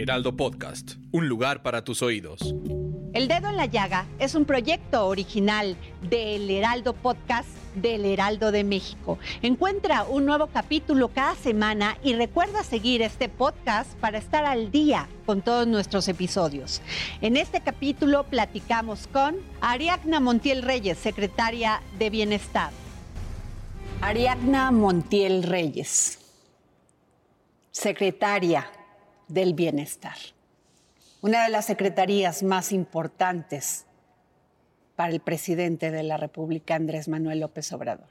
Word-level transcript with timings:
Heraldo 0.00 0.34
Podcast, 0.34 0.92
un 1.12 1.28
lugar 1.28 1.62
para 1.62 1.84
tus 1.84 2.00
oídos. 2.00 2.54
El 3.12 3.28
Dedo 3.28 3.50
en 3.50 3.56
la 3.58 3.66
Llaga 3.66 4.06
es 4.18 4.34
un 4.34 4.46
proyecto 4.46 5.06
original 5.06 5.76
del 6.08 6.48
Heraldo 6.48 6.94
Podcast 6.94 7.50
del 7.74 8.06
Heraldo 8.06 8.50
de 8.50 8.64
México. 8.64 9.18
Encuentra 9.42 10.04
un 10.04 10.24
nuevo 10.24 10.46
capítulo 10.46 11.08
cada 11.08 11.34
semana 11.34 11.98
y 12.02 12.14
recuerda 12.14 12.64
seguir 12.64 13.02
este 13.02 13.28
podcast 13.28 13.92
para 13.98 14.16
estar 14.16 14.46
al 14.46 14.70
día 14.70 15.06
con 15.26 15.42
todos 15.42 15.66
nuestros 15.66 16.08
episodios. 16.08 16.80
En 17.20 17.36
este 17.36 17.60
capítulo 17.60 18.24
platicamos 18.24 19.06
con 19.06 19.36
Ariadna 19.60 20.18
Montiel 20.18 20.62
Reyes, 20.62 20.96
secretaria 20.96 21.82
de 21.98 22.08
Bienestar. 22.08 22.70
Ariadna 24.00 24.70
Montiel 24.70 25.42
Reyes, 25.42 26.20
secretaria 27.70 28.66
del 29.32 29.54
Bienestar 29.54 30.16
una 31.22 31.44
de 31.44 31.50
las 31.50 31.66
secretarías 31.66 32.42
más 32.42 32.72
importantes 32.72 33.86
para 34.96 35.12
el 35.12 35.20
presidente 35.20 35.90
de 35.90 36.02
la 36.02 36.16
República, 36.16 36.74
Andrés 36.74 37.08
Manuel 37.08 37.40
López 37.40 37.72
Obrador. 37.72 38.08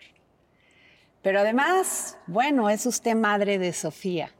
Pero 1.21 1.39
además, 1.39 2.17
bueno, 2.27 2.69
es 2.69 2.85
usted 2.85 3.15
madre 3.15 3.57
de 3.57 3.73
Sofía. 3.73 4.31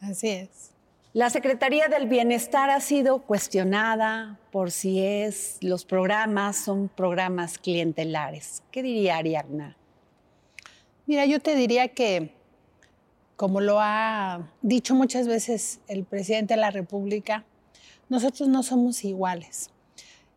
Así 0.00 0.28
es. 0.28 0.70
La 1.12 1.28
Secretaría 1.28 1.88
del 1.88 2.08
Bienestar 2.08 2.70
ha 2.70 2.80
sido 2.80 3.20
cuestionada 3.20 4.38
por 4.50 4.70
si 4.70 5.04
es 5.04 5.58
los 5.60 5.84
programas 5.84 6.56
son 6.56 6.88
programas 6.88 7.58
clientelares. 7.58 8.62
¿Qué 8.70 8.82
diría 8.82 9.18
Ariadna? 9.18 9.76
Mira, 11.06 11.26
yo 11.26 11.40
te 11.40 11.54
diría 11.54 11.88
que, 11.88 12.34
como 13.42 13.60
lo 13.60 13.80
ha 13.80 14.52
dicho 14.62 14.94
muchas 14.94 15.26
veces 15.26 15.80
el 15.88 16.04
presidente 16.04 16.54
de 16.54 16.60
la 16.60 16.70
República, 16.70 17.44
nosotros 18.08 18.48
no 18.48 18.62
somos 18.62 19.02
iguales. 19.02 19.70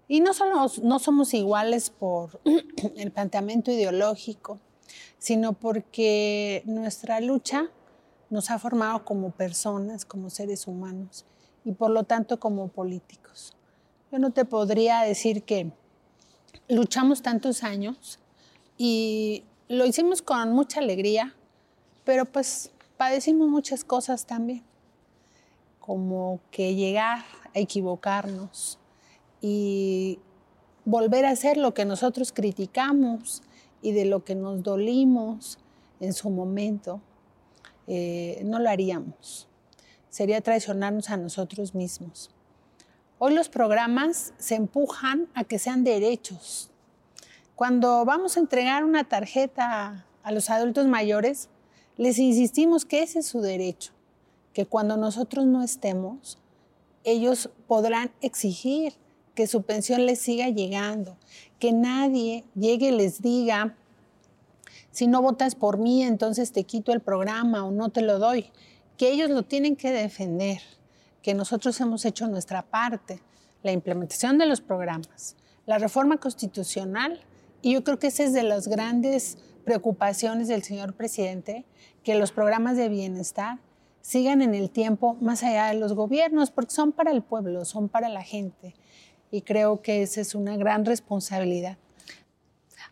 Y 0.07 0.21
no, 0.21 0.33
solo, 0.33 0.65
no 0.81 0.97
somos 0.97 1.35
iguales 1.35 1.91
por 1.91 2.41
el 2.97 3.11
planteamiento 3.11 3.69
ideológico, 3.71 4.59
sino 5.19 5.53
porque 5.53 6.63
nuestra 6.65 7.19
lucha 7.19 7.69
nos 8.31 8.49
ha 8.49 8.57
formado 8.57 9.05
como 9.05 9.29
personas, 9.29 10.03
como 10.03 10.31
seres 10.31 10.65
humanos 10.65 11.25
y 11.63 11.73
por 11.73 11.91
lo 11.91 12.05
tanto 12.05 12.39
como 12.39 12.69
políticos. 12.69 13.55
Yo 14.11 14.17
no 14.17 14.31
te 14.31 14.45
podría 14.45 15.01
decir 15.01 15.43
que 15.43 15.71
luchamos 16.67 17.21
tantos 17.21 17.61
años 17.61 18.17
y 18.79 19.43
lo 19.67 19.85
hicimos 19.85 20.23
con 20.23 20.53
mucha 20.53 20.79
alegría, 20.79 21.35
pero 22.03 22.25
pues 22.25 22.71
padecimos 22.97 23.49
muchas 23.49 23.83
cosas 23.83 24.25
también, 24.25 24.63
como 25.79 26.39
que 26.51 26.75
llegar 26.75 27.23
equivocarnos 27.55 28.77
y 29.41 30.19
volver 30.83 31.25
a 31.25 31.31
hacer 31.31 31.57
lo 31.57 31.73
que 31.73 31.85
nosotros 31.85 32.31
criticamos 32.31 33.41
y 33.81 33.93
de 33.93 34.05
lo 34.05 34.23
que 34.23 34.35
nos 34.35 34.61
dolimos 34.61 35.57
en 35.99 36.13
su 36.13 36.29
momento, 36.29 37.01
eh, 37.87 38.41
no 38.45 38.59
lo 38.59 38.69
haríamos. 38.69 39.47
Sería 40.09 40.41
traicionarnos 40.41 41.09
a 41.09 41.17
nosotros 41.17 41.73
mismos. 41.73 42.29
Hoy 43.17 43.33
los 43.33 43.49
programas 43.49 44.33
se 44.37 44.55
empujan 44.55 45.27
a 45.33 45.43
que 45.45 45.57
sean 45.57 45.83
derechos. 45.83 46.69
Cuando 47.55 48.03
vamos 48.05 48.35
a 48.35 48.41
entregar 48.41 48.83
una 48.83 49.05
tarjeta 49.05 50.05
a 50.23 50.31
los 50.31 50.49
adultos 50.49 50.87
mayores, 50.87 51.49
les 51.97 52.19
insistimos 52.19 52.85
que 52.85 53.03
ese 53.03 53.19
es 53.19 53.27
su 53.27 53.41
derecho, 53.41 53.93
que 54.53 54.65
cuando 54.65 54.97
nosotros 54.97 55.45
no 55.45 55.63
estemos, 55.63 56.37
ellos 57.03 57.49
podrán 57.67 58.11
exigir 58.21 58.93
que 59.35 59.47
su 59.47 59.63
pensión 59.63 60.05
les 60.05 60.19
siga 60.19 60.49
llegando, 60.49 61.17
que 61.59 61.71
nadie 61.71 62.45
llegue 62.55 62.87
y 62.87 62.91
les 62.91 63.21
diga, 63.21 63.75
si 64.91 65.07
no 65.07 65.21
votas 65.21 65.55
por 65.55 65.77
mí, 65.77 66.03
entonces 66.03 66.51
te 66.51 66.63
quito 66.63 66.93
el 66.93 67.01
programa 67.01 67.65
o 67.65 67.71
no 67.71 67.89
te 67.89 68.01
lo 68.01 68.17
doy, 68.17 68.51
que 68.97 69.11
ellos 69.11 69.29
lo 69.29 69.43
tienen 69.43 69.75
que 69.75 69.91
defender, 69.91 70.61
que 71.21 71.33
nosotros 71.33 71.79
hemos 71.81 72.05
hecho 72.05 72.27
nuestra 72.27 72.61
parte, 72.61 73.21
la 73.61 73.71
implementación 73.73 74.37
de 74.37 74.45
los 74.45 74.61
programas, 74.61 75.35
la 75.65 75.77
reforma 75.77 76.17
constitucional, 76.17 77.19
y 77.61 77.73
yo 77.73 77.83
creo 77.83 77.99
que 77.99 78.07
esa 78.07 78.23
es 78.23 78.31
de 78.31 78.43
las 78.43 78.67
grandes 78.67 79.37
preocupaciones 79.65 80.47
del 80.47 80.63
señor 80.63 80.93
presidente, 80.93 81.65
que 82.03 82.15
los 82.15 82.31
programas 82.31 82.77
de 82.77 82.87
bienestar 82.87 83.59
sigan 84.01 84.41
en 84.41 84.53
el 84.53 84.69
tiempo 84.69 85.17
más 85.19 85.43
allá 85.43 85.67
de 85.67 85.73
los 85.73 85.93
gobiernos, 85.93 86.51
porque 86.51 86.71
son 86.71 86.91
para 86.91 87.11
el 87.11 87.23
pueblo, 87.23 87.65
son 87.65 87.89
para 87.89 88.07
la 88.07 88.21
gente. 88.21 88.75
Y 89.31 89.41
creo 89.41 89.81
que 89.81 90.03
esa 90.03 90.21
es 90.21 90.35
una 90.35 90.55
gran 90.55 90.85
responsabilidad. 90.85 91.77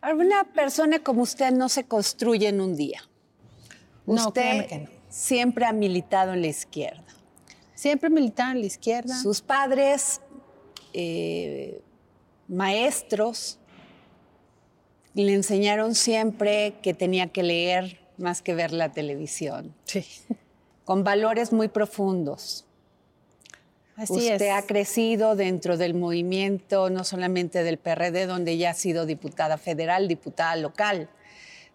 Una 0.01 0.43
persona 0.43 0.99
como 0.99 1.21
usted 1.21 1.51
no 1.51 1.69
se 1.69 1.85
construye 1.85 2.49
en 2.49 2.59
un 2.59 2.75
día. 2.75 3.01
Usted 4.05 4.81
no, 4.81 4.89
siempre 5.07 5.65
ha 5.65 5.71
militado 5.71 6.33
en 6.33 6.41
la 6.41 6.47
izquierda. 6.47 7.05
Siempre 7.73 8.07
ha 8.07 8.09
militado 8.09 8.51
en 8.51 8.61
la 8.61 8.65
izquierda. 8.65 9.15
Sus 9.15 9.41
padres, 9.41 10.19
eh, 10.93 11.81
maestros, 12.47 13.59
le 15.13 15.33
enseñaron 15.33 15.95
siempre 15.95 16.75
que 16.81 16.93
tenía 16.93 17.27
que 17.27 17.43
leer 17.43 17.99
más 18.17 18.41
que 18.41 18.55
ver 18.55 18.71
la 18.71 18.91
televisión. 18.91 19.73
Sí 19.85 20.05
con 20.85 21.03
valores 21.03 21.51
muy 21.53 21.67
profundos. 21.67 22.65
Así 23.95 24.13
Usted 24.13 24.49
ha 24.49 24.63
crecido 24.63 25.35
dentro 25.35 25.77
del 25.77 25.93
movimiento, 25.93 26.89
no 26.89 27.03
solamente 27.03 27.63
del 27.63 27.77
PRD, 27.77 28.25
donde 28.25 28.57
ya 28.57 28.71
ha 28.71 28.73
sido 28.73 29.05
diputada 29.05 29.57
federal, 29.57 30.07
diputada 30.07 30.55
local, 30.55 31.09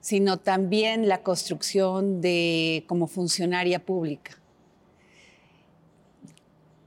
sino 0.00 0.36
también 0.36 1.08
la 1.08 1.22
construcción 1.22 2.20
de 2.20 2.84
como 2.88 3.06
funcionaria 3.06 3.78
pública. 3.78 4.32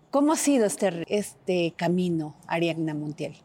¿Cómo 0.10 0.34
ha 0.34 0.38
sido 0.38 0.66
este, 0.66 1.06
este 1.08 1.74
camino, 1.78 2.36
Ariadna 2.46 2.94
Montiel? 2.94 3.36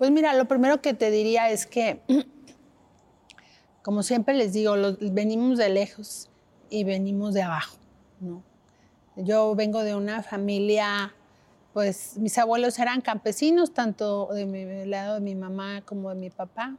Pues 0.00 0.10
mira, 0.10 0.32
lo 0.32 0.46
primero 0.46 0.80
que 0.80 0.94
te 0.94 1.10
diría 1.10 1.50
es 1.50 1.66
que, 1.66 2.00
como 3.82 4.02
siempre 4.02 4.32
les 4.32 4.54
digo, 4.54 4.74
venimos 4.98 5.58
de 5.58 5.68
lejos 5.68 6.30
y 6.70 6.84
venimos 6.84 7.34
de 7.34 7.42
abajo, 7.42 7.76
¿no? 8.18 8.42
Yo 9.14 9.54
vengo 9.54 9.82
de 9.82 9.94
una 9.94 10.22
familia, 10.22 11.14
pues 11.74 12.16
mis 12.16 12.38
abuelos 12.38 12.78
eran 12.78 13.02
campesinos, 13.02 13.74
tanto 13.74 14.28
de 14.28 14.46
mi 14.46 14.86
lado 14.86 15.16
de 15.16 15.20
mi 15.20 15.34
mamá 15.34 15.82
como 15.84 16.08
de 16.08 16.14
mi 16.14 16.30
papá. 16.30 16.78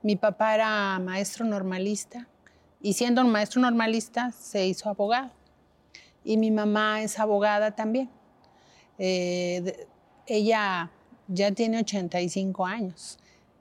Mi 0.00 0.16
papá 0.16 0.54
era 0.54 0.98
maestro 0.98 1.44
normalista 1.44 2.26
y 2.80 2.94
siendo 2.94 3.20
un 3.20 3.30
maestro 3.30 3.60
normalista 3.60 4.32
se 4.32 4.66
hizo 4.66 4.88
abogado. 4.88 5.30
Y 6.24 6.38
mi 6.38 6.50
mamá 6.50 7.02
es 7.02 7.18
abogada 7.18 7.72
también. 7.72 8.08
Eh, 8.96 9.86
ella 10.26 10.90
ya 11.28 11.52
tiene 11.52 11.78
85 11.80 12.66
años. 12.66 13.18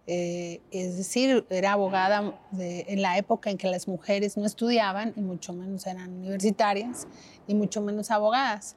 Eh, 0.07 0.61
es 0.71 0.97
decir, 0.97 1.45
era 1.49 1.73
abogada 1.73 2.39
en 2.59 3.01
la 3.01 3.17
época 3.17 3.49
en 3.49 3.57
que 3.57 3.67
las 3.67 3.87
mujeres 3.87 4.37
no 4.37 4.45
estudiaban 4.45 5.13
y 5.15 5.21
mucho 5.21 5.51
menos 5.51 5.87
eran 5.87 6.13
universitarias 6.13 7.07
y 7.47 7.55
mucho 7.55 7.81
menos 7.81 8.11
abogadas. 8.11 8.75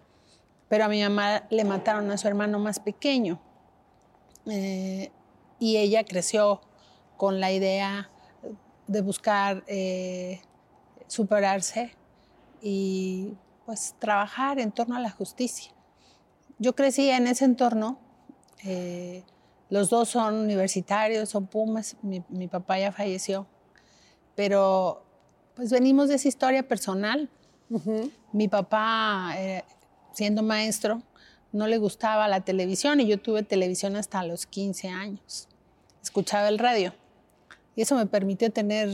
Pero 0.69 0.85
a 0.85 0.88
mi 0.88 1.02
mamá 1.02 1.44
le 1.50 1.64
mataron 1.64 2.11
a 2.11 2.19
su 2.19 2.29
hermano 2.29 2.58
más 2.58 2.81
pequeño 2.81 3.40
eh, 4.46 5.11
y 5.58 5.76
ella 5.76 6.05
creció 6.05 6.61
con 7.17 7.40
la 7.40 7.52
idea 7.52 8.11
de 8.87 9.02
buscar 9.02 9.64
eh, 9.67 10.40
superarse 11.06 11.93
y 12.62 13.35
pues 13.67 13.94
trabajar 13.99 14.58
en 14.58 14.73
torno 14.73 14.96
a 14.96 15.00
la 15.00 15.11
justicia. 15.11 15.73
Yo 16.58 16.75
crecí 16.75 17.11
en 17.11 17.26
ese 17.26 17.44
entorno. 17.44 17.99
Los 19.70 19.90
dos 19.90 20.08
son 20.08 20.34
universitarios, 20.34 21.28
son 21.28 21.46
Pumas, 21.46 21.96
mi, 22.02 22.49
papá 22.49 22.78
ya 22.78 22.90
falleció, 22.90 23.46
pero 24.34 25.05
pues 25.55 25.70
venimos 25.70 26.08
de 26.08 26.14
esa 26.14 26.28
historia 26.28 26.66
personal. 26.66 27.28
Mi 28.32 28.49
papá, 28.49 29.34
eh, 29.37 29.62
siendo 30.12 30.43
maestro, 30.43 31.02
no 31.52 31.66
le 31.66 31.76
gustaba 31.76 32.28
la 32.28 32.40
televisión 32.40 33.00
y 33.00 33.06
yo 33.06 33.20
tuve 33.20 33.43
televisión 33.43 33.94
hasta 33.96 34.22
los 34.25 34.46
15 34.46 34.88
años. 34.88 35.49
Escuchaba 36.02 36.49
el 36.49 36.58
radio 36.58 36.94
y 37.76 37.82
eso 37.82 37.94
me 37.94 38.06
permitió 38.06 38.50
tener 38.50 38.90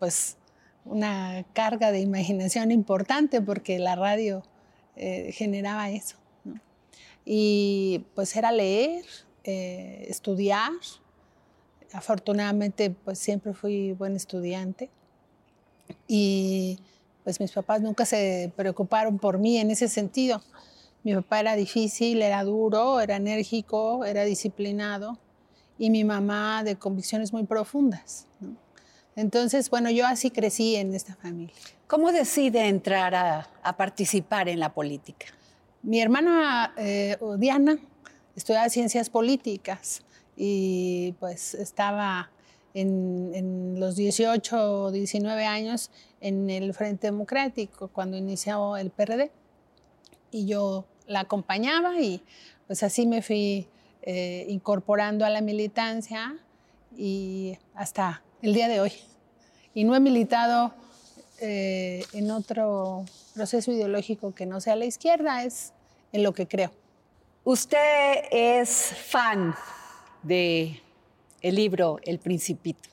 pues 0.00 0.36
una 0.84 1.44
carga 1.52 1.92
de 1.92 2.00
imaginación 2.00 2.72
importante 2.72 3.40
porque 3.40 3.78
la 3.78 3.94
radio 3.94 4.42
eh, 4.96 5.30
generaba 5.32 5.90
eso. 5.90 6.16
Y 7.26 8.06
pues 8.14 8.34
era 8.36 8.50
leer, 8.52 9.04
eh, 9.44 10.06
estudiar. 10.08 10.72
Afortunadamente 11.92 12.90
pues 12.90 13.18
siempre 13.18 13.52
fui 13.52 13.92
buen 13.92 14.16
estudiante 14.16 14.88
y 16.08 16.78
pues 17.24 17.40
mis 17.40 17.52
papás 17.52 17.80
nunca 17.80 18.04
se 18.04 18.52
preocuparon 18.56 19.18
por 19.18 19.38
mí 19.38 19.58
en 19.58 19.70
ese 19.70 19.88
sentido. 19.88 20.42
Mi 21.02 21.14
papá 21.14 21.40
era 21.40 21.56
difícil, 21.56 22.22
era 22.22 22.42
duro, 22.44 23.00
era 23.00 23.16
enérgico, 23.16 24.04
era 24.04 24.24
disciplinado 24.24 25.18
y 25.78 25.90
mi 25.90 26.04
mamá 26.04 26.64
de 26.64 26.76
convicciones 26.76 27.32
muy 27.32 27.44
profundas. 27.44 28.26
Entonces, 29.14 29.70
bueno, 29.70 29.90
yo 29.90 30.06
así 30.06 30.30
crecí 30.30 30.76
en 30.76 30.94
esta 30.94 31.14
familia. 31.14 31.54
¿Cómo 31.86 32.12
decide 32.12 32.68
entrar 32.68 33.14
a, 33.14 33.76
participar 33.76 34.48
en 34.48 34.60
la 34.60 34.72
política? 34.74 35.26
Mi 35.86 36.00
hermana 36.00 36.74
eh, 36.76 37.16
Diana 37.38 37.78
estudiaba 38.34 38.68
ciencias 38.70 39.08
políticas 39.08 40.02
y 40.36 41.14
pues 41.20 41.54
estaba 41.54 42.28
en, 42.74 43.30
en, 43.32 43.78
los 43.78 43.94
18 43.94 44.82
o 44.82 44.90
19 44.90 45.44
años 45.46 45.92
en 46.20 46.50
el 46.50 46.74
Frente 46.74 47.06
Democrático 47.06 47.86
cuando 47.86 48.16
inició 48.16 48.76
el 48.76 48.90
PRD. 48.90 49.30
Y 50.32 50.46
yo 50.46 50.86
la 51.06 51.20
acompañaba 51.20 52.00
y 52.00 52.20
pues 52.66 52.82
así 52.82 53.06
me 53.06 53.22
fui 53.22 53.68
eh, 54.02 54.44
incorporando 54.48 55.24
a 55.24 55.30
la 55.30 55.40
militancia 55.40 56.36
y 56.96 57.58
hasta 57.74 58.24
el 58.42 58.54
día 58.54 58.66
de 58.66 58.80
hoy. 58.80 58.92
Y 59.72 59.84
no 59.84 59.94
he 59.94 60.00
militado 60.00 60.74
eh, 61.40 62.04
en 62.12 62.32
otro 62.32 63.04
proceso 63.34 63.70
ideológico 63.70 64.34
que 64.34 64.46
no 64.46 64.60
sea 64.60 64.74
la 64.74 64.86
izquierda, 64.86 65.44
es 65.44 65.74
en 66.12 66.22
lo 66.22 66.32
que 66.32 66.46
creo. 66.46 66.70
Usted 67.44 68.24
es 68.30 68.70
fan 68.70 69.54
de 70.22 70.80
el 71.42 71.54
libro 71.54 72.00
El 72.02 72.18
Principito. 72.18 72.88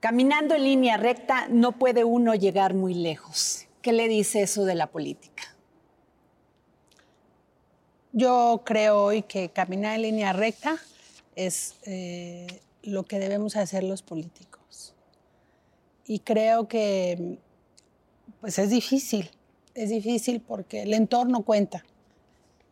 Caminando 0.00 0.54
en 0.54 0.64
línea 0.64 0.96
recta 0.98 1.48
no 1.48 1.72
puede 1.72 2.04
uno 2.04 2.34
llegar 2.34 2.74
muy 2.74 2.94
lejos. 2.94 3.66
¿Qué 3.80 3.92
le 3.92 4.08
dice 4.08 4.42
eso 4.42 4.64
de 4.64 4.74
la 4.74 4.88
política? 4.88 5.42
Yo 8.12 8.62
creo 8.64 9.04
hoy 9.04 9.22
que 9.22 9.48
caminar 9.48 9.96
en 9.96 10.02
línea 10.02 10.32
recta 10.32 10.76
es 11.34 11.76
eh, 11.84 12.46
lo 12.82 13.04
que 13.04 13.18
debemos 13.18 13.56
hacer 13.56 13.84
los 13.84 14.02
políticos. 14.02 14.94
Y 16.06 16.20
creo 16.20 16.68
que 16.68 17.38
pues 18.40 18.58
es 18.58 18.70
difícil, 18.70 19.30
es 19.74 19.90
difícil 19.90 20.40
porque 20.40 20.82
el 20.82 20.94
entorno 20.94 21.42
cuenta. 21.42 21.84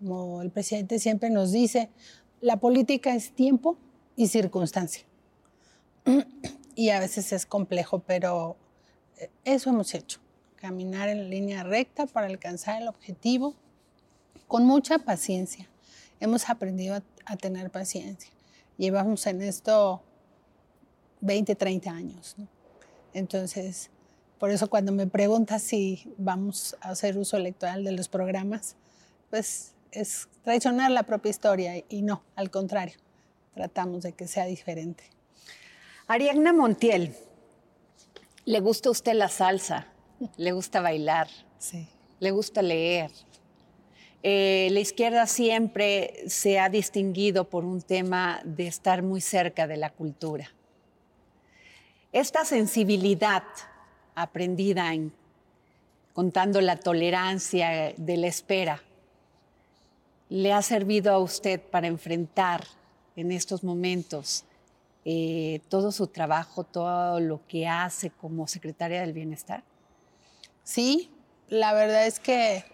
Como 0.04 0.42
el 0.42 0.50
presidente 0.50 0.98
siempre 0.98 1.30
nos 1.30 1.50
dice, 1.50 1.88
la 2.42 2.58
política 2.58 3.14
es 3.14 3.32
tiempo 3.32 3.78
y 4.16 4.28
circunstancia. 4.28 5.06
y 6.74 6.90
a 6.90 7.00
veces 7.00 7.32
es 7.32 7.46
complejo, 7.46 8.00
pero 8.00 8.56
eh, 9.16 9.30
eso 9.44 9.70
hemos 9.70 9.94
hecho, 9.94 10.20
caminar 10.56 11.08
en 11.08 11.30
línea 11.30 11.62
recta 11.62 12.04
para 12.04 12.26
alcanzar 12.26 12.82
el 12.82 12.88
objetivo 12.88 13.54
con 14.46 14.66
mucha 14.66 14.98
paciencia. 14.98 15.70
Hemos 16.20 16.50
aprendido 16.50 17.02
a, 17.24 17.36
tener 17.36 17.70
paciencia. 17.70 18.30
Llevamos 18.76 19.26
en 19.26 19.40
esto 19.40 20.02
20, 21.22 21.54
30 21.54 21.90
años. 21.90 22.36
Entonces, 23.14 23.88
por 24.38 24.50
eso 24.50 24.68
cuando 24.68 24.92
me 24.92 25.06
preguntas 25.06 25.62
si 25.62 26.12
vamos 26.18 26.76
a 26.82 26.90
hacer 26.90 27.16
uso 27.16 27.38
electoral 27.38 27.84
de 27.84 27.92
los 27.92 28.08
programas, 28.08 28.76
pues 29.30 29.73
es 29.94 30.28
traicionar 30.42 30.90
la 30.90 31.04
propia 31.04 31.30
historia 31.30 31.84
y 31.88 32.02
no, 32.02 32.22
al 32.36 32.50
contrario, 32.50 32.96
tratamos 33.54 34.02
de 34.02 34.12
que 34.12 34.26
sea 34.26 34.46
diferente. 34.46 35.04
Ariadna 36.06 36.52
Montiel, 36.52 37.14
¿le 38.44 38.60
gusta 38.60 38.88
a 38.90 38.92
usted 38.92 39.14
la 39.14 39.28
salsa? 39.28 39.86
¿Le 40.36 40.52
gusta 40.52 40.80
bailar? 40.80 41.28
Sí. 41.58 41.86
¿Le 42.20 42.30
gusta 42.30 42.62
leer? 42.62 43.10
Eh, 44.22 44.68
la 44.70 44.80
izquierda 44.80 45.26
siempre 45.26 46.24
se 46.28 46.58
ha 46.58 46.68
distinguido 46.68 47.48
por 47.48 47.64
un 47.64 47.82
tema 47.82 48.40
de 48.44 48.66
estar 48.66 49.02
muy 49.02 49.20
cerca 49.20 49.66
de 49.66 49.76
la 49.76 49.90
cultura. 49.90 50.50
Esta 52.12 52.44
sensibilidad 52.44 53.42
aprendida 54.14 54.94
en 54.94 55.12
contando 56.14 56.60
la 56.60 56.76
tolerancia 56.76 57.92
de 57.96 58.16
la 58.16 58.28
espera, 58.28 58.82
¿le 60.34 60.52
ha 60.52 60.62
servido 60.62 61.12
a 61.12 61.18
usted 61.18 61.60
para 61.60 61.86
enfrentar 61.86 62.64
en 63.14 63.30
estos 63.30 63.62
momentos 63.62 64.44
eh, 65.04 65.60
todo 65.68 65.92
su 65.92 66.08
trabajo, 66.08 66.64
todo 66.64 67.20
lo 67.20 67.46
que 67.46 67.68
hace 67.68 68.10
como 68.10 68.48
secretaria 68.48 69.00
del 69.02 69.12
bienestar? 69.12 69.62
Sí, 70.64 71.12
la 71.48 71.72
verdad 71.72 72.08
es 72.08 72.18
que 72.18 72.64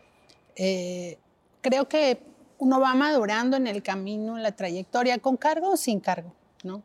eh, 0.56 1.18
creo 1.60 1.86
que 1.86 2.22
uno 2.56 2.80
va 2.80 2.94
madurando 2.94 3.58
en 3.58 3.66
el 3.66 3.82
camino, 3.82 4.38
en 4.38 4.42
la 4.42 4.52
trayectoria, 4.52 5.18
con 5.18 5.36
cargo 5.36 5.72
o 5.72 5.76
sin 5.76 6.00
cargo, 6.00 6.32
¿no? 6.64 6.82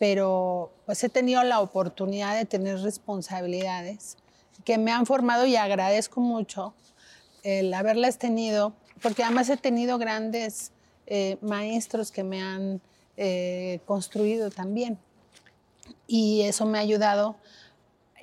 Pero 0.00 0.72
pues 0.84 1.04
he 1.04 1.10
tenido 1.10 1.44
la 1.44 1.60
oportunidad 1.60 2.36
de 2.36 2.44
tener 2.44 2.80
responsabilidades 2.80 4.16
que 4.64 4.78
me 4.78 4.90
han 4.90 5.06
formado 5.06 5.46
y 5.46 5.54
agradezco 5.54 6.20
mucho 6.20 6.74
el 7.44 7.72
haberlas 7.72 8.18
tenido, 8.18 8.74
porque 9.02 9.24
además 9.24 9.48
he 9.50 9.56
tenido 9.56 9.98
grandes 9.98 10.72
eh, 11.06 11.36
maestros 11.40 12.10
que 12.10 12.24
me 12.24 12.40
han 12.40 12.80
eh, 13.16 13.80
construido 13.84 14.50
también. 14.50 14.98
Y 16.06 16.42
eso 16.42 16.64
me 16.66 16.78
ha 16.78 16.80
ayudado 16.80 17.36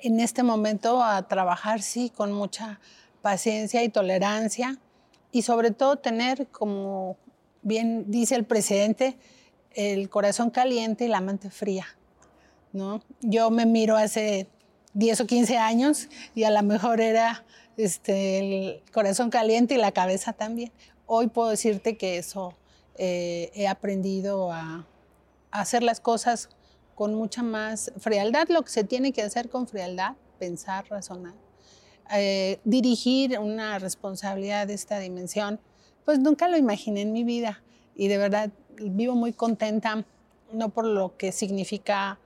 en 0.02 0.20
este 0.20 0.42
momento 0.42 1.02
a 1.02 1.28
trabajar, 1.28 1.82
sí, 1.82 2.10
con 2.10 2.32
mucha 2.32 2.80
paciencia 3.22 3.82
y 3.82 3.88
tolerancia 3.88 4.78
y 5.30 5.42
sobre 5.42 5.70
todo 5.70 5.96
tener, 5.96 6.48
como 6.48 7.16
bien 7.62 8.10
dice 8.10 8.34
el 8.34 8.44
presidente, 8.44 9.16
el 9.72 10.08
corazón 10.08 10.50
caliente 10.50 11.04
y 11.04 11.08
la 11.08 11.20
mente 11.20 11.50
fría. 11.50 11.86
¿no? 12.72 13.02
Yo 13.20 13.50
me 13.50 13.66
miro 13.66 13.96
hace 13.96 14.48
10 14.94 15.20
o 15.20 15.26
15 15.26 15.58
años 15.58 16.08
y 16.34 16.44
a 16.44 16.50
lo 16.50 16.62
mejor 16.62 17.00
era 17.00 17.44
este, 17.76 18.38
el 18.38 18.82
corazón 18.92 19.30
caliente 19.30 19.74
y 19.74 19.78
la 19.78 19.92
cabeza 19.92 20.32
también. 20.32 20.72
Hoy 21.06 21.28
puedo 21.28 21.48
decirte 21.48 21.96
que 21.96 22.18
eso 22.18 22.54
eh, 22.96 23.50
he 23.54 23.66
aprendido 23.66 24.52
a, 24.52 24.86
hacer 25.50 25.82
las 25.82 26.00
cosas 26.00 26.48
con 26.94 27.14
mucha 27.14 27.42
más 27.42 27.92
frialdad, 27.98 28.48
lo 28.48 28.62
que 28.62 28.70
se 28.70 28.84
tiene 28.84 29.12
que 29.12 29.22
hacer 29.22 29.48
con 29.48 29.66
frialdad, 29.66 30.14
pensar, 30.38 30.86
razonar. 30.88 31.34
Eh, 32.14 32.60
dirigir 32.64 33.38
una 33.38 33.78
responsabilidad 33.78 34.66
de 34.66 34.74
esta 34.74 34.98
dimensión, 34.98 35.58
pues 36.04 36.18
nunca 36.18 36.48
lo 36.48 36.56
imaginé 36.56 37.02
en 37.02 37.12
mi 37.12 37.24
vida 37.24 37.62
y 37.96 38.08
de 38.08 38.18
verdad 38.18 38.50
vivo 38.76 39.14
muy 39.14 39.32
contenta, 39.32 40.04
no 40.52 40.68
por 40.68 40.84
lo 40.84 41.16
que 41.16 41.32
significa 41.32 42.18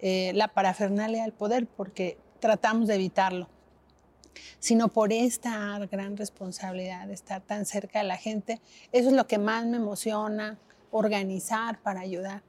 eh, 0.00 0.32
la 0.34 0.48
parafernalia 0.48 1.22
del 1.22 1.32
poder, 1.32 1.66
porque 1.66 2.18
tratamos 2.40 2.88
de 2.88 2.96
evitarlo, 2.96 3.48
sino 4.58 4.88
por 4.88 5.12
esta 5.12 5.78
gran 5.90 6.16
responsabilidad 6.16 7.06
de 7.06 7.14
estar 7.14 7.42
tan 7.42 7.66
cerca 7.66 8.00
de 8.00 8.06
la 8.06 8.16
gente. 8.16 8.60
Eso 8.92 9.08
es 9.08 9.14
lo 9.14 9.26
que 9.26 9.38
más 9.38 9.66
me 9.66 9.76
emociona, 9.76 10.58
organizar 10.90 11.80
para 11.82 12.00
ayudar. 12.00 12.42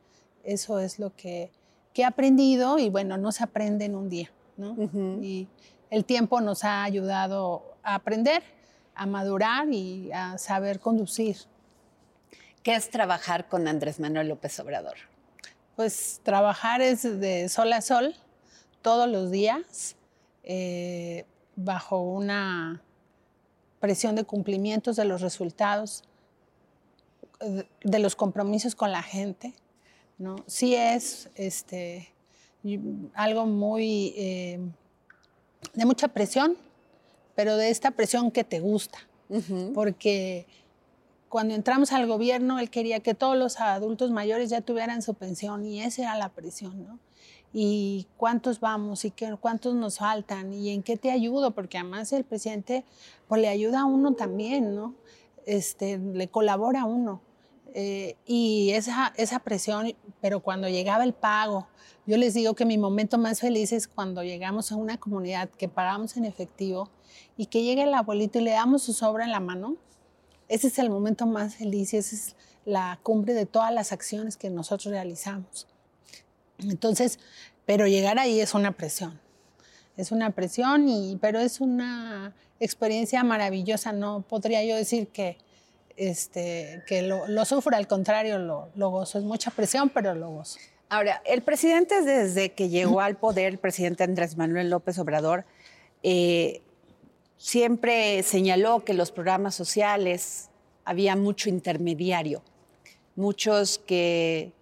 Eso 0.44 0.80
es 0.80 1.00
lo 1.00 1.16
que, 1.16 1.52
he 1.96 2.06
aprendido 2.06 2.78
y 2.78 2.90
bueno, 2.90 3.18
no 3.18 3.32
se 3.32 3.44
aprende 3.44 3.86
en 3.86 3.96
un 3.96 4.08
día. 4.08 4.30
¿no? 4.56 4.76
y, 5.22 5.48
el 5.90 6.04
tiempo 6.04 6.42
nos 6.42 6.64
ha 6.66 6.84
ayudado 6.84 7.78
a 7.82 7.96
aprender, 7.96 8.44
a 8.94 9.06
madurar 9.06 9.72
y 9.72 10.12
a 10.12 10.38
saber 10.38 10.80
conducir. 10.80 11.38
¿Qué 12.62 12.76
es 12.76 12.90
trabajar 12.90 13.48
con 13.48 13.68
Andrés 13.68 14.00
Manuel 14.00 14.28
López 14.28 14.60
Obrador? 14.60 14.98
Pues 15.78 16.20
trabajar 16.24 16.82
es 16.82 17.04
de 17.04 17.48
sol 17.48 17.72
a 17.72 17.82
sol, 17.82 18.16
todos 18.82 19.10
los 19.10 19.32
días, 19.32 19.96
eh, 20.44 21.26
bajo 21.58 22.00
una 22.00 22.82
presión 23.80 24.16
de 24.16 24.24
cumplimientos 24.24 24.96
de 24.96 25.04
los 25.04 25.22
resultados, 25.22 26.04
de 27.84 28.00
los 28.00 28.16
compromisos 28.16 28.76
con 28.76 28.92
la 28.92 29.04
gente. 29.04 29.54
¿no? 30.18 30.38
Sí 30.48 30.76
es 30.76 31.30
este, 31.36 32.14
algo 33.14 33.46
muy... 33.46 34.14
Eh, 34.16 34.60
de 35.74 35.86
mucha 35.86 36.08
presión, 36.08 36.56
pero 37.36 37.58
de 37.58 37.70
esta 37.70 37.92
presión 37.92 38.32
que 38.32 38.44
te 38.44 38.60
gusta, 38.60 39.00
porque 39.74 40.46
cuando 41.30 41.56
entramos 41.56 41.92
al 41.92 42.08
gobierno, 42.08 42.60
él 42.60 42.70
quería 42.70 43.00
que 43.00 43.14
todos 43.16 43.36
los 43.36 43.60
adultos 43.60 44.12
mayores 44.12 44.50
ya 44.50 44.62
tuvieran 44.62 45.02
su 45.02 45.16
pensión 45.16 45.66
y 45.66 45.82
esa 45.82 46.04
era 46.04 46.18
la 46.18 46.30
presión, 46.30 46.86
¿no? 46.86 47.00
Y 47.54 48.08
cuántos 48.18 48.60
vamos 48.60 49.06
y 49.06 49.12
qué, 49.12 49.36
cuántos 49.40 49.74
nos 49.74 49.98
faltan 50.00 50.54
y 50.54 50.72
en 50.72 50.84
qué 50.84 50.98
te 50.98 51.12
ayudo, 51.12 51.52
porque 51.52 51.78
además 51.78 52.12
el 52.14 52.24
presidente 52.24 52.84
pues, 53.28 53.42
le 53.42 53.48
ayuda 53.48 53.82
a 53.82 53.86
uno 53.86 54.14
también, 54.14 54.76
¿no? 54.76 54.96
Este, 55.46 55.98
le 55.98 56.28
colabora 56.28 56.82
a 56.82 56.86
uno. 56.86 57.22
Eh, 57.74 58.16
y 58.26 58.72
esa, 58.72 59.14
esa 59.18 59.40
presión, 59.40 59.94
pero 60.22 60.40
cuando 60.42 60.68
llegaba 60.68 61.04
el 61.04 61.14
pago, 61.14 61.68
yo 62.06 62.18
les 62.18 62.34
digo 62.34 62.54
que 62.54 62.66
mi 62.66 62.78
momento 62.78 63.18
más 63.18 63.40
feliz 63.40 63.72
es 63.72 63.88
cuando 63.88 64.24
llegamos 64.24 64.72
a 64.72 64.76
una 64.76 64.98
comunidad 64.98 65.50
que 65.50 65.68
pagamos 65.68 66.18
en 66.18 66.26
efectivo 66.26 66.90
y 67.36 67.48
que 67.48 67.64
llega 67.64 67.84
el 67.84 67.94
abuelito 67.94 68.40
y 68.40 68.44
le 68.44 68.52
damos 68.52 68.84
su 68.84 68.94
sobra 68.94 69.26
en 69.26 69.32
la 69.32 69.40
mano. 69.40 69.76
Ese 70.48 70.68
es 70.68 70.80
el 70.80 70.90
momento 70.90 71.26
más 71.26 71.56
feliz 71.56 71.94
y 71.94 71.98
esa 71.98 72.16
es 72.16 72.36
la 72.66 73.00
cumbre 73.04 73.34
de 73.34 73.46
todas 73.46 73.74
las 73.74 73.92
acciones 73.92 74.38
que 74.38 74.50
nosotros 74.50 74.92
realizamos. 74.92 75.68
Entonces, 76.60 77.20
pero 77.66 77.88
llegar 77.88 78.20
ahí 78.20 78.40
es 78.40 78.54
una 78.54 78.72
presión. 78.72 79.20
Es 79.96 80.12
una 80.12 80.30
presión, 80.32 80.88
y, 80.88 81.18
pero 81.20 81.40
es 81.40 81.60
una 81.60 82.34
experiencia 82.60 83.24
maravillosa. 83.24 83.92
No 83.92 84.22
podría 84.22 84.64
yo 84.64 84.76
decir 84.76 85.08
que, 85.08 85.38
este, 85.96 86.84
que 86.88 87.02
lo, 87.02 87.28
lo 87.28 87.46
sufro, 87.46 87.76
al 87.76 87.88
contrario, 87.88 88.38
lo, 88.38 88.90
gozo. 88.90 89.18
Es 89.18 89.24
mucha 89.24 89.52
presión, 89.52 89.90
pero 89.90 90.14
lo 90.14 90.30
gozo. 90.30 90.60
Ahora, 90.90 91.22
el 91.26 91.42
presidente 91.42 92.02
desde 92.02 92.54
que 92.54 92.70
llegó 92.70 93.02
al 93.02 93.18
poder, 93.18 93.48
el 93.48 93.58
presidente 93.58 94.04
Andrés 94.04 94.38
Manuel 94.38 94.70
López 94.70 94.98
Obrador, 95.00 95.46
eh, 96.04 96.62
siempre 97.38 98.24
señaló 98.24 98.86
que 98.86 98.94
los 98.94 99.12
programas 99.12 99.56
sociales 99.56 100.50
había 100.86 101.16
mucho 101.16 101.50
intermediario, 101.50 102.42
muchos 103.16 103.80
que 103.80 104.54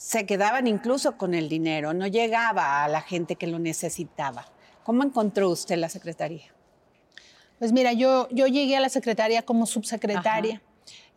se 0.00 0.24
quedaban 0.24 0.66
incluso 0.66 1.18
con 1.18 1.34
el 1.34 1.50
dinero, 1.50 1.92
no 1.92 2.06
llegaba 2.06 2.82
a 2.82 2.88
la 2.88 3.02
gente 3.02 3.36
que 3.36 3.46
lo 3.46 3.58
necesitaba. 3.58 4.46
¿Cómo 4.82 5.04
encontró 5.04 5.50
usted 5.50 5.76
la 5.76 5.90
secretaría? 5.90 6.54
Pues 7.58 7.72
mira, 7.72 7.92
yo, 7.92 8.26
yo 8.30 8.46
llegué 8.46 8.78
a 8.78 8.80
la 8.80 8.88
secretaría 8.88 9.42
como 9.42 9.66
subsecretaria. 9.66 10.62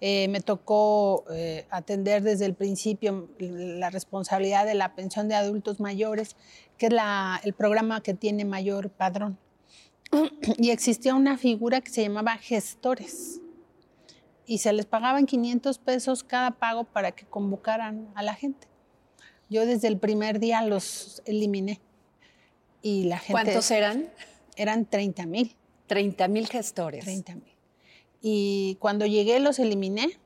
Eh, 0.01 0.27
me 0.27 0.41
tocó 0.41 1.23
eh, 1.31 1.65
atender 1.69 2.23
desde 2.23 2.43
el 2.45 2.55
principio 2.55 3.29
la 3.39 3.89
responsabilidad 3.89 4.65
de 4.65 4.73
la 4.73 4.95
pensión 4.95 5.29
de 5.29 5.35
adultos 5.35 5.79
mayores, 5.79 6.35
que 6.77 6.87
es 6.87 6.93
el 7.43 7.53
programa 7.53 8.03
que 8.03 8.13
tiene 8.13 8.43
mayor 8.43 8.89
padrón. 8.89 9.39
Y 10.57 10.71
existía 10.71 11.15
una 11.15 11.37
figura 11.37 11.79
que 11.79 11.89
se 11.89 12.03
llamaba 12.03 12.35
gestores. 12.35 13.39
Y 14.45 14.57
se 14.57 14.73
les 14.73 14.85
pagaban 14.85 15.25
500 15.25 15.77
pesos 15.77 16.25
cada 16.25 16.51
pago 16.51 16.83
para 16.83 17.13
que 17.13 17.25
convocaran 17.25 18.09
a 18.13 18.23
la 18.23 18.33
gente. 18.33 18.72
Yo 19.53 19.67
desde 19.67 19.87
el 19.87 19.99
primer 19.99 20.39
día 20.39 20.63
los 20.63 21.21
eliminé. 21.25 21.79
Y 22.81 23.03
la 23.03 23.19
gente, 23.19 23.33
¿Cuántos 23.33 23.69
eran? 23.69 24.09
Eran 24.55 24.87
30 24.87 25.27
mil. 25.27 25.55
30 25.85 26.27
mil 26.27 26.47
gestores. 26.47 27.05
30 27.05 27.35
mil. 27.35 27.53
Y 28.19 28.77
cuando 28.79 29.05
llegué 29.05 29.39
los 29.39 29.59
eliminé 29.59 30.19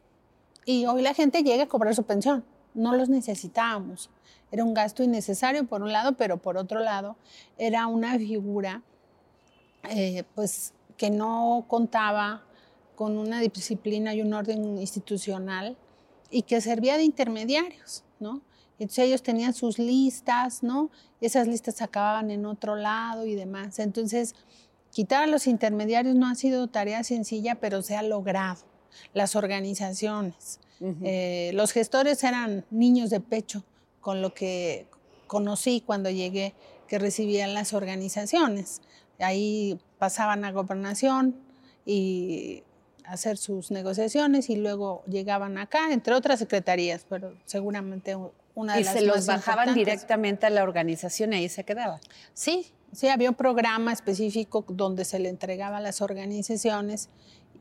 y 0.64 0.86
hoy 0.86 1.02
la 1.02 1.14
gente 1.14 1.44
llega 1.44 1.64
a 1.64 1.68
cobrar 1.68 1.94
su 1.94 2.04
pensión. 2.04 2.46
No 2.74 2.96
los 2.96 3.10
necesitábamos. 3.10 4.10
Era 4.50 4.64
un 4.64 4.74
gasto 4.74 5.04
innecesario 5.04 5.68
por 5.68 5.82
un 5.82 5.92
lado, 5.92 6.14
pero 6.14 6.38
por 6.38 6.56
otro 6.56 6.80
lado 6.80 7.18
era 7.58 7.86
una 7.88 8.18
figura 8.18 8.82
eh, 9.90 10.24
pues, 10.36 10.74
que 10.96 11.10
no 11.10 11.66
contaba 11.68 12.46
con 12.96 13.18
una 13.18 13.42
disciplina 13.42 14.14
y 14.16 14.22
un 14.22 14.34
orden 14.34 14.78
institucional 14.78 15.76
y 16.32 16.44
que 16.44 16.62
servía 16.62 16.96
de 16.96 17.04
intermediarios, 17.04 18.06
¿no? 18.22 18.42
Entonces 18.80 19.06
ellos 19.06 19.24
tenían 19.24 19.54
sus 19.54 19.80
listas, 19.80 20.64
¿no? 20.64 20.92
Esas 21.20 21.48
listas 21.48 21.82
acababan 21.82 22.30
en 22.32 22.46
otro 22.46 22.76
lado 22.76 23.26
y 23.26 23.34
demás. 23.34 23.80
Entonces, 23.80 24.36
Quitar 24.92 25.24
a 25.24 25.28
los 25.28 25.48
intermediarios 25.48 26.16
no 26.16 26.28
ha 26.28 26.36
sido 26.36 26.68
tarea 26.68 27.04
sencilla, 27.04 27.56
pero 27.56 27.82
se 27.82 27.96
ha 27.96 28.04
logrado. 28.04 28.64
Las 29.14 29.36
organizaciones, 29.36 30.60
eh, 31.04 31.52
los 31.54 31.72
gestores 31.72 32.24
eran 32.24 32.66
niños 32.72 33.12
de 33.12 33.20
pecho, 33.20 33.64
con 34.02 34.22
lo 34.22 34.34
que 34.34 34.88
conocí 35.28 35.84
cuando 35.86 36.10
llegué, 36.10 36.56
que 36.88 36.98
recibían 36.98 37.54
las 37.54 37.74
organizaciones. 37.74 38.82
Ahí 39.20 39.80
pasaban 40.00 40.46
a 40.46 40.52
gobernación 40.52 41.36
y 41.86 42.64
hacer 43.04 43.38
sus 43.38 43.70
negociaciones 43.70 44.50
y 44.50 44.56
luego 44.56 45.04
llegaban 45.06 45.60
acá, 45.60 45.92
entre 45.94 46.16
otras 46.16 46.40
secretarías, 46.40 47.06
pero 47.08 47.36
seguramente 47.46 48.18
una 48.58 48.76
de 48.76 48.82
y 48.82 48.84
las 48.84 48.94
se 48.94 49.02
los 49.02 49.16
más 49.16 49.28
bajaban 49.28 49.74
directamente 49.74 50.46
a 50.46 50.50
la 50.50 50.64
organización 50.64 51.34
y 51.34 51.38
ahí 51.38 51.50
se 51.50 51.64
quedaba. 51.64 52.00
Sí, 52.34 52.74
Sí, 52.92 53.10
había 53.10 53.30
un 53.30 53.36
programa 53.36 53.92
específico 53.92 54.66
donde 54.68 55.04
se 55.06 55.20
le 55.20 55.30
entregaba 55.30 55.78
a 55.78 55.82
las 55.82 56.02
organizaciones 56.02 57.10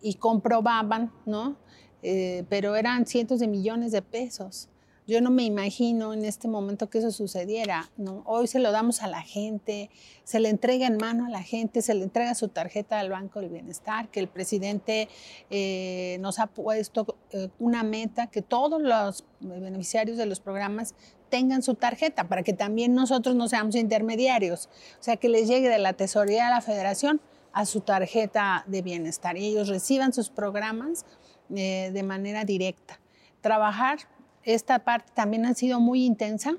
y 0.01 0.15
comprobaban, 0.15 1.13
¿no? 1.25 1.57
Eh, 2.03 2.45
pero 2.49 2.77
eran 2.77 3.07
cientos 3.07 3.41
de 3.41 3.49
millones 3.49 3.93
de 3.93 4.03
pesos. 4.03 4.69
Yo 5.09 5.21
no 5.21 5.31
me 5.31 5.45
imagino 5.45 6.13
en 6.13 6.25
este 6.25 6.49
momento 6.49 6.91
que 6.91 6.99
eso 6.99 7.13
sucediera. 7.13 7.89
Hoy 8.25 8.49
se 8.49 8.59
lo 8.59 8.73
damos 8.73 9.03
a 9.03 9.07
la 9.07 9.23
gente, 9.23 9.89
se 10.25 10.41
le 10.41 10.49
entrega 10.49 10.89
en 10.89 10.97
mano 10.97 11.27
a 11.27 11.29
la 11.29 11.45
gente, 11.45 11.81
se 11.81 11.95
le 11.95 12.03
entrega 12.03 12.35
su 12.35 12.49
tarjeta 12.49 12.99
al 12.99 13.11
Banco 13.11 13.41
del 13.41 13.51
Bienestar, 13.51 14.09
que 14.09 14.19
el 14.19 14.27
presidente 14.27 15.09
eh, 15.49 16.19
nos 16.21 16.41
ha 16.41 16.49
puesto 16.49 17.17
eh, 17.31 17.51
una 17.61 17.85
meta 17.85 18.27
que 18.27 18.43
todos 18.43 18.83
los 18.83 19.25
beneficiarios 19.39 20.17
de 20.17 20.27
los 20.27 20.41
programas 20.41 20.97
tengan 21.29 21.63
su 21.63 21.77
tarjeta 21.77 22.29
para 22.29 22.43
que 22.43 22.53
también 22.53 22.93
nosotros 22.93 23.37
no 23.37 23.47
seamos 23.47 23.77
intermediarios. 23.77 24.69
O 24.99 25.03
sea, 25.05 25.17
que 25.19 25.29
les 25.29 25.47
llegue 25.47 25.69
de 25.69 25.79
la 25.79 25.93
tesorería 25.93 26.47
de 26.47 26.51
la 26.51 26.61
federación 26.61 27.21
a 27.53 27.65
su 27.65 27.81
tarjeta 27.81 28.65
de 28.67 28.83
bienestar 28.83 29.37
y 29.37 29.47
ellos 29.47 29.69
reciban 29.69 30.13
sus 30.13 30.31
programas 30.31 31.07
eh, 31.55 31.93
de 31.93 32.03
manera 32.03 32.45
directa. 32.45 32.99
Trabajar 33.41 33.99
esta 34.47 34.79
parte 34.85 35.13
también 35.13 35.45
ha 35.45 35.55
sido 35.55 35.81
muy 35.81 36.05
intensa, 36.05 36.57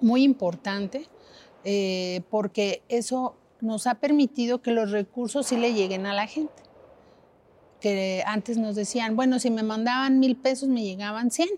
muy 0.00 0.22
importante, 0.22 1.08
eh, 1.64 2.22
porque 2.30 2.82
eso 2.88 3.36
nos 3.60 3.86
ha 3.86 3.96
permitido 3.96 4.62
que 4.62 4.70
los 4.70 4.90
recursos 4.90 5.46
sí 5.46 5.56
le 5.56 5.74
lleguen 5.74 6.06
a 6.06 6.14
la 6.14 6.26
gente. 6.26 6.62
Que 7.80 8.22
antes 8.26 8.56
nos 8.56 8.76
decían, 8.76 9.16
bueno, 9.16 9.38
si 9.38 9.50
me 9.50 9.62
mandaban 9.62 10.20
mil 10.20 10.36
pesos, 10.36 10.68
me 10.68 10.82
llegaban 10.82 11.30
cien 11.30 11.50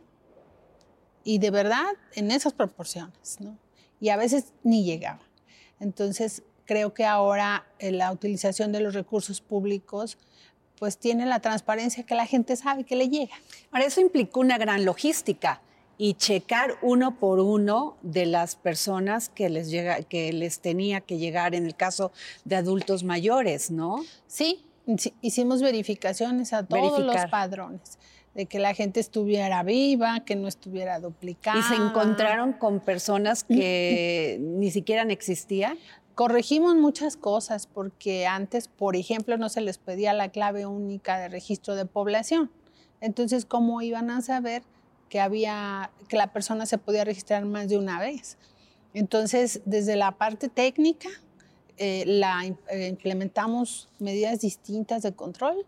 y 1.23 1.39
de 1.39 1.51
verdad 1.51 1.85
en 2.15 2.31
esas 2.31 2.53
proporciones, 2.53 3.41
¿no? 3.41 3.59
Y 4.01 4.09
a 4.09 4.17
veces 4.17 4.55
ni 4.63 4.85
llegaba. 4.85 5.23
Entonces, 5.81 6.43
creo 6.65 6.95
que 6.95 7.05
ahora 7.05 7.67
eh, 7.79 7.93
la 7.93 8.11
utilización 8.11 8.73
de 8.73 8.81
los 8.81 8.95
recursos 8.95 9.41
públicos 9.41 10.19
pues 10.79 10.99
tiene 10.99 11.27
la 11.27 11.41
transparencia 11.41 12.05
que 12.05 12.15
la 12.15 12.27
gente 12.27 12.57
sabe 12.57 12.85
que 12.85 12.97
le 12.97 13.09
llega. 13.09 13.35
Ahora, 13.71 13.87
eso 13.87 14.01
implicó 14.01 14.41
una 14.41 14.59
gran 14.59 14.85
logística 14.85 15.61
y 15.99 16.15
checar 16.15 16.75
uno 16.83 17.19
por 17.19 17.41
uno 17.41 17.97
de 18.03 18.27
las 18.27 18.57
personas 18.57 19.29
que 19.29 19.49
les, 19.49 19.71
llega, 19.71 20.03
que 20.03 20.33
les 20.33 20.61
tenía 20.61 21.01
que 21.01 21.19
llegar 21.19 21.55
en 21.55 21.67
el 21.67 21.75
caso 21.75 22.13
de 22.45 22.57
adultos 22.57 23.03
mayores, 23.03 23.71
¿no? 23.71 24.05
Sí, 24.27 24.67
hicimos 25.21 25.63
verificaciones 25.63 26.53
a 26.53 26.67
todos 26.67 27.01
los 27.01 27.27
padrones 27.31 27.99
de 28.35 28.45
que 28.45 28.59
la 28.59 28.75
gente 28.75 29.01
estuviera 29.01 29.63
viva, 29.63 30.21
que 30.21 30.37
no 30.37 30.47
estuviera 30.47 31.01
duplicada. 31.01 31.59
¿Y 31.59 31.63
se 31.63 31.75
encontraron 31.75 32.53
con 32.53 32.81
personas 32.81 33.45
que 33.45 34.37
ni 34.41 34.71
siquiera 34.71 35.03
existían? 35.05 35.79
Corregimos 36.17 36.75
muchas 36.77 37.15
cosas 37.15 37.67
porque 37.67 38.27
antes, 38.27 38.69
por 38.69 38.97
ejemplo, 38.97 39.37
no 39.37 39.51
se 39.51 39.61
les 39.61 39.77
pedía 39.77 40.15
la 40.15 40.31
clave 40.31 40.65
única 40.65 41.19
de 41.19 41.29
registro 41.29 41.75
de 41.75 41.85
población. 41.85 42.51
Entonces, 43.03 43.45
¿cómo 43.45 43.83
iban 43.83 44.09
a 44.09 44.23
saber 44.23 44.63
que 45.11 45.21
había 45.21 45.91
que 46.09 46.17
la 46.17 46.33
persona 46.33 46.65
se 46.65 46.79
podía 46.79 47.05
registrar 47.05 47.45
más 47.45 47.69
de 47.69 47.77
una 47.77 48.01
vez? 48.01 48.39
Entonces, 48.95 49.61
desde 49.67 49.95
la 49.95 50.13
parte 50.13 50.49
técnica, 50.49 51.11
eh, 51.77 52.05
la, 52.07 52.47
eh, 52.47 52.89
implementamos 52.89 53.91
medidas 53.99 54.41
distintas 54.41 55.03
de 55.03 55.13
control 55.13 55.67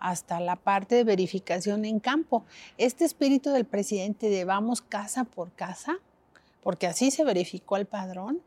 hasta 0.00 0.40
la 0.40 0.56
parte 0.56 0.96
de 0.96 1.04
verificación 1.04 1.84
en 1.84 2.00
campo. 2.00 2.44
Este 2.78 3.04
espíritu 3.04 3.50
del 3.50 3.64
presidente 3.64 4.28
de 4.28 4.44
vamos 4.44 4.82
casa 4.82 5.22
por 5.22 5.52
casa, 5.52 5.98
porque 6.64 6.88
así 6.88 7.12
se 7.12 7.22
verificó 7.22 7.76
el 7.76 7.86
padrón, 7.86 8.42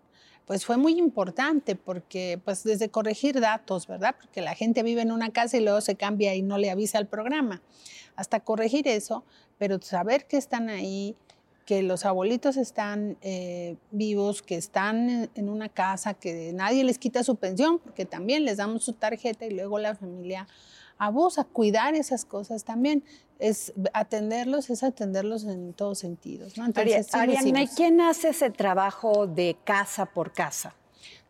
pues 0.48 0.66
fue 0.66 0.78
muy 0.78 0.98
importante 0.98 1.76
porque 1.76 2.40
pues 2.44 2.64
desde 2.64 2.90
corregir 2.90 3.42
datos, 3.42 3.86
¿verdad? 3.86 4.16
Porque 4.20 4.42
la 4.42 4.56
gente 4.56 4.82
vive 4.82 5.02
en 5.02 5.12
una 5.12 5.30
casa 5.30 5.58
y 5.58 5.60
luego 5.60 5.82
se 5.82 5.96
cambia 5.96 6.34
y 6.36 6.42
no 6.42 6.58
le 6.58 6.72
avisa 6.72 6.98
al 6.98 7.06
programa. 7.06 7.62
Hasta 8.16 8.40
corregir 8.40 8.88
eso, 8.88 9.26
pero 9.58 9.80
saber 9.82 10.26
que 10.26 10.38
están 10.38 10.70
ahí, 10.70 11.18
que 11.66 11.84
los 11.84 12.06
abuelitos 12.06 12.56
están 12.56 13.18
eh, 13.22 13.76
vivos, 13.92 14.42
que 14.42 14.56
están 14.56 15.30
en, 15.36 15.50
una 15.50 15.68
casa, 15.68 16.14
que 16.14 16.54
nadie 16.54 16.86
les 16.86 16.98
quita 16.98 17.26
su 17.26 17.36
pensión, 17.36 17.78
porque 17.80 18.06
también 18.06 18.46
les 18.46 18.56
damos 18.56 18.86
su 18.86 18.94
tarjeta 18.94 19.46
y 19.46 19.52
luego 19.52 19.80
la 19.80 19.96
familia 19.96 20.48
abusa. 20.98 21.44
Cuidar 21.44 21.96
esas 21.96 22.26
cosas 22.26 22.64
también 22.64 23.04
es 23.40 23.74
atenderlos, 23.94 24.70
es 24.70 24.84
atenderlos 24.84 25.44
en 25.46 25.74
todos 25.74 26.00
sentidos. 26.00 26.58
¿no? 26.58 26.66
Ariadna, 26.76 27.66
¿quién 27.76 28.02
hace 28.02 28.30
ese 28.30 28.50
trabajo 28.50 29.28
de 29.28 29.58
casa 29.64 30.06
por 30.08 30.34
casa? 30.34 30.76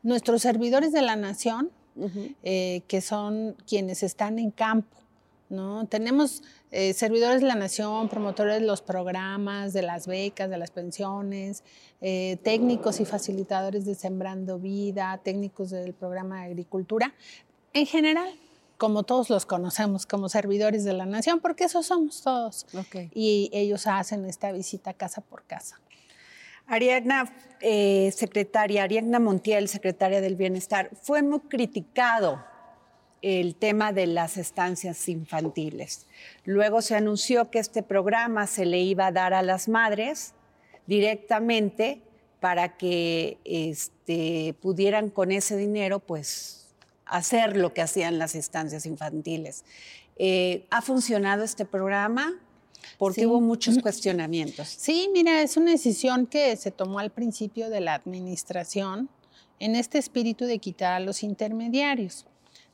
Nuestros 0.04 0.42
servidores 0.42 0.92
de 0.92 1.02
la 1.02 1.16
nación, 1.16 1.72
eh, 2.44 2.84
que 2.88 3.02
son 3.02 3.56
quienes 3.68 4.04
están 4.04 4.40
en 4.40 4.52
campo. 4.52 4.96
¿no? 5.50 5.88
Tenemos 5.88 6.44
eh, 6.72 6.94
servidores 6.94 7.42
de 7.42 7.48
la 7.48 7.56
nación, 7.56 8.10
promotores 8.10 8.60
de 8.60 8.66
los 8.66 8.82
programas, 8.82 9.74
de 9.74 9.82
las 9.82 10.08
becas, 10.08 10.50
de 10.50 10.58
las 10.58 10.72
pensiones, 10.72 11.64
eh, 12.02 12.38
técnicos 12.44 13.00
y 13.00 13.06
facilitadores 13.06 13.86
de 13.86 13.96
Sembrando 13.96 14.60
Vida, 14.60 15.20
técnicos 15.24 15.70
del 15.70 15.94
programa 15.94 16.42
de 16.42 16.48
agricultura. 16.48 17.14
En 17.74 17.86
general, 17.86 18.30
como 18.78 19.04
todos 19.04 19.30
los 19.30 19.46
conocemos 19.46 20.06
como 20.06 20.30
servidores 20.30 20.84
de 20.84 20.94
la 20.94 21.06
nación, 21.06 21.40
porque 21.40 21.66
esos 21.66 21.88
somos 21.88 22.22
todos. 22.22 22.66
Y 23.14 23.50
ellos 23.54 23.88
hacen 23.88 24.26
esta 24.26 24.52
visita 24.52 24.94
casa 24.94 25.22
por 25.22 25.44
casa. 25.44 25.80
Ariadna, 26.68 27.34
eh, 27.62 28.12
secretaria, 28.14 28.84
Ariadna 28.84 29.20
Montiel, 29.20 29.68
secretaria 29.70 30.22
del 30.22 30.36
Bienestar, 30.36 30.92
fue 31.02 31.24
muy 31.24 31.40
criticado 31.42 32.44
el 33.22 33.56
tema 33.56 33.94
de 33.94 34.06
las 34.06 34.38
estancias 34.38 35.08
infantiles. 35.10 36.08
Luego 36.44 36.82
se 36.82 36.96
anunció 36.96 37.50
que 37.50 37.60
este 37.60 37.84
programa 37.84 38.48
se 38.48 38.66
le 38.66 38.80
iba 38.80 39.08
a 39.08 39.12
dar 39.12 39.34
a 39.34 39.42
las 39.42 39.68
madres 39.68 40.34
directamente 40.86 42.02
para 42.40 42.78
que 42.78 43.40
este, 43.44 44.56
pudieran 44.62 45.10
con 45.10 45.32
ese 45.32 45.58
dinero 45.58 46.00
pues 46.00 46.67
hacer 47.10 47.58
lo 47.58 47.74
que 47.74 47.82
hacían 47.82 48.20
las 48.20 48.36
estancias 48.36 48.86
infantiles. 48.86 49.64
Eh, 50.18 50.66
¿Ha 50.70 50.82
funcionado 50.82 51.44
este 51.44 51.66
programa? 51.66 52.34
Porque 52.98 53.28
hubo 53.28 53.42
muchos 53.42 53.80
cuestionamientos. 53.80 54.68
Sí, 54.68 55.10
mira, 55.14 55.42
es 55.42 55.58
una 55.58 55.72
decisión 55.72 56.26
que 56.26 56.56
se 56.56 56.72
tomó 56.72 57.00
al 57.00 57.12
principio 57.12 57.70
de 57.70 57.82
la 57.82 57.94
administración 57.94 59.10
en 59.60 59.76
este 59.76 59.98
espíritu 59.98 60.46
de 60.46 60.60
quitar 60.60 60.94
a 60.94 61.00
los 61.00 61.24
intermediarios. 61.24 62.26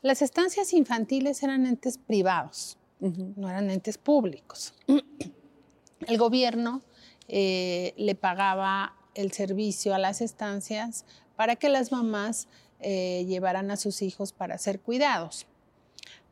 Las 0.01 0.21
estancias 0.21 0.73
infantiles 0.73 1.43
eran 1.43 1.65
entes 1.65 1.97
privados, 1.97 2.77
no 2.99 3.49
eran 3.49 3.69
entes 3.69 3.97
públicos. 3.97 4.73
El 6.07 6.17
gobierno 6.17 6.81
eh, 7.27 7.93
le 7.97 8.15
pagaba 8.15 8.95
el 9.15 9.31
servicio 9.31 9.95
a 9.95 9.99
las 9.99 10.21
estancias 10.21 11.05
para 11.35 11.55
que 11.55 11.69
las 11.69 11.91
mamás 11.91 12.47
eh, 12.83 13.25
llevarán 13.27 13.71
a 13.71 13.77
sus 13.77 14.01
hijos 14.01 14.33
para 14.33 14.57
ser 14.57 14.79
cuidados. 14.79 15.47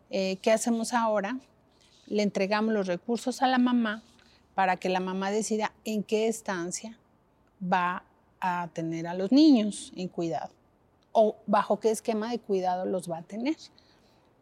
Eh, 0.10 0.38
¿Qué 0.42 0.52
hacemos 0.52 0.94
ahora? 0.94 1.40
Le 2.08 2.24
entregamos 2.24 2.74
los 2.74 2.88
recursos 2.88 3.42
a 3.42 3.48
la 3.48 3.58
mamá 3.58 4.04
para 4.54 4.76
que 4.76 4.90
la 4.90 5.00
mamá 5.00 5.32
decida 5.32 5.72
en 5.86 6.04
qué 6.04 6.28
estancia 6.28 7.00
va 7.62 8.04
a 8.42 8.70
tener 8.74 9.08
a 9.08 9.14
los 9.14 9.32
niños 9.32 9.94
en 9.96 10.10
cuidado 10.10 10.52
o 11.14 11.38
bajo 11.48 11.80
qué 11.80 11.92
esquema 11.92 12.30
de 12.30 12.40
cuidado 12.40 12.86
los 12.86 13.10
va 13.10 13.20
a 13.20 13.24
tener. 13.24 13.56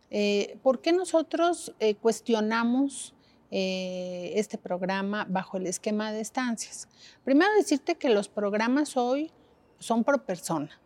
Eh, 0.10 0.58
¿Por 0.64 0.82
qué 0.82 0.92
nosotros 0.92 1.74
cuestionamos 2.02 3.14
este 3.52 4.58
programa 4.58 5.26
bajo 5.30 5.58
el 5.58 5.68
esquema 5.68 6.12
de 6.12 6.22
estancias? 6.22 6.88
Primero 7.24 7.52
decirte 7.56 7.96
que 7.96 8.10
los 8.10 8.28
programas 8.28 8.98
hoy 8.98 9.32
son 9.80 10.04
por 10.04 10.24
persona 10.24 10.80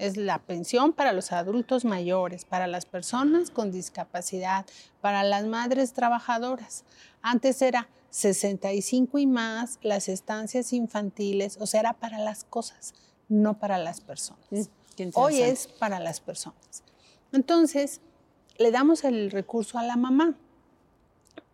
es 0.00 0.16
la 0.16 0.38
pensión 0.38 0.92
para 0.92 1.12
los 1.12 1.30
adultos 1.30 1.84
mayores, 1.84 2.44
para 2.46 2.66
las 2.66 2.86
personas 2.86 3.50
con 3.50 3.70
discapacidad, 3.70 4.64
para 5.00 5.22
las 5.22 5.44
madres 5.44 5.92
trabajadoras. 5.92 6.84
Antes 7.20 7.60
era 7.60 7.88
65 8.08 9.18
y 9.18 9.26
más 9.26 9.78
las 9.82 10.08
estancias 10.08 10.72
infantiles, 10.72 11.58
o 11.60 11.66
sea, 11.66 11.80
era 11.80 11.92
para 11.92 12.18
las 12.18 12.44
cosas, 12.44 12.94
no 13.28 13.58
para 13.58 13.78
las 13.78 14.00
personas. 14.00 14.46
Mm, 14.50 15.10
Hoy 15.14 15.42
es 15.42 15.66
para 15.66 16.00
las 16.00 16.20
personas. 16.20 16.82
Entonces, 17.32 18.00
le 18.58 18.70
damos 18.70 19.04
el 19.04 19.30
recurso 19.30 19.78
a 19.78 19.82
la 19.82 19.96
mamá 19.96 20.34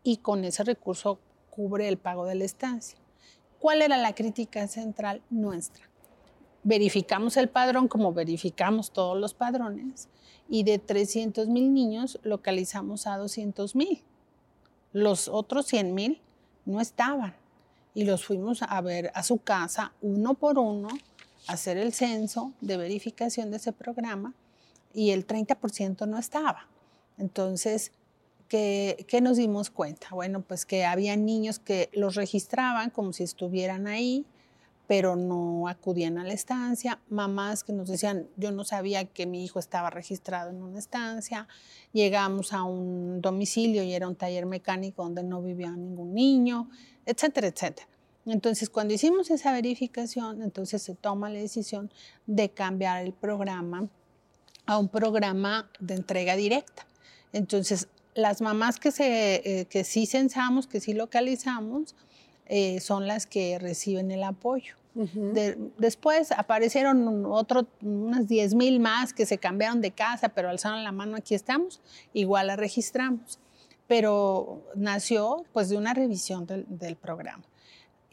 y 0.02 0.18
con 0.18 0.44
ese 0.44 0.64
recurso 0.64 1.18
cubre 1.50 1.88
el 1.88 1.98
pago 1.98 2.26
de 2.26 2.37
la 2.37 2.44
estancia. 2.44 2.98
¿Cuál 3.59 3.82
era 3.82 3.96
la 3.96 4.14
crítica 4.14 4.68
central 4.68 5.22
nuestra? 5.30 5.86
Verificamos 6.66 7.37
el 7.37 7.48
padrón 7.48 7.87
como 7.87 8.12
verificamos 8.12 8.90
todos 8.90 9.16
los 9.16 9.35
padrones 9.35 10.09
y 10.48 10.64
de 10.64 10.81
300 10.81 11.46
mil 11.46 11.72
niños 11.72 12.18
localizamos 12.24 13.07
a 13.07 13.16
200 13.18 13.76
mil. 13.76 14.02
Los 14.92 15.29
otros 15.29 15.66
100 15.66 15.94
mil 15.94 16.20
no 16.64 16.81
estaban 16.81 17.37
y 17.94 18.02
los 18.02 18.24
fuimos 18.24 18.62
a 18.62 18.81
ver 18.81 19.12
a 19.14 19.22
su 19.22 19.38
casa 19.38 19.92
uno 20.02 20.35
por 20.35 20.59
uno, 20.59 20.88
a 21.46 21.52
hacer 21.52 21.76
el 21.79 21.92
censo 21.92 22.52
de 22.61 22.76
verificación 22.76 23.52
de 23.52 23.59
ese 23.59 23.72
programa 23.72 24.35
y 24.92 25.12
el 25.12 25.24
30% 25.24 26.09
no 26.09 26.18
estaba. 26.18 26.66
Entonces, 27.16 27.92
¿qué, 28.48 29.07
¿qué, 29.07 29.20
nos 29.20 29.37
dimos 29.37 29.70
cuenta? 29.70 30.09
Bueno, 30.11 30.40
pues 30.40 30.66
que 30.66 30.85
había 30.85 31.14
niños 31.16 31.61
que 31.61 31.90
los 31.92 32.16
registraban 32.16 32.90
como 32.90 33.12
si 33.12 33.22
estuvieran 33.22 33.87
ahí, 33.87 34.26
pero 34.87 35.16
no 35.16 35.68
acudían 35.68 36.18
a 36.18 36.25
la 36.25 36.33
estancia, 36.33 37.01
mamás 37.09 37.64
que 37.64 37.72
nos 37.72 37.88
decían, 37.88 38.29
yo 38.37 38.53
no 38.53 38.64
sabía 38.64 39.05
que 39.05 39.27
mi 39.27 39.44
hijo 39.44 39.59
estaba 39.59 39.90
registrado 39.90 40.51
en 40.51 40.62
una 40.62 40.79
estancia, 40.79 41.49
llegamos 41.92 42.53
a 42.53 42.62
un 42.62 43.20
domicilio 43.20 43.83
y 43.83 43.92
era 43.92 44.07
un 44.07 44.16
taller 44.16 44.46
mecánico 44.46 45.03
donde 45.03 45.22
no 45.22 45.42
vivía 45.42 45.70
ningún 45.70 46.14
niño, 46.14 46.70
etcétera, 47.05 47.49
etcétera. 47.49 47.88
Entonces, 48.27 48.70
cuando 48.70 48.94
hicimos 48.94 49.31
esa 49.31 49.53
verificación, 49.53 50.42
entonces 50.42 50.83
se 50.83 50.94
toma 50.94 51.31
la 51.31 51.38
decisión 51.38 51.92
de 52.27 52.51
cambiar 52.51 53.05
el 53.05 53.12
programa 53.12 53.88
a 54.66 54.79
un 54.79 54.88
programa 54.88 55.70
de 55.79 55.94
entrega 55.94 56.35
directa. 56.35 56.87
Entonces, 57.33 57.88
las 58.14 58.40
mamás 58.40 58.81
que, 58.81 58.90
se, 58.90 59.61
eh, 59.61 59.66
que 59.66 59.85
sí 59.85 60.07
censamos, 60.07 60.66
que 60.66 60.81
sí 60.81 60.92
localizamos, 60.92 61.94
eh, 62.48 62.80
son 62.80 63.09
las 63.09 63.26
que 63.26 63.59
reciben 63.59 64.11
el 64.11 64.22
apoyo. 64.22 64.74
después 65.78 66.32
aparecieron 66.32 67.26
otro, 67.26 67.66
unas 67.82 68.28
10 68.28 68.54
mil 68.54 68.80
más 68.80 69.12
que 69.12 69.26
se 69.26 69.37
cambiaron 69.37 69.82
de 69.82 69.90
casa, 69.90 70.30
pero 70.30 70.48
alzaron 70.48 70.85
la 70.85 70.92
mano, 70.92 71.16
aquí 71.16 71.35
estamos, 71.35 71.80
igual 72.14 72.46
la 72.46 72.56
registramos. 72.56 73.38
Pero 73.88 74.62
nació 74.74 75.44
pues 75.52 75.68
de 75.68 75.76
una 75.76 75.92
revisión 75.92 76.46
del, 76.46 76.96
programa. 76.96 77.44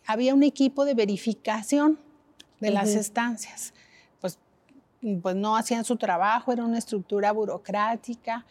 Había 0.06 0.34
un 0.34 0.44
equipo 0.44 0.84
de 0.84 0.94
verificación 0.94 2.00
de 2.60 2.72
las 2.72 2.90
estancias. 2.90 3.74
Pues, 4.20 4.38
pues 5.22 5.36
no 5.36 5.56
hacían 5.56 5.86
su 5.86 5.96
trabajo, 5.96 6.52
era 6.52 6.66
una 6.66 6.78
estructura 6.78 7.32
burocrática. 7.32 8.46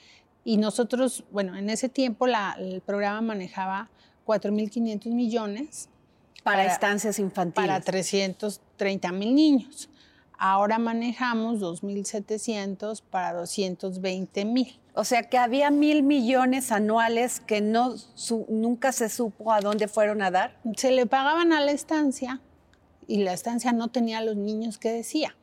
Y 0.45 0.57
nosotros, 0.57 1.25
bueno, 1.31 1.57
en 1.57 1.71
ese 1.71 1.89
tiempo 1.89 2.27
el 2.27 2.81
programa 2.81 3.21
manejaba 3.21 3.89
4.500 4.27 5.07
millones. 5.13 5.89
Para, 6.43 6.65
estancias 6.65 7.19
infantiles. 7.19 7.69
Para 7.69 7.81
330 7.81 9.13
mil 9.13 9.35
niños. 9.35 9.89
Ahora 10.39 10.79
manejamos 10.79 11.61
2.700 11.61 13.03
para 13.09 13.33
220 13.33 14.45
mil. 14.45 14.81
O 14.95 15.05
sea 15.05 15.23
que 15.23 15.39
había 15.39 15.71
mil 15.71 16.03
millones 16.03 16.73
anuales 16.73 17.41
que 17.41 17.61
no, 17.61 17.95
nunca 18.49 18.93
se 18.93 19.09
supo 19.09 19.53
a 19.53 19.61
dónde 19.61 19.87
fueron 19.87 20.21
a 20.21 20.31
dar. 20.31 20.59
Se 20.77 20.91
le 20.91 21.07
pagaban 21.07 21.53
a 21.53 21.61
la 21.61 21.71
estancia 21.71 22.41
y 23.07 23.19
la 23.19 23.33
estancia 23.33 23.73
no 23.73 23.89
tenía 23.89 24.21
los 24.21 24.37
niños 24.37 24.79
que 24.79 24.91
decía. 24.91 25.37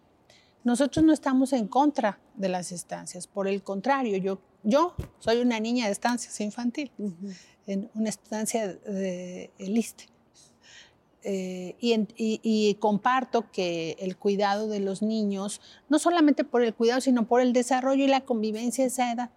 Nosotros 0.63 1.05
no 1.05 1.13
estamos 1.13 1.53
en 1.53 1.67
contra 1.67 2.19
de 2.35 2.49
las 2.49 2.71
estancias, 2.71 3.27
por 3.27 3.47
el 3.47 3.63
contrario, 3.63 4.17
yo, 4.17 4.39
yo 4.63 4.95
soy 5.19 5.39
una 5.39 5.59
niña 5.59 5.85
de 5.85 5.91
estancias 5.91 6.39
infantiles 6.41 6.91
en 7.69 7.89
una 7.93 8.09
estancia 8.09 8.67
de. 8.67 9.51
Eh, 11.21 11.75
y, 11.79 12.75
comparto 12.79 13.51
que 13.51 13.95
el 13.99 14.17
cuidado 14.17 14.67
de 14.67 14.79
los 14.79 15.01
niños, 15.01 15.61
no 15.87 15.99
solamente 15.99 16.43
por 16.43 16.63
el 16.63 16.73
cuidado, 16.73 17.01
sino 17.01 17.27
por 17.27 17.41
el 17.41 17.53
desarrollo 17.53 18.05
y 18.05 18.07
la 18.07 18.21
convivencia 18.21 18.83
de 18.83 18.87
esa 18.87 19.11
edad, 19.11 19.29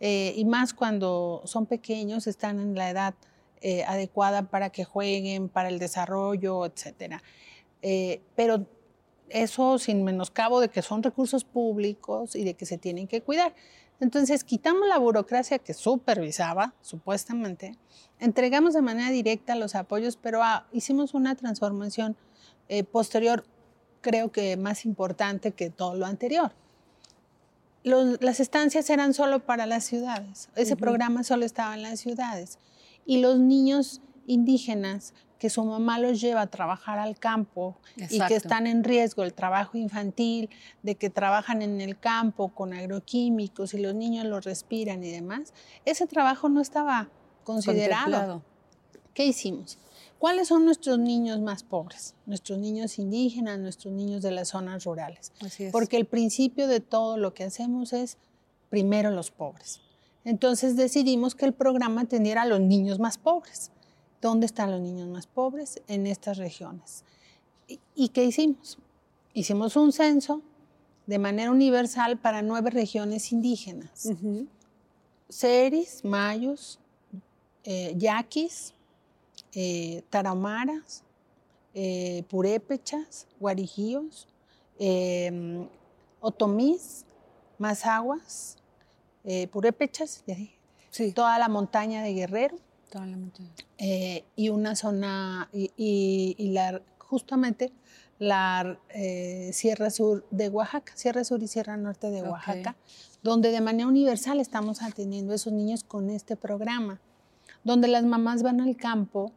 eh, 0.00 0.32
y 0.36 0.44
más 0.44 0.74
cuando 0.74 1.42
son 1.44 1.66
pequeños, 1.66 2.26
están 2.26 2.58
en 2.58 2.74
la 2.74 2.90
edad 2.90 3.14
eh, 3.60 3.84
adecuada 3.84 4.50
para 4.50 4.70
que 4.70 4.84
jueguen, 4.84 5.48
para 5.48 5.68
el 5.68 5.78
desarrollo, 5.78 6.66
etc. 6.66 7.20
pero 8.34 8.66
eso 9.28 9.78
sin 9.78 10.02
menoscabo 10.02 10.60
de 10.60 10.68
que 10.68 10.82
son 10.82 11.02
recursos 11.02 11.44
públicos 11.44 12.34
y 12.34 12.42
de 12.42 12.54
que 12.54 12.66
se 12.66 12.78
tienen 12.78 13.06
que 13.06 13.20
cuidar. 13.20 13.54
Entonces 14.02 14.42
quitamos 14.42 14.88
la 14.88 14.98
burocracia 14.98 15.60
que 15.60 15.74
supervisaba, 15.74 16.74
supuestamente, 16.80 17.78
entregamos 18.18 18.74
de 18.74 18.82
manera 18.82 19.10
directa 19.10 19.54
los 19.54 19.76
apoyos, 19.76 20.18
pero 20.20 20.42
ah, 20.42 20.66
hicimos 20.72 21.14
una 21.14 21.36
transformación 21.36 22.16
eh, 22.68 22.82
posterior, 22.82 23.44
creo 24.00 24.32
que 24.32 24.56
más 24.56 24.86
importante 24.86 25.52
que 25.52 25.70
todo 25.70 25.94
lo 25.94 26.06
anterior. 26.06 26.50
las 27.84 28.40
estancias 28.40 28.90
eran 28.90 29.14
solo 29.14 29.38
para 29.38 29.66
las 29.66 29.84
ciudades, 29.84 30.48
ese 30.56 30.74
programa 30.74 31.22
solo 31.22 31.44
estaba 31.44 31.74
en 31.74 31.84
las 31.84 32.00
ciudades. 32.00 32.58
Y 33.06 33.20
los 33.20 33.38
niños 33.38 34.00
indígenas 34.26 35.14
que 35.42 35.50
su 35.50 35.64
mamá 35.64 35.98
los 35.98 36.20
lleva 36.20 36.42
a 36.42 36.46
trabajar 36.46 37.00
al 37.00 37.18
campo 37.18 37.76
y 37.96 38.20
que 38.28 38.36
están 38.36 38.68
en 38.68 38.84
riesgo 38.84 39.24
el 39.24 39.34
trabajo 39.34 39.76
infantil, 39.76 40.48
de 40.84 40.94
que 40.94 41.10
trabajan 41.10 41.62
en 41.62 41.80
el 41.80 41.98
campo 41.98 42.54
con 42.54 42.72
agroquímicos 42.72 43.74
y 43.74 43.78
los 43.78 43.92
niños 43.92 44.24
los 44.24 44.44
respiran 44.44 45.02
y 45.02 45.10
demás, 45.10 45.52
ese 45.84 46.06
trabajo 46.06 46.48
no 46.48 46.60
estaba 46.60 47.08
considerado. 47.42 48.44
¿Qué 49.14 49.26
hicimos? 49.26 49.78
¿Cuáles 50.20 50.46
son 50.46 50.64
nuestros 50.64 51.00
niños 51.00 51.40
más 51.40 51.64
pobres? 51.64 52.14
Nuestros 52.24 52.60
niños 52.60 53.00
indígenas, 53.00 53.58
nuestros 53.58 53.92
niños 53.92 54.22
de 54.22 54.30
las 54.30 54.50
zonas 54.50 54.84
rurales. 54.84 55.32
Porque 55.72 55.96
el 55.96 56.04
principio 56.04 56.68
de 56.68 56.78
todo 56.78 57.16
lo 57.16 57.34
que 57.34 57.42
hacemos 57.42 57.92
es 57.92 58.16
primero 58.70 59.10
los 59.10 59.32
pobres. 59.32 59.80
Entonces 60.24 60.76
decidimos 60.76 61.34
que 61.34 61.46
el 61.46 61.52
programa 61.52 62.02
atendiera 62.02 62.42
a 62.42 62.46
los 62.46 62.60
niños 62.60 63.00
más 63.00 63.18
pobres. 63.18 63.72
¿Dónde 64.22 64.46
están 64.46 64.70
los 64.70 64.80
niños 64.80 65.08
más 65.08 65.26
pobres? 65.26 65.82
En 65.88 66.06
estas 66.06 66.38
regiones. 66.38 67.04
¿Y, 67.96 68.08
qué 68.10 68.24
hicimos? 68.24 68.78
Hicimos 69.34 69.74
un 69.74 69.92
censo 69.92 70.42
de 71.06 71.18
manera 71.18 71.50
universal 71.50 72.16
para 72.18 72.40
nueve 72.40 72.70
regiones 72.70 73.32
indígenas. 73.32 74.10
Seris, 75.28 76.04
mayos, 76.04 76.78
eh, 77.64 77.94
yaquis, 77.96 78.74
eh, 79.54 80.04
tarahumaras, 80.08 81.02
eh, 81.74 82.22
purépechas, 82.28 83.26
guarijíos, 83.40 84.28
em, 84.78 85.66
otomís, 86.20 87.04
mazaguas, 87.58 88.56
eh, 89.24 89.48
purépechas, 89.48 90.22
toda 91.12 91.38
la 91.40 91.48
montaña 91.48 92.04
de 92.04 92.12
Guerrero, 92.12 92.58
eh, 93.78 94.24
y 94.36 94.48
una 94.48 94.76
zona, 94.76 95.48
y, 95.52 96.50
la, 96.52 96.82
justamente 96.98 97.72
la 98.18 98.78
eh, 98.90 99.50
Sierra 99.52 99.90
Sur 99.90 100.24
de 100.30 100.48
Oaxaca, 100.48 100.92
Sierra 100.94 101.24
Sur 101.24 101.42
y 101.42 101.48
Sierra 101.48 101.76
Norte 101.76 102.10
de 102.10 102.22
Oaxaca, 102.22 102.76
donde 103.22 103.50
de 103.50 103.60
manera 103.60 103.88
universal 103.88 104.40
estamos 104.40 104.82
atendiendo 104.82 105.32
a 105.32 105.36
esos 105.36 105.52
niños 105.52 105.84
con 105.84 106.10
este 106.10 106.36
programa, 106.36 107.00
donde 107.64 107.88
las 107.88 108.04
mamás 108.04 108.42
van 108.42 108.60
al 108.60 108.76
campo 108.76 109.32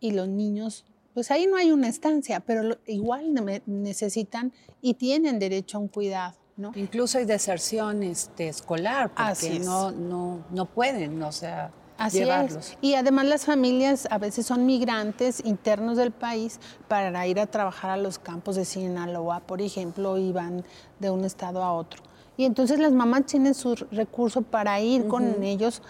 y 0.00 0.12
los 0.12 0.28
niños, 0.28 0.84
pues 1.14 1.30
ahí 1.30 1.46
no 1.46 1.56
hay 1.56 1.70
una 1.70 1.88
estancia, 1.88 2.40
pero 2.40 2.78
igual 2.86 3.34
necesitan 3.66 4.52
y 4.80 4.94
tienen 4.94 5.38
derecho 5.38 5.78
a 5.78 5.80
un 5.80 5.88
cuidado. 5.88 6.36
¿no? 6.56 6.72
Incluso 6.74 7.18
hay 7.18 7.24
deserción 7.24 8.02
este, 8.02 8.48
escolar, 8.48 9.12
porque 9.14 9.60
no, 9.60 9.92
no, 9.92 10.44
no 10.50 10.66
pueden, 10.66 11.22
o 11.22 11.32
sea... 11.32 11.72
Así 11.98 12.20
Es. 12.20 12.78
Y 12.80 12.94
además 12.94 13.26
las 13.26 13.44
familias 13.44 14.06
a 14.10 14.18
veces 14.18 14.46
son 14.46 14.64
migrantes 14.64 15.42
internos 15.44 15.96
del 15.96 16.12
país 16.12 16.60
para 16.86 17.26
ir 17.26 17.40
a 17.40 17.46
trabajar 17.46 17.90
a 17.90 17.96
los 17.96 18.20
campos 18.20 18.54
de 18.54 18.64
Sinaloa, 18.64 19.40
por 19.40 19.60
ejemplo, 19.60 20.16
y 20.16 20.32
van 20.32 20.64
de 21.00 21.10
un 21.10 21.24
estado 21.24 21.62
a 21.62 21.72
otro. 21.72 22.02
Y 22.36 22.44
entonces 22.44 22.78
las 22.78 22.92
mamás 22.92 23.26
tienen 23.26 23.52
su 23.52 23.74
recurso 23.90 24.42
para 24.42 24.80
ir 24.80 25.08
con 25.08 25.42
ellos, 25.42 25.82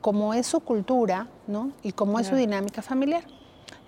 como 0.00 0.34
es 0.34 0.46
su 0.46 0.60
cultura, 0.60 1.26
¿no? 1.48 1.72
Y 1.82 1.90
como 1.90 2.20
es 2.20 2.28
su 2.28 2.36
dinámica 2.36 2.80
familiar. 2.80 3.24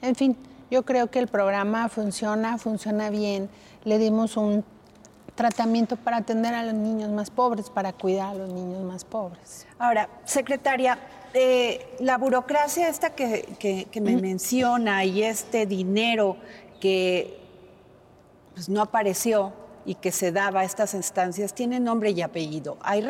En 0.02 0.16
fin, 0.16 0.36
yo 0.68 0.84
creo 0.84 1.12
que 1.12 1.20
el 1.20 1.28
programa 1.28 1.88
funciona, 1.88 2.58
funciona 2.58 3.08
bien. 3.08 3.48
Le 3.84 3.98
dimos 3.98 4.36
un 4.36 4.64
tratamiento 5.36 5.94
para 5.94 6.16
atender 6.16 6.52
a 6.54 6.64
los 6.64 6.74
niños 6.74 7.10
más 7.10 7.30
pobres, 7.30 7.70
para 7.70 7.92
cuidar 7.92 8.30
a 8.30 8.34
los 8.34 8.48
niños 8.52 8.82
más 8.82 9.04
pobres. 9.04 9.68
Ahora, 9.78 10.08
secretaria, 10.24 10.98
eh, 11.34 11.96
la 12.00 12.18
burocracia 12.18 12.88
esta 12.88 13.10
que, 13.10 13.88
me 14.00 14.16
menciona 14.16 15.04
y 15.04 15.22
este 15.22 15.66
dinero 15.66 16.36
que 16.80 17.38
pues, 18.54 18.68
no 18.68 18.82
apareció 18.82 19.52
y 19.84 19.94
que 19.94 20.12
se 20.12 20.32
daba 20.32 20.60
a 20.60 20.64
estas 20.64 20.94
instancias 20.94 21.54
tiene 21.54 21.80
nombre 21.80 22.10
y 22.10 22.22
apellido. 22.22 22.76
¿Hay, 22.82 23.02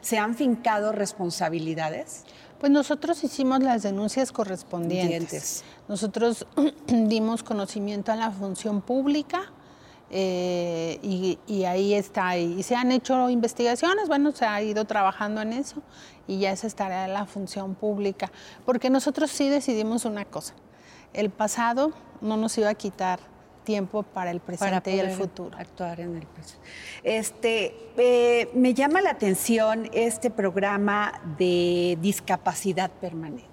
¿Se 0.00 0.18
han 0.18 0.34
fincado 0.34 0.92
responsabilidades? 0.92 2.24
Pues 2.60 2.70
nosotros 2.70 3.22
hicimos 3.24 3.60
las 3.60 3.82
denuncias 3.82 4.32
correspondientes. 4.32 5.64
Nosotros 5.88 6.46
dimos 6.86 7.42
conocimiento 7.42 8.12
a 8.12 8.16
la 8.16 8.30
función 8.30 8.80
pública 8.80 9.52
eh, 10.16 11.00
y, 11.02 11.64
ahí 11.64 11.92
está. 11.92 12.38
Y 12.38 12.62
se 12.62 12.76
han 12.76 12.92
hecho 12.92 13.28
investigaciones, 13.30 14.06
bueno, 14.06 14.30
se 14.30 14.44
ha 14.44 14.62
ido 14.62 14.84
trabajando 14.84 15.42
en 15.42 15.52
eso 15.52 15.82
y 16.28 16.38
ya 16.38 16.52
esa 16.52 16.68
estará 16.68 17.08
la 17.08 17.26
función 17.26 17.74
pública. 17.74 18.30
Porque 18.64 18.90
nosotros 18.90 19.32
sí 19.32 19.48
decidimos 19.48 20.04
una 20.04 20.24
cosa, 20.24 20.54
el 21.14 21.30
pasado 21.30 21.92
no 22.20 22.36
nos 22.36 22.56
iba 22.58 22.68
a 22.68 22.74
quitar 22.74 23.18
tiempo 23.64 24.04
para 24.04 24.30
el 24.30 24.38
presente 24.38 24.94
y 24.94 25.00
el 25.00 25.10
futuro. 25.10 25.58
Actuar 25.58 25.98
en 25.98 26.14
el 26.14 26.26
presente. 26.26 26.64
Este, 27.02 27.74
eh, 27.96 28.50
me 28.54 28.72
llama 28.72 29.02
la 29.02 29.10
atención 29.10 29.90
este 29.92 30.30
programa 30.30 31.20
de 31.38 31.98
discapacidad 32.00 32.88
permanente. 32.88 33.48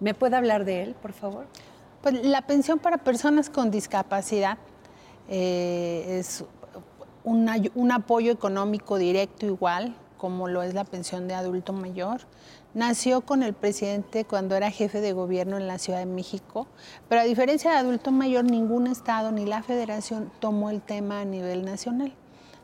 ¿Me 0.00 0.14
puede 0.14 0.34
hablar 0.34 0.64
de 0.64 0.82
él, 0.82 0.96
por 1.00 1.12
favor? 1.12 1.46
Pues 2.02 2.24
la 2.24 2.42
pensión 2.42 2.80
para 2.80 2.98
personas 2.98 3.50
con 3.50 3.70
discapacidad 3.70 4.58
eh, 5.28 6.18
es 6.18 6.44
un 7.24 7.90
apoyo 7.92 8.32
económico 8.32 8.98
directo 8.98 9.46
igual 9.46 9.96
como 10.16 10.48
lo 10.48 10.62
es 10.62 10.74
la 10.74 10.84
pensión 10.84 11.28
de 11.28 11.34
adulto 11.34 11.72
mayor. 11.72 12.20
Nació 12.74 13.22
con 13.22 13.42
el 13.42 13.54
presidente 13.54 14.24
cuando 14.24 14.54
era 14.54 14.70
jefe 14.70 15.00
de 15.00 15.12
gobierno 15.12 15.56
en 15.56 15.66
la 15.66 15.78
Ciudad 15.78 15.98
de 16.00 16.06
México, 16.06 16.66
pero 17.08 17.22
a 17.22 17.24
diferencia 17.24 17.70
de 17.70 17.78
adulto 17.78 18.12
mayor, 18.12 18.44
ningún 18.44 18.86
estado 18.86 19.32
ni 19.32 19.46
la 19.46 19.62
federación 19.62 20.30
tomó 20.40 20.70
el 20.70 20.82
tema 20.82 21.20
a 21.20 21.24
nivel 21.24 21.64
nacional. 21.64 22.12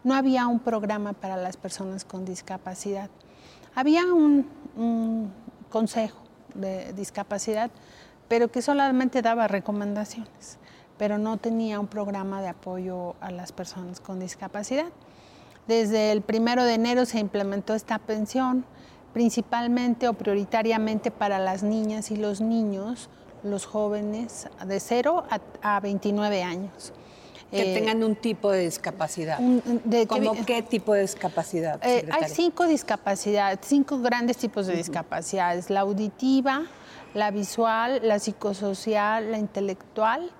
No 0.05 0.15
había 0.15 0.47
un 0.49 0.59
programa 0.59 1.13
para 1.13 1.37
las 1.37 1.57
personas 1.57 2.05
con 2.05 2.25
discapacidad. 2.25 3.09
Había 3.75 4.05
un, 4.13 4.49
un 4.77 5.33
consejo 5.71 6.19
de 6.55 6.93
discapacidad, 6.93 7.71
pero 8.29 8.51
que 8.51 8.61
solamente 8.61 9.23
daba 9.23 9.49
recomendaciones, 9.49 10.59
pero 11.03 11.19
no 11.19 11.37
tenía 11.37 11.81
un 11.81 11.89
programa 11.89 12.41
de 12.43 12.47
apoyo 12.47 13.17
a 13.21 13.33
las 13.33 13.51
personas 13.51 13.99
con 13.99 14.21
discapacidad. 14.21 14.87
Desde 15.67 16.13
el 16.13 16.23
primero 16.23 16.63
de 16.63 16.75
enero 16.75 17.07
se 17.07 17.19
implementó 17.19 17.75
esta 17.75 17.99
pensión, 17.99 18.65
principalmente 19.13 20.07
o 20.07 20.13
prioritariamente 20.13 21.11
para 21.11 21.41
las 21.41 21.65
niñas 21.65 22.13
y 22.13 22.17
los 22.17 22.41
niños, 22.41 23.11
los 23.43 23.67
jóvenes 23.67 24.49
de 24.65 24.79
0 24.79 25.25
a, 25.61 25.81
29 25.81 26.45
años. 26.45 26.93
Que 27.51 27.73
eh, 27.73 27.75
tengan 27.81 28.05
un 28.05 28.15
tipo 28.15 28.53
de 28.53 28.61
discapacidad. 28.61 29.41
¿Cómo 30.07 30.37
qué 30.47 30.63
tipo 30.63 30.95
de 30.95 31.01
discapacidad? 31.01 31.81
Eh, 31.83 32.09
hay 32.13 32.31
cinco 32.31 32.69
discapacidades, 32.69 33.59
cinco 33.63 33.99
grandes 33.99 34.37
tipos 34.37 34.69
de 34.69 34.77
discapacidades. 34.77 35.69
La 35.69 35.81
auditiva, 35.81 36.63
la 37.13 37.33
visual, 37.33 38.03
la 38.05 38.21
psicosocial, 38.21 39.33
la 39.33 39.39
intelectual 39.39 40.31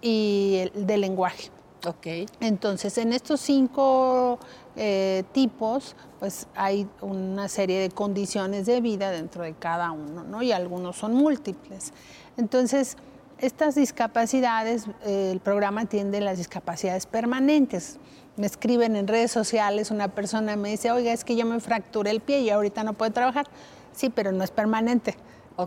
y 0.00 0.70
el 0.74 0.86
de 0.86 0.98
lenguaje. 0.98 1.50
Okay. 1.86 2.26
Entonces, 2.40 2.98
en 2.98 3.12
estos 3.12 3.40
cinco 3.40 4.40
eh, 4.74 5.22
tipos, 5.32 5.94
pues 6.18 6.48
hay 6.56 6.88
una 7.00 7.48
serie 7.48 7.78
de 7.78 7.90
condiciones 7.90 8.66
de 8.66 8.80
vida 8.80 9.12
dentro 9.12 9.44
de 9.44 9.54
cada 9.54 9.92
uno, 9.92 10.24
¿no? 10.24 10.42
Y 10.42 10.50
algunos 10.50 10.96
son 10.96 11.14
múltiples. 11.14 11.92
Entonces, 12.36 12.96
estas 13.38 13.76
discapacidades, 13.76 14.86
eh, 15.04 15.30
el 15.30 15.38
programa 15.38 15.82
atiende 15.82 16.20
las 16.20 16.38
discapacidades 16.38 17.06
permanentes. 17.06 17.98
Me 18.36 18.46
escriben 18.46 18.96
en 18.96 19.06
redes 19.06 19.30
sociales, 19.30 19.92
una 19.92 20.08
persona 20.08 20.56
me 20.56 20.70
dice, 20.70 20.90
oiga, 20.90 21.12
es 21.12 21.24
que 21.24 21.36
yo 21.36 21.46
me 21.46 21.60
fracturé 21.60 22.10
el 22.10 22.20
pie 22.20 22.40
y 22.40 22.50
ahorita 22.50 22.82
no 22.82 22.94
puedo 22.94 23.12
trabajar. 23.12 23.46
Sí, 23.92 24.10
pero 24.10 24.32
no 24.32 24.42
es 24.42 24.50
permanente 24.50 25.16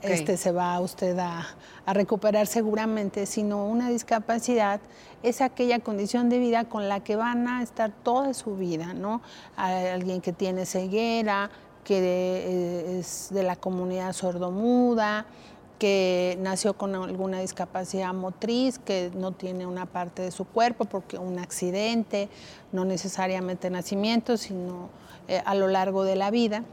este, 0.03 0.37
se 0.37 0.51
va 0.51 0.79
usted 0.79 1.17
a, 1.19 1.45
recuperar 1.85 2.47
seguramente, 2.47 3.25
sino 3.25 3.65
una 3.65 3.89
discapacidad 3.89 4.79
es 5.23 5.41
aquella 5.41 5.79
condición 5.79 6.29
de 6.29 6.39
vida 6.39 6.65
con 6.65 6.87
la 6.87 7.01
que 7.01 7.15
van 7.15 7.47
a 7.47 7.61
estar 7.61 7.91
toda 7.91 8.33
su 8.33 8.55
vida, 8.55 8.93
¿no? 8.93 9.21
alguien 9.57 10.21
que 10.21 10.31
tiene 10.31 10.65
ceguera, 10.65 11.49
que 11.83 12.99
es 12.99 13.29
de 13.31 13.43
la 13.43 13.55
comunidad 13.55 14.13
sordomuda, 14.13 15.25
que 15.81 16.37
nació 16.39 16.75
con 16.75 16.93
alguna 16.93 17.39
discapacidad 17.39 18.13
motriz, 18.13 18.77
que 18.77 19.11
no 19.15 19.31
tiene 19.31 19.65
una 19.65 19.87
parte 19.87 20.21
de 20.21 20.29
su 20.29 20.45
cuerpo 20.45 20.85
porque 20.85 21.17
un 21.17 21.39
accidente, 21.39 22.29
no 22.71 22.85
necesariamente 22.85 23.71
nacimiento, 23.71 24.37
sino 24.37 24.89
eh, 25.27 25.41
a 25.43 25.55
lo 25.55 25.67
largo 25.67 26.03
de 26.03 26.15
la 26.15 26.29
vida. 26.29 26.63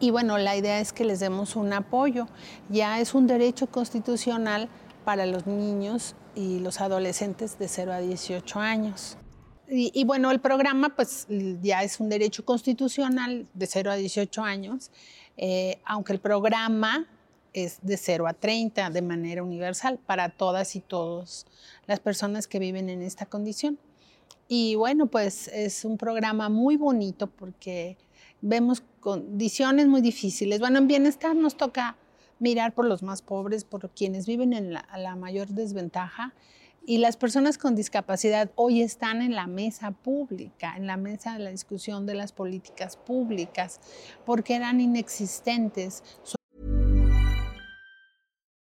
Y 0.00 0.10
bueno, 0.10 0.38
la 0.38 0.56
idea 0.56 0.80
es 0.80 0.92
que 0.92 1.04
les 1.04 1.20
demos 1.20 1.56
un 1.56 1.72
apoyo. 1.72 2.26
Ya 2.68 3.00
es 3.00 3.14
un 3.14 3.26
derecho 3.26 3.66
constitucional 3.66 4.68
para 5.04 5.26
los 5.26 5.46
niños 5.46 6.14
y 6.34 6.60
los 6.60 6.80
adolescentes 6.80 7.58
de 7.58 7.66
0 7.66 7.92
a 7.92 7.98
18 7.98 8.60
años. 8.60 9.16
Y, 9.70 10.04
bueno, 10.04 10.30
el 10.30 10.40
programa 10.40 10.94
pues 10.96 11.26
ya 11.60 11.82
es 11.82 12.00
un 12.00 12.08
derecho 12.08 12.42
constitucional 12.42 13.46
de 13.52 13.66
0 13.66 13.90
a 13.90 13.96
18 13.96 14.42
años, 14.42 14.90
eh, 15.36 15.78
aunque 15.84 16.14
el 16.14 16.20
programa 16.20 17.06
es 17.52 17.78
de 17.82 17.98
0 17.98 18.26
a 18.28 18.32
30 18.32 18.88
de 18.88 19.02
manera 19.02 19.42
universal 19.42 19.98
para 20.06 20.30
todas 20.30 20.74
y 20.74 20.80
todos 20.80 21.46
las 21.86 22.00
personas 22.00 22.46
que 22.46 22.58
viven 22.58 22.88
en 22.88 23.02
esta 23.02 23.26
condición. 23.26 23.78
Y 24.48 24.74
bueno, 24.76 25.06
pues 25.06 25.48
es 25.48 25.84
un 25.84 25.98
programa 25.98 26.48
muy 26.48 26.76
bonito 26.76 27.26
porque 27.26 27.98
vemos 28.40 28.82
condiciones 29.00 29.86
muy 29.86 30.00
difíciles. 30.00 30.60
Bueno, 30.60 30.78
en 30.78 30.88
bienestar 30.88 31.34
nos 31.34 31.56
toca 31.56 31.96
mirar 32.38 32.74
por 32.74 32.84
los 32.84 33.02
más 33.02 33.22
pobres, 33.22 33.64
por 33.64 33.90
quienes 33.90 34.26
viven 34.26 34.52
en 34.52 34.72
la, 34.72 34.86
la 34.96 35.16
mayor 35.16 35.48
desventaja. 35.48 36.34
Y 36.86 36.98
las 36.98 37.18
personas 37.18 37.58
con 37.58 37.74
discapacidad 37.74 38.50
hoy 38.54 38.80
están 38.80 39.20
en 39.20 39.34
la 39.34 39.46
mesa 39.46 39.90
pública, 39.90 40.74
en 40.76 40.86
la 40.86 40.96
mesa 40.96 41.34
de 41.34 41.40
la 41.40 41.50
discusión 41.50 42.06
de 42.06 42.14
las 42.14 42.32
políticas 42.32 42.96
públicas, 42.96 43.80
porque 44.24 44.56
eran 44.56 44.80
inexistentes. 44.80 46.02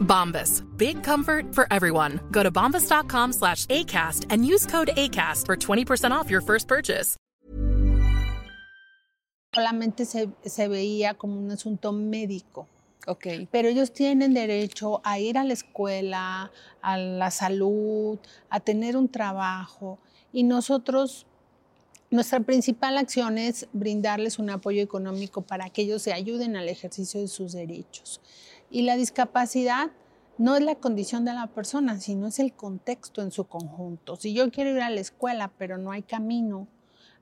Bombas. 0.00 0.62
Big 0.78 1.02
comfort 1.02 1.54
for 1.54 1.66
everyone. 1.70 2.20
Go 2.30 2.42
to 2.42 2.50
bombas.com 2.50 3.34
slash 3.34 3.66
ACAST 3.66 4.26
and 4.30 4.46
use 4.46 4.64
code 4.64 4.88
ACAST 4.96 5.44
for 5.44 5.56
20% 5.56 6.10
off 6.10 6.30
your 6.30 6.40
first 6.40 6.66
purchase. 6.66 7.16
solamente 9.56 10.04
se, 10.04 10.28
se, 10.44 10.68
veía 10.68 11.14
como 11.14 11.38
un 11.38 11.50
asunto 11.50 11.92
médico. 11.92 12.68
Okay. 13.06 13.48
Pero 13.50 13.68
ellos 13.68 13.92
tienen 13.92 14.34
derecho 14.34 15.00
a 15.04 15.18
ir 15.18 15.38
a 15.38 15.44
la 15.44 15.52
escuela, 15.52 16.50
a 16.82 16.98
la 16.98 17.30
salud, 17.30 18.18
a 18.50 18.60
tener 18.60 18.96
un 18.96 19.08
trabajo. 19.08 19.98
Y 20.32 20.42
nosotros, 20.42 21.24
nuestra 22.10 22.40
principal 22.40 22.98
acción 22.98 23.38
es 23.38 23.68
brindarles 23.72 24.38
un 24.38 24.50
apoyo 24.50 24.82
económico 24.82 25.40
para 25.40 25.70
que 25.70 25.82
ellos 25.82 26.02
se 26.02 26.12
ayuden 26.12 26.56
al 26.56 26.68
ejercicio 26.68 27.20
de 27.20 27.28
sus 27.28 27.52
derechos. 27.52 28.20
Y 28.70 28.82
la 28.82 28.96
discapacidad 28.96 29.90
no 30.38 30.56
es 30.56 30.62
la 30.62 30.74
condición 30.74 31.24
de 31.24 31.32
la 31.32 31.46
persona, 31.48 31.98
sino 32.00 32.26
es 32.26 32.38
el 32.38 32.52
contexto 32.52 33.22
en 33.22 33.30
su 33.30 33.44
conjunto. 33.44 34.16
Si 34.16 34.34
yo 34.34 34.50
quiero 34.50 34.70
ir 34.70 34.80
a 34.80 34.90
la 34.90 35.00
escuela, 35.00 35.52
pero 35.56 35.78
no 35.78 35.92
hay 35.92 36.02
camino, 36.02 36.68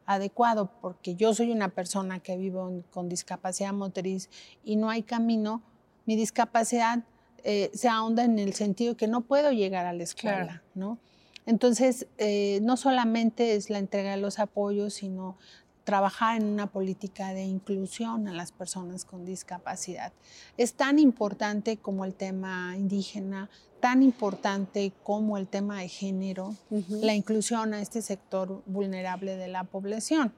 adecuado, 0.06 0.70
porque 0.80 1.14
yo 1.14 1.34
soy 1.34 1.50
una 1.50 1.68
persona 1.68 2.20
que 2.20 2.36
vivo 2.36 2.82
con 2.90 3.08
discapacidad 3.08 3.72
motriz 3.72 4.28
y 4.62 4.76
no 4.76 4.90
hay 4.90 5.02
camino, 5.02 5.62
mi 6.06 6.16
discapacidad 6.16 7.04
eh, 7.42 7.70
se 7.74 7.88
ahonda 7.88 8.24
en 8.24 8.38
el 8.38 8.54
sentido 8.54 8.96
que 8.96 9.06
no 9.06 9.22
puedo 9.22 9.52
llegar 9.52 9.86
a 9.86 9.92
la 9.92 10.02
escuela, 10.02 10.62
¿no? 10.74 10.98
Entonces, 11.46 12.06
eh, 12.16 12.60
no 12.62 12.76
solamente 12.78 13.54
es 13.54 13.68
la 13.68 13.78
entrega 13.78 14.12
de 14.12 14.16
los 14.16 14.38
apoyos, 14.38 14.94
sino 14.94 15.36
trabajar 15.84 16.40
en 16.40 16.46
una 16.46 16.66
política 16.66 17.34
de 17.34 17.44
inclusión 17.44 18.26
a 18.26 18.32
las 18.32 18.52
personas 18.52 19.04
con 19.04 19.24
discapacidad. 19.24 20.12
Es 20.56 20.74
tan 20.74 20.98
importante 20.98 21.76
como 21.76 22.04
el 22.04 22.14
tema 22.14 22.74
indígena, 22.76 23.50
tan 23.80 24.02
importante 24.02 24.92
como 25.02 25.36
el 25.36 25.46
tema 25.46 25.80
de 25.80 25.88
género, 25.88 26.54
la 26.88 27.14
inclusión 27.14 27.74
a 27.74 27.82
este 27.82 28.00
sector 28.00 28.62
vulnerable 28.64 29.36
de 29.36 29.48
la 29.48 29.64
población. 29.64 30.32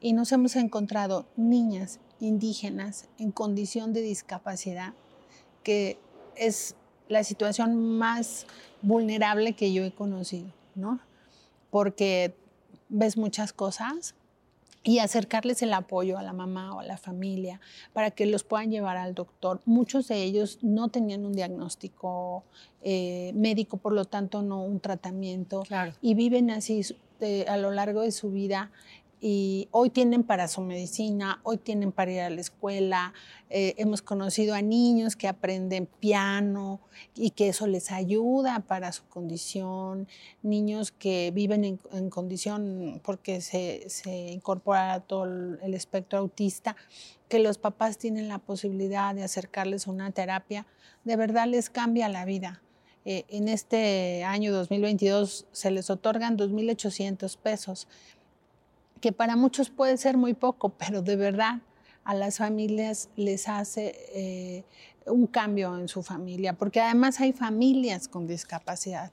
Y 0.00 0.12
nos 0.12 0.30
hemos 0.30 0.54
encontrado 0.56 1.26
niñas 1.36 1.98
indígenas 2.20 3.08
en 3.18 3.32
condición 3.32 3.92
de 3.92 4.02
discapacidad, 4.02 4.94
que 5.64 5.98
es 6.36 6.76
la 7.08 7.24
situación 7.24 7.98
más 7.98 8.46
vulnerable 8.82 9.54
que 9.54 9.72
yo 9.72 9.84
he 9.84 9.92
conocido, 9.92 10.52
¿no? 10.76 11.00
Porque 11.70 12.36
ves 12.88 13.16
muchas 13.16 13.52
cosas, 13.52 14.14
y 14.84 14.98
acercarles 14.98 15.62
el 15.62 15.72
apoyo 15.72 16.18
a 16.18 16.22
la 16.22 16.32
mamá 16.32 16.74
o 16.74 16.80
a 16.80 16.84
la 16.84 16.96
familia 16.96 17.60
para 17.92 18.10
que 18.10 18.26
los 18.26 18.42
puedan 18.42 18.70
llevar 18.70 18.96
al 18.96 19.14
doctor. 19.14 19.60
Muchos 19.64 20.08
de 20.08 20.22
ellos 20.22 20.58
no 20.62 20.88
tenían 20.88 21.24
un 21.24 21.32
diagnóstico 21.32 22.44
eh, 22.82 23.32
médico, 23.34 23.76
por 23.76 23.92
lo 23.92 24.04
tanto 24.04 24.42
no 24.42 24.62
un 24.62 24.80
tratamiento 24.80 25.62
y 26.00 26.14
viven 26.14 26.50
así 26.50 26.82
eh, 27.20 27.44
a 27.48 27.56
lo 27.56 27.70
largo 27.70 28.00
de 28.00 28.10
su 28.10 28.32
vida 28.32 28.72
y 29.24 29.68
hoy 29.70 29.90
tienen 29.90 30.24
para 30.24 30.48
su 30.48 30.62
medicina, 30.62 31.40
hoy 31.44 31.56
tienen 31.56 31.92
para 31.92 32.10
ir 32.10 32.20
a 32.22 32.28
la 32.28 32.40
escuela. 32.40 33.14
Eh, 33.50 33.74
hemos 33.78 34.02
conocido 34.02 34.52
a 34.52 34.62
niños 34.62 35.14
que 35.14 35.28
aprenden 35.28 35.86
piano 35.86 36.80
y 37.14 37.30
que 37.30 37.48
eso 37.48 37.68
les 37.68 37.92
ayuda 37.92 38.64
para 38.66 38.90
su 38.90 39.04
condición. 39.04 40.08
Niños 40.42 40.90
que 40.90 41.30
viven 41.30 41.64
en, 41.64 42.10
condición 42.10 43.00
porque 43.04 43.40
se, 43.40 43.86
incorpora 44.32 44.98
todo 44.98 45.24
el 45.24 45.72
espectro 45.72 46.18
autista, 46.18 46.74
que 47.28 47.38
los 47.38 47.58
papás 47.58 47.98
tienen 47.98 48.26
la 48.26 48.40
posibilidad 48.40 49.14
de 49.14 49.22
acercarles 49.22 49.86
una 49.86 50.10
terapia, 50.10 50.66
de 51.04 51.14
verdad 51.14 51.46
les 51.46 51.70
cambia 51.70 52.08
la 52.08 52.24
vida. 52.24 52.60
Eh, 53.04 53.24
en 53.28 53.46
este 53.48 54.24
año 54.24 54.52
2022 54.52 55.46
se 55.52 55.70
les 55.70 55.90
otorgan 55.90 56.36
2.800 56.36 57.36
pesos 57.36 57.86
que 59.02 59.12
para 59.12 59.36
muchos 59.36 59.68
puede 59.68 59.98
ser 59.98 60.16
muy 60.16 60.32
poco, 60.32 60.70
pero 60.78 61.02
de 61.02 61.16
verdad 61.16 61.60
a 62.04 62.14
las 62.14 62.38
familias 62.38 63.10
les 63.16 63.48
hace 63.48 63.94
eh, 64.14 64.64
un 65.06 65.26
cambio 65.26 65.76
en 65.78 65.88
su 65.88 66.02
familia, 66.02 66.54
porque 66.54 66.80
además 66.80 67.20
hay 67.20 67.32
familias 67.32 68.08
con 68.08 68.26
discapacidad, 68.26 69.12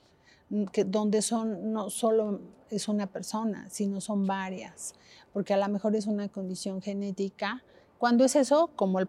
mm, 0.50 0.66
que, 0.66 0.86
donde 0.86 1.22
son, 1.22 1.74
no 1.74 1.90
solo 1.90 2.40
es 2.70 2.88
una 2.88 3.08
persona, 3.08 3.68
sino 3.70 4.00
son 4.00 4.26
varias, 4.26 4.94
porque 5.34 5.54
a 5.54 5.58
lo 5.58 5.68
mejor 5.68 5.96
es 5.96 6.06
una 6.08 6.30
condición 6.30 6.82
genética. 6.82 7.64
Cuando 7.98 8.24
es 8.24 8.36
eso, 8.36 8.70
como 8.76 9.00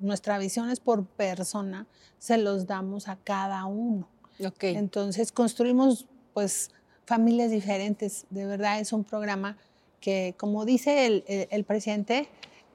nuestra 0.00 0.38
visión 0.38 0.70
es 0.70 0.80
por 0.80 1.04
persona, 1.04 1.86
se 2.18 2.38
los 2.38 2.66
damos 2.66 3.08
a 3.08 3.16
cada 3.16 3.64
uno. 3.64 4.08
Okay. 4.44 4.76
Entonces 4.76 5.32
construimos 5.32 6.06
pues 6.32 6.70
familias 7.06 7.50
diferentes. 7.50 8.26
De 8.30 8.44
verdad 8.46 8.78
es 8.78 8.92
un 8.92 9.02
programa 9.02 9.56
que, 10.06 10.36
como 10.38 10.64
dice 10.64 11.24
el, 11.50 11.64
presidente, 11.64 12.28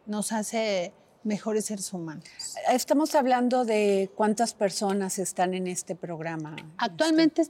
nos 0.05 0.33
hace 0.33 0.91
mejores 1.23 1.63
seres 1.63 1.93
humanos. 1.93 2.25
Estamos 2.69 3.15
hablando 3.15 3.63
de 3.63 4.11
cuántas 4.15 4.53
personas 4.53 5.17
están 5.17 5.53
en 5.53 5.67
este 5.67 5.95
programa. 5.95 6.57
Actualmente 6.77 7.43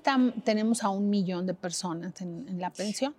tenemos 0.43 0.83
a 0.83 0.89
un 0.89 1.09
millón 1.09 1.47
de 1.47 1.55
personas 1.55 2.21
en, 2.21 2.59
la 2.59 2.69
pensión. 2.69 3.15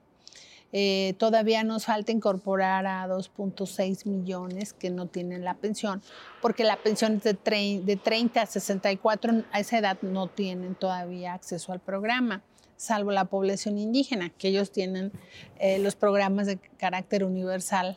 Eh, 0.72 1.14
todavía 1.18 1.64
nos 1.64 1.84
falta 1.84 2.12
incorporar 2.12 2.86
a 2.86 3.06
2.6 3.06 4.06
millones 4.06 4.72
que 4.72 4.90
no 4.90 5.06
tienen 5.06 5.44
la 5.44 5.54
pensión, 5.54 6.02
porque 6.40 6.64
la 6.64 6.76
pensión 6.76 7.16
es 7.16 7.24
de, 7.24 7.82
de 7.84 7.96
30 7.96 8.40
a 8.42 8.46
64, 8.46 9.44
a 9.52 9.60
esa 9.60 9.78
edad 9.78 9.98
no 10.02 10.28
tienen 10.28 10.74
todavía 10.74 11.34
acceso 11.34 11.72
al 11.72 11.80
programa 11.80 12.42
salvo 12.82 13.12
la 13.12 13.26
población 13.26 13.78
indígena, 13.78 14.30
que 14.30 14.48
ellos 14.48 14.72
tienen 14.72 15.12
eh, 15.60 15.78
los 15.78 15.94
programas 15.94 16.48
de 16.48 16.58
carácter 16.76 17.22
universal. 17.22 17.96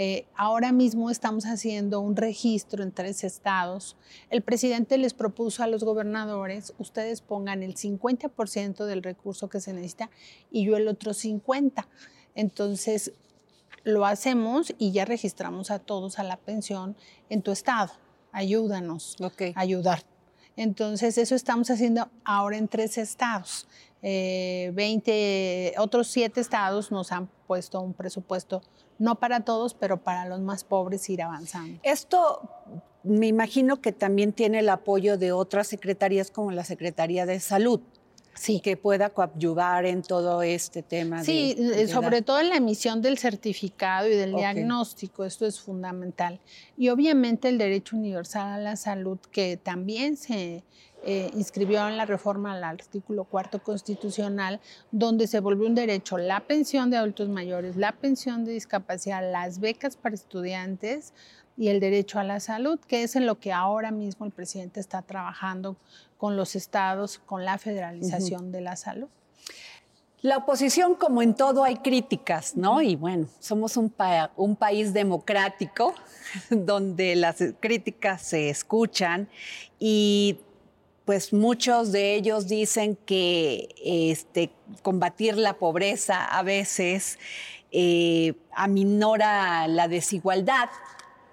Eh, 0.00 0.26
ahora 0.36 0.70
mismo 0.70 1.10
estamos 1.10 1.44
haciendo 1.44 1.98
un 1.98 2.14
registro 2.14 2.84
en 2.84 2.92
tres 2.92 3.24
estados. 3.24 3.96
El 4.30 4.42
presidente 4.42 4.96
les 4.96 5.12
propuso 5.12 5.64
a 5.64 5.66
los 5.66 5.82
gobernadores, 5.82 6.72
ustedes 6.78 7.20
pongan 7.20 7.64
el 7.64 7.74
50% 7.74 8.84
del 8.84 9.02
recurso 9.02 9.48
que 9.48 9.60
se 9.60 9.72
necesita 9.72 10.08
y 10.52 10.64
yo 10.64 10.76
el 10.76 10.86
otro 10.86 11.12
50%. 11.12 11.84
Entonces, 12.36 13.12
lo 13.82 14.06
hacemos 14.06 14.72
y 14.78 14.92
ya 14.92 15.04
registramos 15.04 15.72
a 15.72 15.80
todos 15.80 16.20
a 16.20 16.22
la 16.22 16.36
pensión 16.36 16.94
en 17.28 17.42
tu 17.42 17.50
estado. 17.50 17.90
Ayúdanos 18.30 19.16
a 19.20 19.60
ayudar. 19.60 20.04
Entonces, 20.54 21.18
eso 21.18 21.34
estamos 21.34 21.70
haciendo 21.70 22.08
ahora 22.24 22.56
en 22.56 22.68
tres 22.68 22.98
estados. 22.98 23.66
20, 24.00 25.02
eh, 25.08 25.74
otros 25.78 26.06
siete 26.06 26.40
estados 26.40 26.92
nos 26.92 27.10
han 27.10 27.28
puesto 27.48 27.80
un 27.80 27.94
presupuesto, 27.94 28.62
no 28.98 29.18
para 29.18 29.40
todos, 29.40 29.74
pero 29.74 30.02
para 30.02 30.26
los 30.26 30.40
más 30.40 30.64
pobres 30.64 31.08
ir 31.08 31.22
avanzando. 31.22 31.80
Esto 31.82 32.48
me 33.04 33.26
imagino 33.26 33.80
que 33.80 33.92
también 33.92 34.32
tiene 34.32 34.58
el 34.60 34.68
apoyo 34.68 35.16
de 35.16 35.32
otras 35.32 35.68
secretarías 35.68 36.30
como 36.30 36.50
la 36.50 36.64
Secretaría 36.64 37.26
de 37.26 37.40
Salud. 37.40 37.80
Sí. 38.34 38.60
que 38.60 38.76
pueda 38.76 39.10
coadyuvar 39.10 39.84
en 39.84 40.00
todo 40.00 40.42
este 40.42 40.84
tema. 40.84 41.24
Sí, 41.24 41.56
eh, 41.58 41.88
sobre 41.88 42.22
todo 42.22 42.38
en 42.38 42.50
la 42.50 42.54
emisión 42.54 43.02
del 43.02 43.18
certificado 43.18 44.06
y 44.06 44.14
del 44.14 44.32
diagnóstico, 44.32 45.24
esto 45.24 45.44
es 45.44 45.60
fundamental. 45.60 46.38
Y 46.76 46.90
obviamente 46.90 47.48
el 47.48 47.58
derecho 47.58 47.96
universal 47.96 48.52
a 48.52 48.58
la 48.58 48.76
salud, 48.76 49.18
que 49.32 49.56
también 49.56 50.16
se 50.16 50.62
eh, 51.10 51.30
inscribió 51.32 51.88
en 51.88 51.96
la 51.96 52.04
reforma 52.04 52.52
al 52.52 52.62
artículo 52.62 53.24
cuarto 53.24 53.62
constitucional, 53.62 54.60
donde 54.90 55.26
se 55.26 55.40
volvió 55.40 55.66
un 55.66 55.74
derecho 55.74 56.18
la 56.18 56.40
pensión 56.40 56.90
de 56.90 56.98
adultos 56.98 57.30
mayores, 57.30 57.76
la 57.76 57.92
pensión 57.92 58.44
de 58.44 58.52
discapacidad, 58.52 59.22
las 59.32 59.58
becas 59.58 59.96
para 59.96 60.14
estudiantes 60.14 61.14
y 61.56 61.68
el 61.68 61.80
derecho 61.80 62.18
a 62.18 62.24
la 62.24 62.40
salud, 62.40 62.78
que 62.86 63.04
es 63.04 63.16
en 63.16 63.24
lo 63.24 63.40
que 63.40 63.54
ahora 63.54 63.90
mismo 63.90 64.26
el 64.26 64.32
presidente 64.32 64.80
está 64.80 65.00
trabajando 65.00 65.78
con 66.18 66.36
los 66.36 66.54
estados, 66.54 67.18
con 67.24 67.42
la 67.42 67.56
federalización 67.56 68.52
de 68.52 68.60
la 68.60 68.76
salud. 68.76 69.08
La 70.20 70.36
oposición, 70.36 70.94
como 70.94 71.22
en 71.22 71.32
todo, 71.32 71.64
hay 71.64 71.76
críticas, 71.76 72.54
¿no? 72.54 72.82
Y 72.82 72.96
bueno, 72.96 73.28
somos 73.38 73.78
un, 73.78 73.94
un, 74.36 74.56
país 74.56 74.92
democrático 74.92 75.94
donde 76.50 77.16
las 77.16 77.42
críticas 77.60 78.20
se 78.20 78.50
escuchan 78.50 79.28
y 79.78 80.40
pues 81.08 81.32
muchos 81.32 81.90
de 81.90 82.16
ellos 82.16 82.48
dicen 82.48 82.94
que 82.94 83.74
este, 83.82 84.50
combatir 84.82 85.38
la 85.38 85.54
pobreza 85.54 86.22
a 86.22 86.42
veces 86.42 87.18
eh, 87.72 88.34
aminora 88.54 89.66
la 89.68 89.88
desigualdad, 89.88 90.68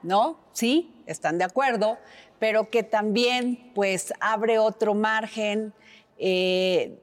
¿no? 0.02 0.40
Sí, 0.54 0.94
están 1.08 1.38
de 1.40 1.44
acuerdo, 1.44 1.98
pero 2.40 2.70
que 2.70 2.84
también 2.84 3.74
pues 3.76 4.14
abre 4.22 4.60
otro 4.60 4.94
margen 4.94 5.74
eh, 6.20 6.98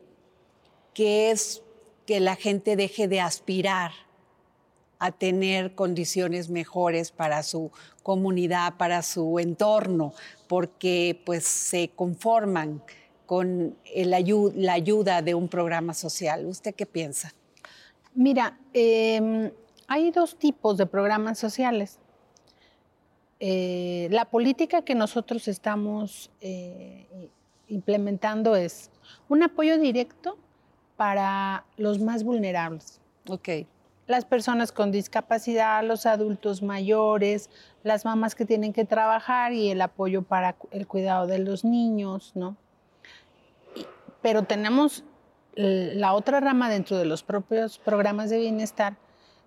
que 0.94 1.30
es 1.30 1.60
que 2.06 2.20
la 2.20 2.36
gente 2.36 2.74
deje 2.74 3.06
de 3.06 3.20
aspirar 3.20 3.92
a 5.02 5.10
tener 5.10 5.74
condiciones 5.74 6.48
mejores 6.48 7.10
para 7.10 7.42
su 7.42 7.72
comunidad, 8.04 8.76
para 8.76 9.02
su 9.02 9.40
entorno, 9.40 10.14
porque 10.46 11.20
pues 11.26 11.42
se 11.42 11.88
conforman 11.88 12.80
con 13.26 13.76
la 13.96 14.72
ayuda 14.72 15.20
de 15.20 15.34
un 15.34 15.48
programa 15.48 15.92
social. 15.92 16.46
¿Usted 16.46 16.72
qué 16.76 16.86
piensa? 16.86 17.34
Mira, 18.14 18.56
em, 18.72 19.50
hay 19.88 20.12
dos 20.12 20.38
tipos 20.38 20.76
de 20.76 20.86
programas 20.86 21.36
sociales. 21.36 21.98
Eh, 23.40 24.06
la 24.12 24.26
política 24.26 24.82
que 24.82 24.94
nosotros 24.94 25.48
estamos 25.48 26.30
eh, 26.40 27.28
implementando 27.66 28.54
es 28.54 28.92
un 29.28 29.42
apoyo 29.42 29.78
directo 29.78 30.38
para 30.96 31.64
los 31.76 31.98
más 31.98 32.22
vulnerables. 32.22 33.00
Ok 33.28 33.48
las 34.12 34.26
personas 34.26 34.72
con 34.72 34.92
discapacidad, 34.92 35.82
los 35.82 36.04
adultos 36.04 36.62
mayores, 36.62 37.48
las 37.82 38.04
mamás 38.04 38.34
que 38.34 38.44
tienen 38.44 38.74
que 38.74 38.84
trabajar 38.84 39.54
y 39.54 39.70
el 39.70 39.80
apoyo 39.80 40.20
para 40.20 40.54
el 40.70 40.86
cuidado 40.86 41.26
de 41.26 41.38
los 41.38 41.64
niños, 41.64 42.32
¿no? 42.34 42.58
pero 44.20 44.44
tenemos 44.44 45.02
la 45.54 46.12
otra 46.12 46.40
rama 46.40 46.68
dentro 46.68 46.98
de 46.98 47.06
los 47.06 47.22
propios 47.22 47.78
programas 47.78 48.28
de 48.28 48.38
bienestar 48.38 48.96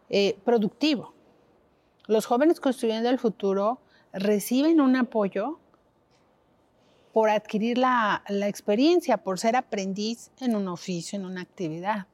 eh, 0.10 0.36
productivo. 0.44 1.14
Los 2.08 2.26
jóvenes 2.26 2.60
construyendo 2.60 3.10
el 3.10 3.20
futuro 3.20 3.80
reciben 4.14 4.82
un 4.82 4.96
apoyo 4.96 5.60
por 7.14 7.30
adquirir 7.30 7.78
la, 7.78 8.24
la 8.30 8.48
experiencia, 8.48 9.18
por 9.18 9.40
ser 9.40 9.56
aprendiz 9.56 10.32
en 10.40 10.56
un 10.56 10.68
oficio, 10.68 11.20
en 11.20 11.26
una 11.26 11.42
actividad. 11.42 12.08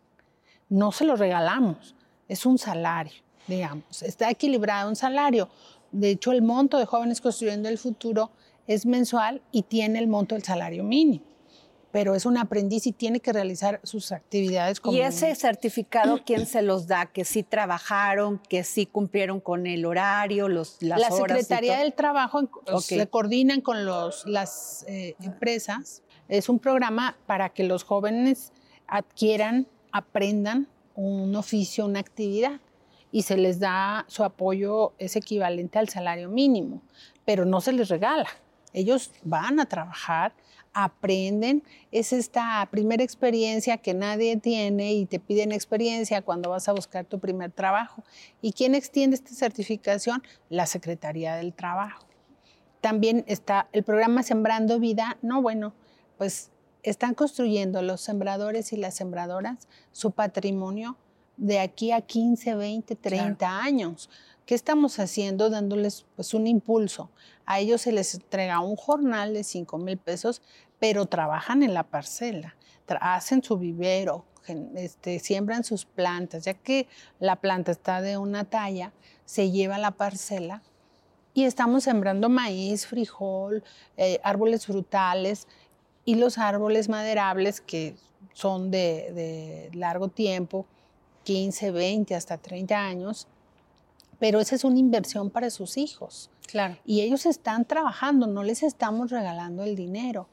No 0.68 0.92
se 0.92 1.06
lo 1.06 1.16
regalamos 1.16 1.96
es 2.32 2.46
un 2.46 2.58
salario, 2.58 3.22
digamos, 3.48 4.04
está 4.04 4.30
equilibrado 4.30 4.89
un 4.89 4.96
salario. 4.96 5.50
De 5.91 6.12
hecho, 6.12 6.32
el 6.32 6.41
monto 6.41 6.78
de 6.78 6.86
jóvenes 6.86 7.20
construyendo 7.20 7.67
el 7.67 7.78
futuro 7.78 8.32
es 8.67 8.86
mensual 8.86 9.41
y 9.52 9.63
tiene 9.63 10.00
el 10.00 10.08
monto 10.08 10.36
del 10.36 10.44
salario 10.44 10.84
mínimo 10.84 11.26
pero 11.91 12.15
es 12.15 12.26
un 12.26 12.38
aprendiz 12.38 12.88
y 12.88 12.94
tiene 12.94 13.20
que 13.20 13.34
realizar 13.34 13.82
sus 13.84 14.13
actividades 14.13 14.80
como... 14.80 14.98
¿Y 14.98 15.02
ese 15.02 15.36
certificado 15.36 16.22
quién 16.26 16.46
se 16.46 16.62
los 16.62 16.88
da? 16.88 17.08
¿Que 17.08 17.26
sí 17.26 17.44
trabajaron, 17.44 18.39
que 18.50 18.63
sí 18.63 18.86
cumplieron 18.86 19.41
con 19.41 19.67
el 19.67 19.86
horario, 19.86 20.48
los, 20.48 20.82
las 20.82 21.02
La 21.02 21.12
Secretaría 21.12 21.80
del 21.80 21.94
Trabajo 21.94 22.50
se 22.80 23.08
coordinan 23.08 23.60
con 23.60 23.86
los, 23.86 24.26
las 24.26 24.86
eh, 24.88 25.15
empresas. 25.22 26.02
Es 26.30 26.48
un 26.48 26.60
programa 26.60 27.17
para 27.26 27.50
que 27.50 27.65
los 27.65 27.84
jóvenes 27.84 28.54
adquieran, 28.88 29.67
aprendan 29.91 30.70
un 31.02 31.36
oficio, 31.36 31.86
una 31.86 32.00
actividad 32.00 32.60
y 33.12 33.24
se 33.24 33.38
les 33.38 33.60
da 33.60 34.06
su 34.08 34.24
apoyo, 34.24 34.94
es 34.98 35.16
equivalente 35.16 35.80
al 35.80 35.90
salario 35.90 36.30
mínimo, 36.30 36.82
pero 37.26 37.46
no 37.46 37.60
se 37.60 37.74
les 37.74 37.90
regala. 37.90 38.30
Ellos 38.74 39.12
van 39.24 39.60
a 39.60 39.66
trabajar, 39.66 40.34
aprenden, 40.74 41.64
es 41.92 42.14
esta 42.14 42.66
primera 42.72 43.04
experiencia 43.04 43.78
que 43.78 43.94
nadie 43.94 44.38
tiene 44.38 44.94
y 44.94 45.06
te 45.06 45.20
piden 45.20 45.52
experiencia 45.52 46.22
cuando 46.22 46.50
vas 46.50 46.70
a 46.70 46.74
buscar 46.74 47.04
tu 47.04 47.20
primer 47.20 47.52
trabajo. 47.52 48.04
¿Y 48.42 48.54
quién 48.54 48.76
extiende 48.76 49.16
esta 49.16 49.34
certificación? 49.34 50.24
La 50.50 50.66
Secretaría 50.66 51.36
del 51.36 51.54
Trabajo. 51.54 52.06
También 52.80 53.26
está 53.28 53.68
el 53.74 53.84
programa 53.84 54.24
Sembrando 54.24 54.80
Vida. 54.80 55.18
No, 55.22 55.42
bueno, 55.42 55.74
pues 56.18 56.50
están 56.84 57.13
construyendo 57.13 57.82
los 57.82 58.02
sembradores 58.02 58.74
y 58.74 58.78
las 58.78 58.96
sembradoras 58.96 59.67
su 59.91 60.12
patrimonio 60.12 60.98
de 61.38 61.60
aquí 61.60 61.91
a 61.91 62.02
15, 62.02 62.56
20, 62.56 62.96
30 62.96 63.60
años. 63.60 64.10
¿Qué 64.46 64.56
estamos 64.56 65.00
haciendo? 65.00 65.50
Dándoles 65.50 66.06
pues, 66.15 66.34
un 66.34 66.48
impulso. 66.48 67.10
A 67.46 67.60
ellos 67.60 67.82
se 67.82 67.91
les 67.91 68.13
entrega 68.15 68.60
un 68.60 68.76
jornal 68.76 69.34
de 69.34 69.44
5 69.44 69.78
mil 69.78 69.98
pesos, 69.98 70.41
pero 70.80 71.06
trabajan 71.06 71.63
en 71.63 71.74
la 71.74 71.84
parcela, 71.84 72.56
hacen 73.00 73.44
su 73.44 73.58
vivero, 73.58 74.26
este, 74.76 75.20
siembran 75.20 75.63
sus 75.63 75.86
plantas, 75.86 76.46
ya 76.46 76.54
que 76.56 76.88
la 77.20 77.36
planta 77.36 77.72
está 77.72 78.02
de 78.02 78.17
una 78.17 78.44
talla, 78.46 78.91
se 79.26 79.52
lleva 79.52 79.76
a 79.76 79.80
la 79.80 79.91
parcela 79.91 80.62
y 81.34 81.46
estamos 81.46 81.84
sembrando 81.84 82.28
maíz, 82.28 82.86
frijol, 82.88 83.63
eh, 83.96 84.20
árboles 84.24 84.65
frutales, 84.65 85.48
y 86.06 86.16
los 86.16 86.38
árboles 86.38 86.90
maderables 86.90 87.62
que 87.62 87.96
son 88.34 88.72
de, 88.72 89.70
largo 89.74 90.08
tiempo, 90.08 90.66
15, 91.24 91.72
20, 91.72 92.16
hasta 92.16 92.38
30 92.38 92.76
años, 92.76 93.28
pero 94.20 94.40
esa 94.40 94.56
es 94.56 94.64
una 94.64 94.80
inversión 94.80 95.30
para 95.30 95.50
sus 95.50 95.78
hijos. 95.78 96.30
Claro. 96.48 96.78
Y 96.86 97.02
ellos 97.02 97.26
están 97.26 97.66
trabajando, 97.66 98.28
no 98.28 98.44
les 98.44 98.64
estamos 98.64 99.10
regalando 99.10 99.64
el 99.64 99.76
dinero. 99.76 100.28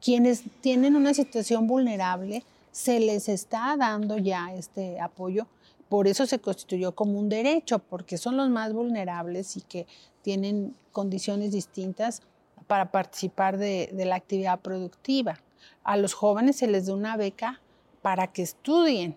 Quienes 0.00 0.42
tienen 0.60 0.96
una 0.96 1.14
situación 1.14 1.66
vulnerable, 1.66 2.44
se 2.72 3.00
les 3.00 3.28
está 3.28 3.76
dando 3.78 4.18
ya 4.18 4.52
este 4.54 5.00
apoyo. 5.00 5.46
Por 5.88 6.08
eso 6.08 6.26
se 6.26 6.40
constituyó 6.40 6.94
como 6.94 7.18
un 7.18 7.28
derecho, 7.28 7.78
porque 7.78 8.18
son 8.18 8.36
los 8.36 8.50
más 8.50 8.72
vulnerables 8.72 9.56
y 9.56 9.60
que 9.60 9.86
tienen 10.22 10.74
condiciones 10.92 11.52
distintas 11.52 12.22
para 12.66 12.90
participar 12.90 13.58
de, 13.58 13.90
la 13.92 14.16
actividad 14.16 14.60
productiva. 14.60 15.38
A 15.82 15.96
los 15.96 16.14
jóvenes 16.14 16.56
se 16.56 16.66
les 16.66 16.86
da 16.86 16.94
una 16.94 17.16
beca 17.16 17.60
para 18.02 18.28
que 18.28 18.42
estudien. 18.42 19.16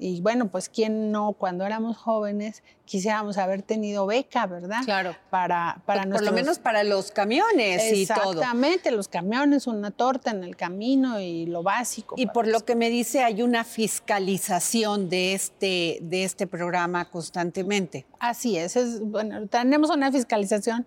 Y 0.00 0.20
bueno, 0.20 0.46
pues 0.46 0.68
quién 0.68 1.10
no, 1.10 1.32
cuando 1.32 1.66
éramos 1.66 1.96
jóvenes 1.96 2.62
quisiéramos 2.84 3.36
haber 3.36 3.62
tenido 3.62 4.06
beca, 4.06 4.46
¿verdad? 4.46 4.80
Claro. 4.84 5.16
Para, 5.28 5.82
para 5.86 6.04
Por 6.08 6.22
lo 6.22 6.32
menos 6.32 6.60
para 6.60 6.84
los 6.84 7.10
camiones 7.10 7.92
y 7.92 8.06
todo. 8.06 8.32
Exactamente, 8.32 8.92
los 8.92 9.08
camiones, 9.08 9.66
una 9.66 9.90
torta 9.90 10.30
en 10.30 10.44
el 10.44 10.56
camino 10.56 11.20
y 11.20 11.46
lo 11.46 11.64
básico. 11.64 12.14
Y 12.16 12.26
por 12.26 12.46
lo 12.46 12.64
que 12.64 12.76
me 12.76 12.90
dice, 12.90 13.24
hay 13.24 13.42
una 13.42 13.64
fiscalización 13.64 15.08
de 15.08 15.34
este, 15.34 15.98
de 16.00 16.22
este 16.22 16.46
programa 16.46 17.10
constantemente. 17.10 18.06
Así 18.20 18.56
es, 18.56 18.76
es 18.76 19.00
bueno, 19.00 19.48
tenemos 19.48 19.90
una 19.90 20.12
fiscalización 20.12 20.86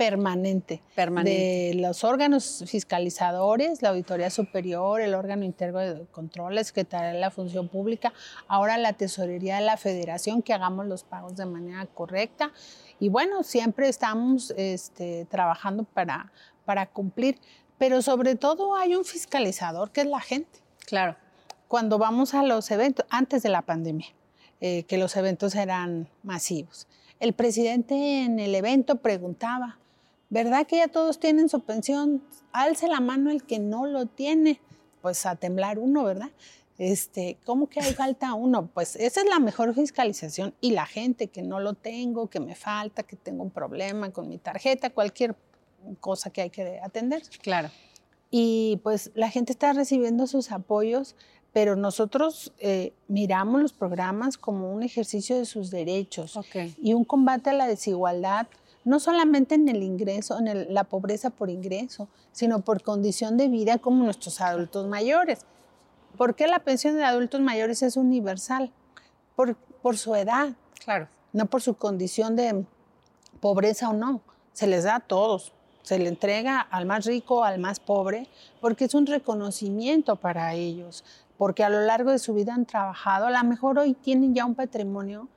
permanente, 0.00 0.80
de 0.96 1.72
los 1.76 2.04
órganos 2.04 2.64
fiscalizadores, 2.66 3.82
la 3.82 3.90
Auditoría 3.90 4.30
Superior, 4.30 5.02
el 5.02 5.12
órgano 5.12 5.44
interno 5.44 5.78
de 5.78 6.06
control, 6.06 6.54
la 6.54 6.64
Secretaría 6.64 7.08
de 7.08 7.20
la 7.20 7.30
Función 7.30 7.68
Pública, 7.68 8.14
ahora 8.48 8.78
la 8.78 8.94
Tesorería 8.94 9.56
de 9.56 9.60
la 9.60 9.76
Federación, 9.76 10.40
que 10.40 10.54
hagamos 10.54 10.86
los 10.86 11.04
pagos 11.04 11.36
de 11.36 11.44
manera 11.44 11.84
correcta. 11.84 12.50
Y 12.98 13.10
bueno, 13.10 13.42
siempre 13.42 13.90
estamos 13.90 14.54
este, 14.56 15.26
trabajando 15.26 15.84
para, 15.84 16.32
para 16.64 16.86
cumplir, 16.86 17.38
pero 17.76 18.00
sobre 18.00 18.36
todo 18.36 18.76
hay 18.76 18.96
un 18.96 19.04
fiscalizador 19.04 19.90
que 19.90 20.00
es 20.00 20.06
la 20.06 20.20
gente. 20.20 20.60
Claro. 20.86 21.16
Cuando 21.68 21.98
vamos 21.98 22.32
a 22.32 22.42
los 22.42 22.70
eventos, 22.70 23.04
antes 23.10 23.42
de 23.42 23.50
la 23.50 23.60
pandemia, 23.60 24.08
eh, 24.62 24.84
que 24.84 24.96
los 24.96 25.14
eventos 25.16 25.54
eran 25.54 26.08
masivos. 26.22 26.88
El 27.18 27.34
presidente 27.34 28.24
en 28.24 28.38
el 28.38 28.54
evento 28.54 28.96
preguntaba, 28.96 29.76
¿verdad 30.30 30.66
que 30.66 30.78
ya 30.78 30.88
todos 30.88 31.20
tienen 31.20 31.48
su 31.48 31.60
pensión? 31.60 32.22
Alce 32.52 32.88
la 32.88 33.00
mano 33.00 33.30
el 33.30 33.44
que 33.44 33.58
no 33.58 33.86
lo 33.86 34.06
tiene. 34.06 34.60
Pues 35.02 35.24
a 35.26 35.36
temblar 35.36 35.78
uno, 35.78 36.04
¿verdad? 36.04 36.30
Este, 36.78 37.36
¿Cómo 37.44 37.68
que 37.68 37.80
hay 37.80 37.92
falta 37.92 38.32
uno? 38.32 38.66
Pues 38.72 38.96
esa 38.96 39.20
es 39.20 39.28
la 39.28 39.38
mejor 39.38 39.74
fiscalización 39.74 40.54
y 40.62 40.70
la 40.70 40.86
gente 40.86 41.26
que 41.26 41.42
no 41.42 41.60
lo 41.60 41.74
tengo, 41.74 42.28
que 42.28 42.40
me 42.40 42.54
falta, 42.54 43.02
que 43.02 43.16
tengo 43.16 43.42
un 43.42 43.50
problema 43.50 44.10
con 44.10 44.28
mi 44.28 44.38
tarjeta, 44.38 44.88
cualquier 44.88 45.36
cosa 46.00 46.30
que 46.30 46.42
hay 46.42 46.50
que 46.50 46.80
atender. 46.82 47.22
Claro. 47.42 47.70
Y 48.30 48.80
pues 48.82 49.10
la 49.14 49.28
gente 49.30 49.52
está 49.52 49.72
recibiendo 49.72 50.26
sus 50.26 50.52
apoyos, 50.52 51.16
pero 51.52 51.76
nosotros 51.76 52.52
eh, 52.58 52.92
miramos 53.08 53.60
los 53.60 53.72
programas 53.72 54.38
como 54.38 54.72
un 54.72 54.82
ejercicio 54.82 55.36
de 55.36 55.44
sus 55.44 55.70
derechos 55.70 56.38
y 56.80 56.94
un 56.94 57.04
combate 57.04 57.50
a 57.50 57.54
la 57.54 57.66
desigualdad, 57.66 58.46
no 58.84 59.00
solamente 59.00 59.54
en 59.54 59.68
el 59.68 59.82
ingreso, 59.82 60.38
en 60.38 60.72
la 60.72 60.84
pobreza 60.84 61.30
por 61.30 61.50
ingreso, 61.50 62.08
sino 62.32 62.60
por 62.60 62.82
condición 62.82 63.36
de 63.36 63.48
vida 63.48 63.78
como 63.78 64.04
nuestros 64.04 64.40
adultos 64.40 64.86
mayores. 64.86 65.40
¿Por 66.16 66.34
qué 66.34 66.46
la 66.46 66.60
pensión 66.60 66.96
de 66.96 67.04
adultos 67.04 67.40
mayores 67.40 67.82
es 67.82 67.96
universal? 67.96 68.72
Por, 69.36 69.56
por 69.56 69.96
su 69.96 70.14
edad. 70.14 70.50
Claro. 70.84 71.08
No 71.32 71.46
por 71.46 71.62
su 71.62 71.74
condición 71.74 72.36
de 72.36 72.64
pobreza 73.40 73.90
o 73.90 73.92
no. 73.92 74.20
Se 74.52 74.66
les 74.66 74.84
da 74.84 74.96
a 74.96 75.00
todos 75.00 75.52
se 75.82 75.98
le 75.98 76.08
entrega 76.08 76.60
al 76.60 76.86
más 76.86 77.04
rico, 77.06 77.44
al 77.44 77.58
más 77.58 77.80
pobre, 77.80 78.28
porque 78.60 78.84
es 78.84 78.94
un 78.94 79.06
reconocimiento 79.06 80.16
para 80.16 80.54
ellos, 80.54 81.04
porque 81.38 81.64
a 81.64 81.68
lo 81.68 81.80
largo 81.80 82.10
de 82.10 82.18
su 82.18 82.34
vida 82.34 82.54
han 82.54 82.66
trabajado, 82.66 83.26
a 83.26 83.30
lo 83.30 83.44
mejor 83.44 83.78
hoy 83.78 83.94
tienen 83.94 84.34
ya 84.34 84.44
un 84.44 84.54
patrimonio, 84.54 85.28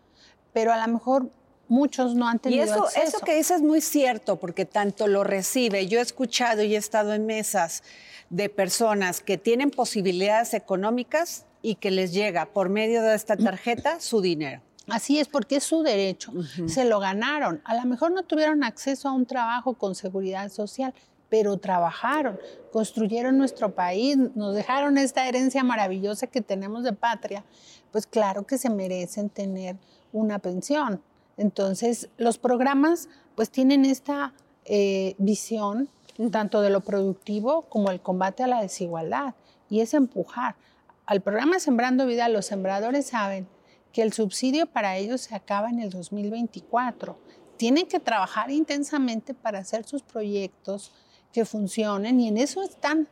pero 0.52 0.74
a 0.74 0.86
lo 0.86 0.94
mejor 0.94 1.30
muchos 1.68 2.16
no 2.16 2.28
han 2.28 2.40
tenido 2.40 2.66
y 2.66 2.70
eso, 2.70 2.84
acceso. 2.86 3.08
eso 3.08 3.20
que 3.20 3.36
dices 3.36 3.58
es 3.58 3.62
muy 3.62 3.82
cierto, 3.82 4.38
porque 4.38 4.66
tanto 4.66 5.08
lo 5.08 5.24
recibe, 5.24 5.88
yo 5.88 6.00
he 6.00 6.02
escuchado 6.02 6.64
y 6.64 6.76
he 6.76 6.78
estado 6.78 7.14
en 7.14 7.26
mesas 7.26 7.84
de 8.30 8.50
personas 8.50 9.22
que 9.22 9.38
tienen 9.38 9.70
posibilidades 9.70 10.54
económicas 10.54 11.46
y 11.62 11.76
que 11.76 11.92
les 11.92 12.14
llega 12.14 12.48
por 12.48 12.70
medio 12.70 13.02
de 13.02 13.16
esta 13.16 13.38
tarjeta 13.38 14.00
su 14.00 14.22
dinero. 14.22 14.62
Así 14.90 15.20
es, 15.20 15.30
porque 15.30 15.58
es 15.58 15.64
su 15.64 15.82
derecho. 15.82 16.34
Se 16.68 16.84
lo 16.84 17.00
ganaron. 17.00 17.62
A 17.64 17.76
lo 17.76 17.86
mejor 17.86 18.12
no 18.12 18.24
tuvieron 18.24 18.64
acceso 18.64 19.08
a 19.08 19.14
un 19.14 19.26
trabajo 19.26 19.76
con 19.76 19.96
seguridad 19.96 20.50
social, 20.50 20.94
pero 21.30 21.58
trabajaron, 21.58 22.38
construyeron 22.72 23.38
nuestro 23.38 23.74
país, 23.74 24.18
nos 24.36 24.54
dejaron 24.54 24.98
esta 24.98 25.28
herencia 25.28 25.64
maravillosa 25.64 26.28
que 26.28 26.42
tenemos 26.42 26.84
de 26.84 26.94
patria. 26.94 27.46
Pues 27.92 28.06
claro 28.06 28.46
que 28.46 28.58
se 28.58 28.70
merecen 28.70 29.30
tener 29.30 29.78
una 30.12 30.40
pensión. 30.40 31.02
Entonces, 31.38 32.10
los 32.18 32.38
programas 32.38 33.10
pues 33.36 33.50
tienen 33.50 33.86
esta 33.86 34.34
eh, 34.66 35.16
visión 35.18 35.90
tanto 36.32 36.62
de 36.62 36.70
lo 36.70 36.82
productivo 36.82 37.64
como 37.64 37.90
el 37.90 38.00
combate 38.00 38.44
a 38.44 38.48
la 38.48 38.62
desigualdad 38.62 39.34
y 39.70 39.82
es 39.82 39.94
empujar. 39.94 40.56
Al 41.06 41.22
programa 41.22 41.60
Sembrando 41.60 42.06
Vida, 42.06 42.30
los 42.30 42.46
sembradores 42.46 43.08
saben 43.08 43.48
que 43.92 44.04
el 44.04 44.14
subsidio 44.14 44.68
para 44.68 44.98
ellos 44.98 45.22
se 45.22 45.36
acaba 45.36 45.70
en 45.70 45.80
el 45.80 45.90
2024. 45.90 47.18
Tienen 47.58 47.88
que 47.88 48.00
trabajar 48.00 48.52
intensamente 48.52 49.34
para 49.34 49.60
hacer 49.60 49.86
sus 49.86 50.02
proyectos 50.02 50.92
que 51.32 51.46
funcionen 51.46 52.20
y 52.20 52.28
en 52.28 52.38
eso 52.38 52.62
están 52.62 53.08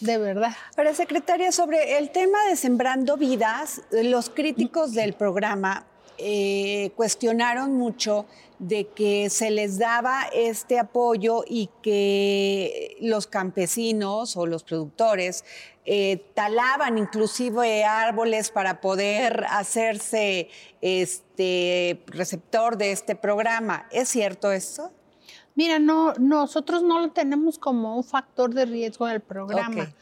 de 0.00 0.18
verdad. 0.18 0.52
Pero, 0.74 0.94
secretaria, 0.94 1.52
sobre 1.52 1.98
el 1.98 2.10
tema 2.10 2.38
de 2.48 2.56
Sembrando 2.56 3.16
Vidas, 3.16 3.82
los 3.90 4.30
críticos 4.30 4.92
del 4.92 5.12
programa 5.14 5.86
eh, 6.26 6.92
cuestionaron 6.96 7.74
mucho 7.74 8.24
de 8.58 8.88
que 8.88 9.28
se 9.28 9.50
les 9.50 9.76
daba 9.76 10.22
este 10.32 10.78
apoyo 10.78 11.44
y 11.46 11.68
que 11.82 12.96
los 13.02 13.26
campesinos 13.26 14.34
o 14.38 14.46
los 14.46 14.64
productores 14.64 15.44
eh, 15.84 16.24
talaban 16.32 16.96
inclusive 16.96 17.84
árboles 17.84 18.50
para 18.50 18.80
poder 18.80 19.44
hacerse 19.50 20.48
este 20.80 22.02
receptor 22.06 22.78
de 22.78 22.92
este 22.92 23.16
programa. 23.16 23.86
¿Es 23.90 24.08
cierto 24.08 24.50
eso? 24.50 24.92
Mira, 25.54 25.78
no, 25.78 26.14
nosotros 26.14 26.82
no 26.82 27.00
lo 27.00 27.10
tenemos 27.10 27.58
como 27.58 27.98
un 27.98 28.04
factor 28.04 28.54
de 28.54 28.64
riesgo 28.64 29.06
del 29.06 29.20
programa. 29.20 29.92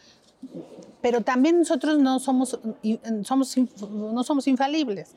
Pero 1.00 1.22
también 1.22 1.58
nosotros 1.58 1.98
no 1.98 2.20
somos, 2.20 2.60
somos, 3.24 3.56
no 3.90 4.22
somos 4.22 4.46
infalibles 4.46 5.16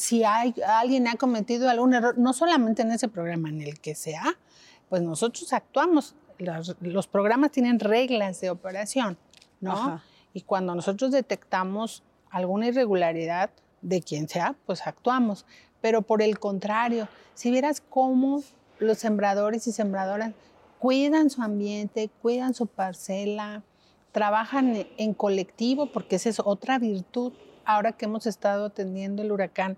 si 0.00 0.24
hay, 0.24 0.54
alguien 0.66 1.06
ha 1.08 1.16
cometido 1.16 1.68
algún 1.68 1.92
error, 1.92 2.16
no 2.16 2.32
solamente 2.32 2.80
en 2.82 2.90
ese 2.90 3.06
programa 3.06 3.50
en 3.50 3.60
el 3.60 3.80
que 3.80 3.94
sea, 3.94 4.24
pues 4.88 5.02
nosotros 5.02 5.52
actuamos. 5.52 6.14
Los, 6.38 7.06
programas 7.06 7.50
tienen 7.50 7.78
reglas 7.78 8.40
de 8.40 8.48
operación, 8.48 9.18
¿no? 9.60 10.00
Y 10.32 10.40
cuando 10.40 10.74
nosotros 10.74 11.10
detectamos 11.12 12.02
alguna 12.30 12.68
irregularidad 12.68 13.50
de 13.82 14.00
quien 14.00 14.26
sea, 14.26 14.56
pues 14.64 14.86
actuamos. 14.86 15.44
Pero 15.82 16.00
por 16.00 16.22
el 16.22 16.38
contrario, 16.38 17.06
si 17.34 17.50
vieras 17.50 17.82
cómo 17.86 18.42
los 18.78 18.96
sembradores 18.96 19.66
y 19.66 19.72
sembradoras 19.72 20.32
cuidan 20.78 21.28
su 21.28 21.42
ambiente, 21.42 22.10
cuidan 22.22 22.54
su 22.54 22.66
parcela, 22.66 23.62
trabajan 24.12 24.86
en 24.96 25.12
colectivo, 25.12 25.92
porque 25.92 26.16
esa 26.16 26.30
es 26.30 26.40
otra 26.40 26.78
virtud 26.78 27.34
ahora 27.74 27.92
que 27.92 28.06
hemos 28.06 28.26
estado 28.26 28.66
atendiendo 28.66 29.22
el 29.22 29.32
huracán, 29.32 29.76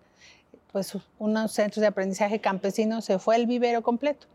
pues 0.73 0.97
unos 1.19 1.53
centros 1.53 1.81
de 1.81 1.87
aprendizaje 1.87 2.41
campesino 2.41 3.03
se 3.03 3.19
fue 3.19 3.37
el 3.37 3.47
vivero 3.47 3.83
completo. 3.83 4.27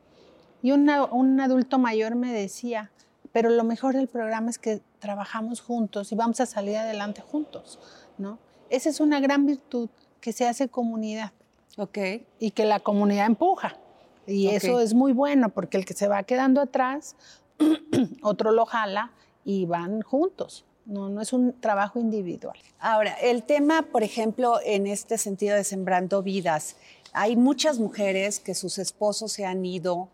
Y 0.61 0.71
un 0.71 1.39
adulto 1.39 1.77
mayor 1.77 2.15
me 2.15 2.33
decía, 2.33 2.91
pero 3.31 3.49
lo 3.49 3.63
mejor 3.63 3.95
del 3.95 4.07
programa 4.07 4.49
es 4.49 4.57
que 4.57 4.81
trabajamos 4.99 5.61
juntos 5.61 6.11
y 6.11 6.15
vamos 6.15 6.39
a 6.39 6.45
salir 6.45 6.77
adelante 6.77 7.21
juntos, 7.21 7.79
¿no? 8.17 8.39
Esa 8.69 8.89
es 8.89 8.99
una 8.99 9.19
gran 9.19 9.45
virtud 9.45 9.89
que 10.19 10.33
se 10.33 10.47
hace 10.47 10.67
comunidad. 10.67 11.31
Ok. 11.77 11.97
Y 12.39 12.51
que 12.51 12.65
la 12.65 12.79
comunidad 12.79 13.27
empuja. 13.27 13.77
Y 14.25 14.49
eso 14.49 14.81
es 14.81 14.93
muy 14.93 15.13
bueno 15.13 15.49
porque 15.49 15.77
el 15.77 15.85
que 15.85 15.93
se 15.93 16.07
va 16.07 16.23
quedando 16.23 16.59
atrás, 16.59 17.15
otro 18.21 18.51
lo 18.51 18.65
jala 18.65 19.11
y 19.45 19.65
van 19.65 20.01
juntos. 20.01 20.65
No, 20.87 21.09
no 21.09 21.21
es 21.21 21.33
un 21.33 21.59
trabajo 21.59 21.99
individual. 21.99 22.57
Ahora, 22.79 23.13
el 23.21 23.43
tema, 23.43 23.81
por 23.81 24.03
ejemplo, 24.03 24.59
en 24.63 24.87
este 24.87 25.17
sentido 25.17 25.57
de 25.57 25.65
sembrando 25.65 26.23
vidas, 26.23 26.77
hay 27.11 27.35
muchas 27.35 27.77
mujeres 27.77 28.39
que 28.39 28.55
sus 28.55 28.77
esposos 28.77 29.33
se 29.33 29.45
han 29.45 29.65
ido 29.65 30.07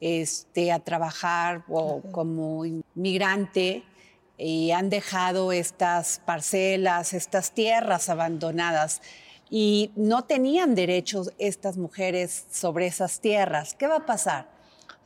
este, 0.00 0.70
a 0.70 0.78
trabajar 0.78 1.64
o 1.68 2.00
como 2.12 2.64
inmigrante 2.64 3.82
y 4.38 4.70
han 4.70 4.88
dejado 4.88 5.50
estas 5.50 6.20
parcelas, 6.24 7.12
estas 7.12 7.50
tierras 7.50 8.08
abandonadas 8.08 9.02
y 9.50 9.90
no 9.96 10.22
tenían 10.24 10.76
derechos 10.76 11.32
estas 11.38 11.76
mujeres 11.76 12.46
sobre 12.50 12.86
esas 12.86 13.20
tierras. 13.20 13.74
¿Qué 13.74 13.88
va 13.88 13.96
a 13.96 14.06
pasar? 14.06 14.48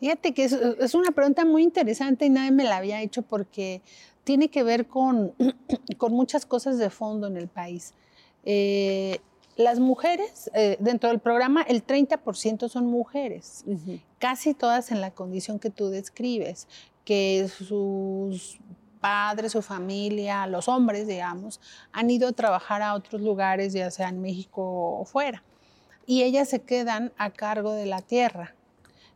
Fíjate 0.00 0.34
que 0.34 0.44
es, 0.44 0.52
es, 0.52 0.94
una 0.94 1.12
pregunta 1.12 1.46
muy 1.46 1.62
interesante 1.62 2.26
y 2.26 2.30
nadie 2.30 2.50
me 2.50 2.64
la 2.64 2.76
había 2.76 3.00
hecho 3.00 3.22
porque 3.22 3.80
tiene 4.24 4.48
que 4.48 4.62
ver 4.62 4.86
con, 4.86 5.34
con 5.98 6.12
muchas 6.12 6.46
cosas 6.46 6.78
de 6.78 6.90
fondo 6.90 7.26
en 7.26 7.36
el 7.36 7.48
país. 7.48 7.94
Eh, 8.44 9.20
las 9.56 9.78
mujeres, 9.78 10.50
eh, 10.54 10.76
dentro 10.80 11.10
del 11.10 11.20
programa, 11.20 11.62
el 11.62 11.86
30% 11.86 12.68
son 12.68 12.86
mujeres, 12.86 13.64
casi 14.18 14.52
todas 14.52 14.90
en 14.90 15.00
la 15.00 15.12
condición 15.12 15.60
que 15.60 15.70
tú 15.70 15.90
describes, 15.90 16.66
que 17.04 17.48
sus 17.48 18.58
padres, 19.00 19.52
su 19.52 19.62
familia, 19.62 20.46
los 20.48 20.66
hombres, 20.66 21.06
digamos, 21.06 21.60
han 21.92 22.10
ido 22.10 22.28
a 22.28 22.32
trabajar 22.32 22.82
a 22.82 22.94
otros 22.94 23.20
lugares, 23.22 23.72
ya 23.72 23.90
sea 23.92 24.08
en 24.08 24.20
México 24.20 24.62
o 24.98 25.04
fuera, 25.04 25.44
y 26.04 26.22
ellas 26.22 26.48
se 26.48 26.62
quedan 26.62 27.12
a 27.16 27.30
cargo 27.30 27.72
de 27.72 27.86
la 27.86 28.02
tierra. 28.02 28.56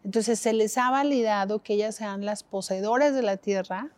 Entonces 0.05 0.39
se 0.39 0.53
les 0.53 0.79
ha 0.79 0.91
validado 0.91 1.63
que 1.63 1.75
ellas 1.75 1.97
sean 1.97 2.25
las 2.25 2.43
poseedoras 2.43 3.15
de 3.15 3.23
la 3.23 3.37
tierra, 3.37 3.91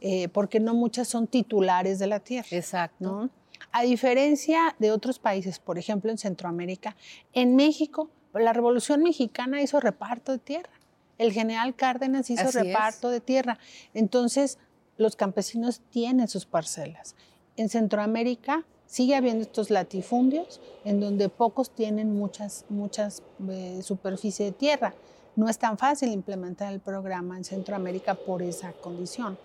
eh, 0.00 0.28
porque 0.28 0.58
no 0.58 0.74
muchas 0.74 1.08
son 1.08 1.26
titulares 1.26 1.98
de 1.98 2.06
la 2.06 2.20
tierra. 2.20 2.48
Exacto. 2.50 3.30
A 3.72 3.82
diferencia 3.82 4.74
de 4.78 4.90
otros 4.90 5.18
países, 5.18 5.58
por 5.58 5.78
ejemplo 5.78 6.10
en 6.10 6.18
Centroamérica, 6.18 6.96
en 7.32 7.56
México, 7.56 8.10
la 8.34 8.52
Revolución 8.52 9.02
Mexicana 9.02 9.62
hizo 9.62 9.80
reparto 9.80 10.32
de 10.32 10.38
tierra. 10.38 10.70
El 11.18 11.32
general 11.32 11.74
Cárdenas 11.74 12.30
hizo 12.30 12.50
reparto 12.50 13.10
de 13.10 13.20
tierra. 13.20 13.58
Entonces, 13.94 14.58
los 14.96 15.16
campesinos 15.16 15.80
tienen 15.90 16.28
sus 16.28 16.46
parcelas. 16.46 17.16
En 17.56 17.68
Centroamérica 17.68 18.64
sigue 18.86 19.16
habiendo 19.16 19.42
estos 19.42 19.70
latifundios 19.70 20.60
en 20.84 21.00
donde 21.00 21.28
pocos 21.28 21.70
tienen 21.70 22.16
muchas, 22.16 22.64
muchas 22.68 23.22
eh, 23.48 23.80
superficie 23.82 24.46
de 24.46 24.52
tierra. 24.52 24.94
No 25.36 25.48
es 25.48 25.58
tan 25.58 25.78
fácil 25.78 26.12
implementar 26.12 26.72
el 26.72 26.80
programa 26.80 27.36
en 27.36 27.44
Centroamérica 27.44 28.14
por 28.14 28.42
esa 28.42 28.72
condición. 28.72 29.38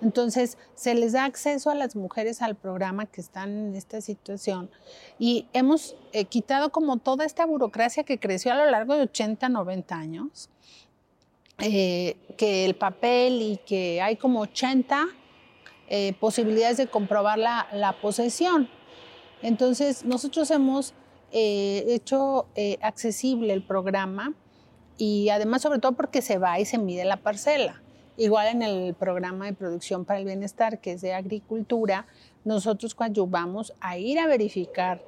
Entonces, 0.00 0.58
se 0.74 0.94
les 0.94 1.12
da 1.12 1.24
acceso 1.24 1.70
a 1.70 1.74
las 1.74 1.96
mujeres 1.96 2.40
al 2.40 2.54
programa 2.54 3.06
que 3.06 3.20
están 3.20 3.68
en 3.68 3.74
esta 3.74 4.00
situación 4.00 4.70
y 5.18 5.46
hemos 5.52 5.96
eh, 6.12 6.24
quitado 6.24 6.70
como 6.70 6.98
toda 6.98 7.24
esta 7.24 7.46
burocracia 7.46 8.04
que 8.04 8.18
creció 8.18 8.52
a 8.52 8.56
lo 8.56 8.70
largo 8.70 8.94
de 8.94 9.02
80, 9.02 9.48
90 9.48 9.96
años, 9.96 10.50
eh, 11.58 12.16
que 12.36 12.64
el 12.64 12.76
papel 12.76 13.42
y 13.42 13.56
que 13.66 14.00
hay 14.00 14.14
como 14.14 14.40
80 14.40 15.06
eh, 15.88 16.12
posibilidades 16.20 16.76
de 16.76 16.86
comprobar 16.86 17.38
la, 17.38 17.66
la, 17.72 18.00
posesión. 18.00 18.68
Entonces, 19.42 20.04
nosotros 20.04 20.50
hemos 20.50 20.94
hecho 21.30 22.46
accesible 22.80 23.52
el 23.52 23.62
programa 23.62 24.32
y 24.98 25.30
además 25.30 25.62
sobre 25.62 25.78
todo 25.78 25.92
porque 25.92 26.20
se 26.20 26.36
va 26.36 26.58
y 26.58 26.66
se 26.66 26.76
mide 26.76 27.04
la 27.04 27.16
parcela. 27.16 27.80
Igual 28.18 28.48
en 28.48 28.62
el 28.62 28.94
programa 28.94 29.46
de 29.46 29.52
producción 29.52 30.04
para 30.04 30.18
el 30.18 30.26
bienestar, 30.26 30.80
que 30.80 30.92
es 30.92 31.00
de 31.00 31.14
agricultura, 31.14 32.06
nosotros 32.44 32.94
coadyuvamos 32.96 33.72
a 33.80 33.96
ir 33.96 34.18
a 34.18 34.26
verificar, 34.26 35.00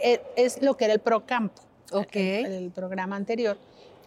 eh, 0.00 0.22
es 0.36 0.62
lo 0.62 0.76
que 0.76 0.84
era 0.84 0.94
el 0.94 1.00
ProCampo, 1.00 1.60
okay. 1.92 2.44
el, 2.44 2.52
el 2.52 2.70
programa 2.70 3.16
anterior, 3.16 3.58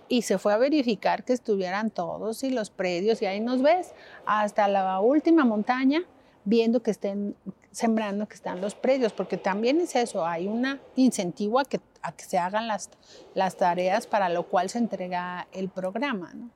y 0.07 0.21
se 0.21 0.37
fue 0.37 0.53
a 0.53 0.57
verificar 0.57 1.25
que 1.25 1.33
estuvieran 1.33 1.91
todos 1.91 2.43
y 2.43 2.49
los 2.49 2.69
predios, 2.69 3.21
y 3.21 3.25
ahí 3.25 3.41
nos 3.41 3.61
ves, 3.61 3.93
hasta 4.25 4.69
la 4.69 5.01
última 5.01 5.43
montaña, 5.43 6.03
viendo 6.45 6.81
que 6.81 6.91
estén 6.91 7.35
sembrando, 7.75 8.25
que 8.25 8.35
están 8.35 8.61
los 8.61 8.73
predios, 8.73 9.11
porque 9.11 9.35
también 9.35 9.81
es 9.81 9.97
eso, 9.97 10.25
hay 10.25 10.47
un 10.47 10.79
incentivo 10.95 11.59
a 11.59 11.65
que, 11.65 11.81
a 12.01 12.13
que 12.13 12.23
se 12.23 12.37
hagan 12.37 12.69
las, 12.69 12.89
las 13.33 13.57
tareas 13.57 14.07
para 14.07 14.29
lo 14.29 14.47
cual 14.47 14.69
se 14.69 14.77
entrega 14.77 15.49
el 15.51 15.67
programa. 15.67 16.33
¿no? 16.33 16.49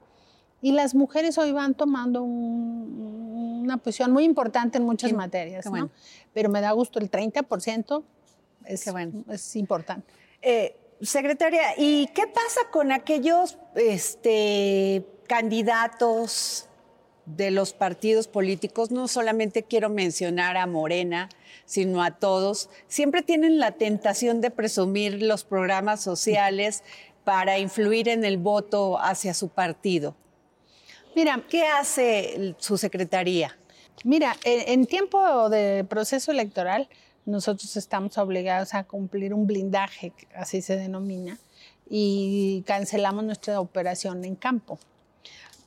Y 0.61 0.71
las 0.71 0.95
mujeres 0.95 1.37
hoy 1.37 1.51
van 1.51 1.73
tomando 1.73 2.23
una 2.23 3.75
posición 3.75 4.13
muy 4.13 4.23
importante 4.23 4.77
en 4.77 4.85
muchas 4.85 5.11
materias, 5.11 5.65
¿no? 5.65 5.89
Pero 6.33 6.47
me 6.47 6.61
da 6.61 6.71
gusto, 6.71 6.99
el 6.99 7.11
30% 7.11 8.01
es, 8.63 8.89
bueno. 8.89 9.25
es 9.29 9.57
importante. 9.57 10.13
Eh, 10.41 10.79
secretaria, 11.01 11.73
¿y 11.77 12.07
qué 12.07 12.27
pasa 12.27 12.61
con 12.71 12.93
aquellos 12.93 13.57
este, 13.75 15.05
candidatos 15.27 16.68
de 17.35 17.51
los 17.51 17.73
partidos 17.73 18.27
políticos? 18.27 18.91
No 18.91 19.07
solamente 19.07 19.63
quiero 19.63 19.89
mencionar 19.89 20.57
a 20.57 20.67
Morena, 20.67 21.29
sino 21.65 22.03
a 22.03 22.11
todos. 22.11 22.69
Siempre 22.87 23.21
tienen 23.21 23.59
la 23.59 23.71
tentación 23.71 24.41
de 24.41 24.51
presumir 24.51 25.21
los 25.21 25.43
programas 25.43 26.01
sociales 26.01 26.83
para 27.23 27.59
influir 27.59 28.09
en 28.09 28.23
el 28.25 28.37
voto 28.37 28.99
hacia 28.99 29.33
su 29.33 29.49
partido. 29.49 30.15
Mira, 31.15 31.43
¿qué 31.49 31.65
hace 31.65 32.55
su 32.57 32.77
secretaría? 32.77 33.57
Mira, 34.03 34.35
en 34.43 34.85
tiempo 34.85 35.49
de 35.49 35.83
proceso 35.83 36.31
electoral, 36.31 36.87
nosotros 37.25 37.75
estamos 37.77 38.17
obligados 38.17 38.73
a 38.73 38.85
cumplir 38.85 39.33
un 39.33 39.45
blindaje, 39.45 40.13
así 40.33 40.61
se 40.61 40.77
denomina, 40.77 41.37
y 41.89 42.63
cancelamos 42.65 43.23
nuestra 43.23 43.59
operación 43.59 44.23
en 44.23 44.35
campo. 44.35 44.79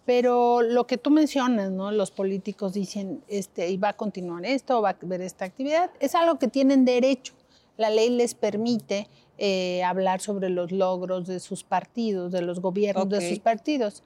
Pero 0.05 0.63
lo 0.63 0.87
que 0.87 0.99
tú 0.99 1.11
mencionas, 1.11 1.71
¿no? 1.71 1.93
Los 1.93 2.11
políticos 2.11 2.73
dicen, 2.73 3.23
este, 3.29 3.71
y 3.71 3.77
va 3.77 3.91
a 3.91 3.93
continuar 3.93 4.45
esto, 4.45 4.83
va 4.83 4.91
a 4.91 4.97
haber 5.01 5.21
esta 5.21 5.45
actividad, 5.45 5.91
es 6.01 6.15
algo 6.15 6.39
que 6.39 6.49
tienen 6.49 6.85
derecho. 6.85 7.35
La 7.77 7.89
ley 7.89 8.11
les 8.11 8.35
permite 8.35 9.09
eh, 9.39 9.83
hablar 9.85 10.21
sobre 10.21 10.51
los 10.51 10.73
logros 10.73 11.27
de 11.27 11.41
sus 11.41 11.65
partidos, 11.65 12.33
de 12.33 12.43
los 12.43 12.61
gobiernos 12.61 13.09
de 13.09 13.29
sus 13.29 13.39
partidos. 13.39 14.03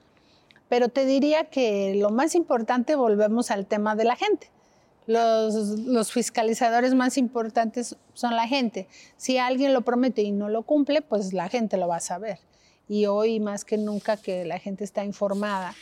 Pero 0.69 0.89
te 0.89 1.05
diría 1.05 1.45
que 1.45 1.95
lo 1.95 2.11
más 2.11 2.35
importante, 2.35 2.97
volvemos 2.97 3.51
al 3.51 3.67
tema 3.67 3.97
de 3.97 4.05
la 4.05 4.17
gente. 4.17 4.51
Los, 5.07 6.11
fiscalizadores 6.13 6.95
más 6.95 7.17
importantes 7.17 7.97
son 8.15 8.35
la 8.35 8.49
gente. 8.49 8.89
Si 9.17 9.39
alguien 9.39 9.73
lo 9.73 9.83
promete 9.83 10.23
y 10.23 10.33
no 10.33 10.49
lo 10.49 10.63
cumple, 10.63 11.01
pues 11.01 11.33
la 11.33 11.49
gente 11.49 11.77
lo 11.77 11.87
va 11.87 11.97
a 11.97 12.01
saber. 12.01 12.41
Y 12.89 13.07
hoy 13.07 13.41
más 13.41 13.65
que 13.65 13.77
nunca 13.77 14.17
que 14.17 14.45
la 14.45 14.59
gente 14.59 14.85
está 14.85 15.05
informada 15.05 15.75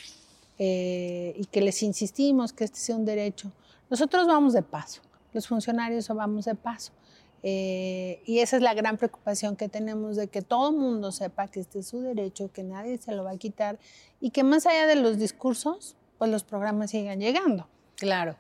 eh, 0.59 1.35
y 1.37 1.45
que 1.47 1.61
les 1.61 1.83
insistimos 1.83 2.53
que 2.53 2.65
este 2.65 2.79
sea 2.79 2.97
un 2.97 3.05
derecho, 3.05 3.53
nosotros 3.91 4.27
vamos 4.27 4.55
de 4.55 4.63
paso, 4.63 5.03
los 5.33 5.47
funcionarios 5.47 6.09
vamos 6.09 6.47
de 6.47 6.55
paso. 6.55 6.93
Eh, 7.47 8.23
y 8.25 8.39
esa 8.39 8.57
es 8.57 8.63
la 8.63 8.73
gran 8.73 8.97
preocupación 8.97 9.55
que 9.55 9.69
tenemos 9.69 10.17
de 10.17 10.29
que 10.29 10.41
todo 10.41 10.71
el 10.71 10.77
mundo 10.77 11.13
sepa 11.13 11.49
que 11.49 11.61
este 11.61 11.81
es 11.81 11.89
su 11.89 12.01
derecho, 12.01 12.51
que 12.51 12.63
nadie 12.63 12.97
se 12.97 13.13
lo 13.13 13.23
va 13.23 13.33
a 13.33 13.37
quitar 13.37 13.79
y 14.19 14.31
que 14.31 14.43
más 14.43 14.65
allá 14.65 14.87
de 14.87 14.95
los 14.95 15.19
discursos, 15.19 15.95
pues 16.17 16.31
los 16.31 16.43
programas 16.43 16.93
sigan 16.93 17.21
llegando. 17.21 17.69
Claro. 17.97 18.37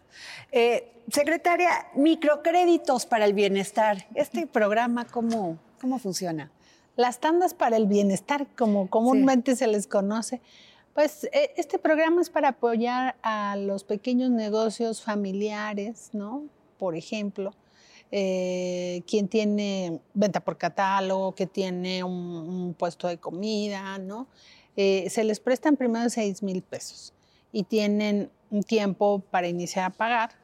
Eh, 0.52 0.90
secretaria, 1.10 1.88
microcréditos 1.94 3.04
para 3.04 3.26
el 3.26 3.34
bienestar. 3.34 4.06
¿Este 4.14 4.46
programa 4.46 5.04
cómo, 5.04 5.58
cómo 5.80 5.98
funciona? 5.98 6.50
Las 6.96 7.18
tandas 7.18 7.54
para 7.54 7.76
el 7.76 7.86
bienestar, 7.86 8.46
como 8.56 8.88
comúnmente 8.88 9.56
se 9.56 9.66
les 9.66 9.86
conoce, 9.86 10.40
pues 10.94 11.24
eh, 11.24 11.50
este 11.56 11.78
programa 11.78 12.20
es 12.20 12.30
para 12.30 12.50
apoyar 12.50 13.16
a 13.22 13.56
los 13.56 13.82
pequeños 13.82 14.30
negocios 14.30 15.02
familiares, 15.02 16.10
¿no? 16.12 16.44
Por 16.78 16.94
ejemplo, 16.94 17.52
eh, 18.12 19.02
quien 19.08 19.26
tiene 19.26 19.98
venta 20.14 20.38
por 20.38 20.56
catálogo, 20.56 21.34
que 21.34 21.46
tiene 21.46 22.04
un, 22.04 22.76
puesto 22.78 23.08
de 23.08 23.18
comida, 23.18 23.98
¿no? 23.98 24.28
Eh, 24.76 25.10
se 25.10 25.24
les 25.24 25.40
prestan 25.40 25.76
primero 25.76 26.08
6 26.08 26.44
mil 26.44 26.62
pesos 26.62 27.12
y 27.50 27.64
tienen 27.64 28.30
un 28.52 28.62
tiempo 28.62 29.20
para 29.32 29.48
iniciar 29.48 29.86
a 29.86 29.90
pagar. 29.90 30.43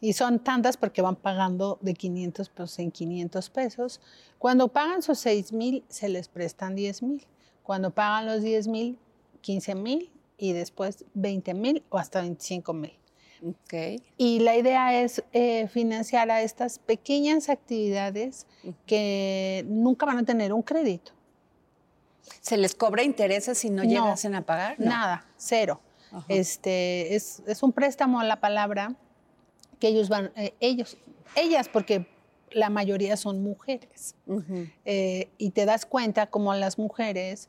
Y 0.00 0.14
son 0.14 0.38
tantas 0.38 0.76
porque 0.76 1.02
van 1.02 1.16
pagando 1.16 1.78
de 1.82 1.94
500 1.94 2.48
pesos 2.48 2.78
en 2.78 2.90
500 2.90 3.50
pesos. 3.50 4.00
Cuando 4.38 4.68
pagan 4.68 5.02
sus 5.02 5.18
6 5.18 5.52
mil, 5.52 5.84
se 5.88 6.08
les 6.08 6.28
prestan 6.28 6.74
10 6.74 7.02
mil. 7.02 7.26
Cuando 7.62 7.90
pagan 7.90 8.26
los 8.26 8.42
10 8.42 8.68
mil, 8.68 8.98
15 9.42 9.74
mil 9.74 10.10
y 10.38 10.52
después 10.52 11.04
20 11.14 11.54
mil 11.54 11.82
o 11.90 11.98
hasta 11.98 12.20
25 12.20 12.72
mil. 12.72 13.00
Y 14.16 14.40
la 14.40 14.56
idea 14.56 15.02
es 15.02 15.22
eh, 15.32 15.68
financiar 15.68 16.30
a 16.30 16.42
estas 16.42 16.78
pequeñas 16.78 17.48
actividades 17.48 18.46
que 18.86 19.64
nunca 19.68 20.06
van 20.06 20.18
a 20.18 20.24
tener 20.24 20.52
un 20.52 20.62
crédito. 20.62 21.12
¿Se 22.40 22.56
les 22.56 22.74
cobra 22.74 23.02
intereses 23.02 23.58
si 23.58 23.70
no, 23.70 23.82
llegasen 23.82 24.34
a 24.34 24.42
pagar? 24.42 24.78
Nada, 24.78 25.26
cero. 25.36 25.80
Este, 26.28 27.14
es, 27.14 27.42
un 27.62 27.72
préstamo 27.72 28.20
a 28.20 28.24
la 28.24 28.40
palabra 28.40 28.94
que 29.80 29.88
ellos 29.88 30.08
van, 30.08 30.30
eh, 30.36 30.54
ellos, 30.60 30.96
ellas, 31.34 31.68
porque 31.68 32.06
la 32.52 32.70
mayoría 32.70 33.16
son 33.16 33.42
mujeres. 33.42 34.14
Eh, 34.84 35.28
y 35.38 35.50
te 35.50 35.64
das 35.64 35.86
cuenta 35.86 36.28
como 36.28 36.54
las 36.54 36.78
mujeres 36.78 37.48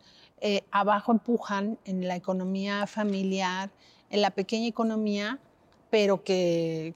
abajo 0.71 1.11
empujan 1.11 1.77
en 1.85 2.07
la 2.07 2.15
economía 2.15 2.87
familiar, 2.87 3.69
en 4.09 4.21
la 4.21 4.31
pequeña 4.31 4.67
economía, 4.67 5.39
pero 5.91 6.23
que 6.23 6.95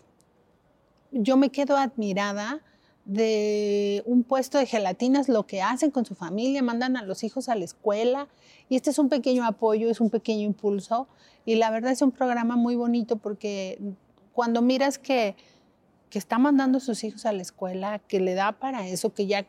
yo 1.11 1.37
me 1.37 1.49
quedo 1.49 1.77
admirada 1.77 2.61
de 3.05 4.01
un 4.07 4.23
puesto 4.23 4.57
de 4.57 4.65
gelatinas, 4.65 5.29
lo 5.29 5.45
que 5.45 5.61
hacen 5.61 5.91
con 5.91 6.05
su 6.05 6.15
familia, 6.15 6.63
mandan 6.63 6.97
a 6.97 7.03
los 7.03 7.23
hijos 7.23 7.49
a 7.49 7.55
la 7.55 7.63
escuela 7.63 8.27
y 8.67 8.75
este 8.75 8.89
es 8.89 8.97
un 8.97 9.09
pequeño 9.09 9.45
apoyo, 9.45 9.89
es 9.89 10.01
un 10.01 10.09
pequeño 10.09 10.43
impulso 10.43 11.07
y 11.45 11.55
la 11.55 11.69
verdad 11.69 11.91
es 11.91 12.01
un 12.01 12.11
programa 12.11 12.55
muy 12.55 12.75
bonito 12.75 13.17
porque 13.17 13.77
cuando 14.35 14.61
miras 14.61 14.99
que, 14.99 15.35
que 16.09 16.19
está 16.19 16.37
mandando 16.37 16.77
a 16.77 16.81
sus 16.81 17.05
hijos 17.05 17.25
a 17.25 17.31
la 17.31 17.41
escuela, 17.41 17.99
que 17.99 18.19
le 18.19 18.35
da 18.35 18.51
para 18.51 18.85
eso, 18.85 19.13
que 19.13 19.25
ya 19.27 19.45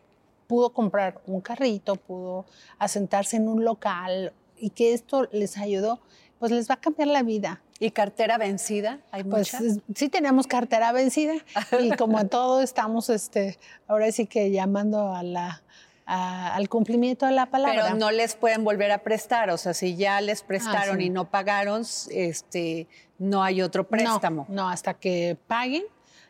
pudo 0.47 0.73
comprar 0.73 1.21
un 1.27 1.41
carrito, 1.41 1.97
pudo 1.97 2.47
asentarse 2.79 3.37
en 3.37 3.49
un 3.49 3.65
local 3.65 4.33
y 4.57 4.71
que 4.71 4.95
esto 4.95 5.29
les 5.33 5.59
ayudó, 5.59 6.01
pues 6.39 6.53
les 6.53 6.71
va 6.71 6.75
a 6.75 6.81
cambiar 6.81 7.09
la 7.09 7.25
vida. 7.25 7.63
¿Y 7.81 7.91
cartera 7.91 8.39
vencida? 8.39 9.01
¿Hay 9.11 9.25
pues 9.25 9.55
sí 9.95 10.09
tenemos 10.09 10.47
cartera 10.47 10.93
vencida 10.93 11.35
y 11.81 11.91
como 11.97 12.25
todo 12.29 12.63
estamos, 12.63 13.11
este, 13.11 13.59
ahora 13.89 14.11
sí 14.13 14.27
que 14.27 14.53
llamando 14.53 15.13
a 15.13 15.25
la, 15.25 15.63
al 16.07 16.69
cumplimiento 16.69 17.27
de 17.27 17.33
la 17.33 17.47
palabra. 17.47 17.83
Pero 17.85 17.97
no 17.97 18.11
les 18.11 18.37
pueden 18.37 18.65
volver 18.65 18.93
a 18.93 18.99
prestar, 18.99 19.51
o 19.51 19.59
sea, 19.59 19.75
si 19.75 19.97
ya 19.97 20.21
les 20.21 20.43
ah, 20.43 20.45
prestaron 20.47 21.01
y 21.01 21.11
no 21.11 21.31
pagaron, 21.31 21.85
este, 22.11 22.87
no 23.19 23.43
hay 23.43 23.61
otro 23.61 23.89
préstamo. 23.89 24.47
No, 24.49 24.55
no, 24.55 24.69
hasta 24.69 24.95
que 24.95 25.37
paguen. 25.47 25.83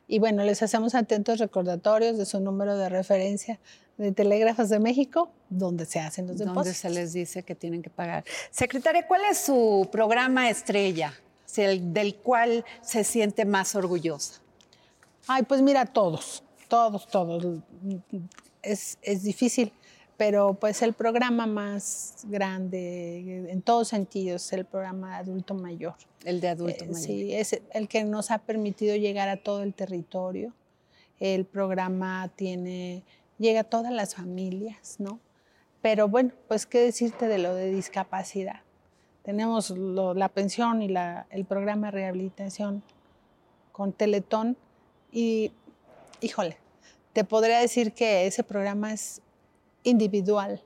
Y 0.08 0.18
bueno, 0.18 0.44
les 0.44 0.62
hacemos 0.62 0.94
atentos 0.94 1.38
recordatorios 1.38 2.16
de 2.16 2.26
su 2.26 2.40
número 2.40 2.76
de 2.76 2.88
referencia 2.88 3.58
de 3.98 4.12
Telégrafos 4.12 4.68
de 4.68 4.78
México, 4.78 5.30
donde 5.48 5.84
se 5.84 6.00
hacen 6.00 6.26
los 6.26 6.38
depósitos. 6.38 6.64
Donde 6.64 6.74
se 6.74 6.90
les 6.90 7.12
dice 7.12 7.42
que 7.42 7.54
tienen 7.54 7.82
que 7.82 7.90
pagar. 7.90 8.24
Secretaria, 8.50 9.06
¿cuál 9.06 9.22
es 9.30 9.38
su 9.38 9.88
programa 9.90 10.48
estrella, 10.48 11.12
el 11.56 11.92
del 11.92 12.16
cual 12.16 12.64
se 12.82 13.04
siente 13.04 13.44
más 13.44 13.74
orgullosa? 13.74 14.40
Ay, 15.26 15.42
pues 15.42 15.60
mira, 15.60 15.86
todos, 15.86 16.44
todos, 16.68 17.06
todos. 17.08 17.44
Es, 18.66 18.98
es 19.02 19.22
difícil, 19.22 19.72
pero 20.16 20.54
pues 20.54 20.82
el 20.82 20.92
programa 20.92 21.46
más 21.46 22.24
grande 22.24 23.50
en 23.50 23.62
todos 23.62 23.88
sentidos 23.88 24.44
es 24.46 24.52
el 24.54 24.64
programa 24.64 25.10
de 25.10 25.16
adulto 25.16 25.54
mayor. 25.54 25.94
El 26.24 26.40
de 26.40 26.48
adulto 26.48 26.84
Eh, 26.84 26.88
mayor. 26.88 27.00
Sí, 27.06 27.34
es 27.34 27.60
el 27.72 27.88
que 27.88 28.02
nos 28.04 28.30
ha 28.30 28.38
permitido 28.38 28.96
llegar 28.96 29.28
a 29.28 29.36
todo 29.36 29.62
el 29.62 29.74
territorio. 29.74 30.52
El 31.20 31.44
programa 31.44 32.28
tiene, 32.34 33.02
llega 33.38 33.60
a 33.60 33.64
todas 33.64 33.92
las 33.92 34.14
familias, 34.14 34.96
¿no? 34.98 35.20
Pero 35.82 36.08
bueno, 36.08 36.32
pues 36.48 36.66
qué 36.66 36.80
decirte 36.80 37.28
de 37.28 37.38
lo 37.38 37.54
de 37.54 37.70
discapacidad. 37.70 38.60
Tenemos 39.22 39.70
lo- 39.70 40.14
la 40.14 40.28
pensión 40.28 40.82
y 40.82 40.88
la- 40.88 41.26
el 41.30 41.44
programa 41.44 41.88
de 41.88 41.90
rehabilitación 41.92 42.82
con 43.72 43.92
Teletón 43.92 44.56
y, 45.12 45.52
híjole, 46.20 46.56
te 47.16 47.24
podría 47.24 47.60
decir 47.60 47.94
que 47.94 48.26
ese 48.26 48.44
programa 48.44 48.92
es 48.92 49.22
individual, 49.84 50.62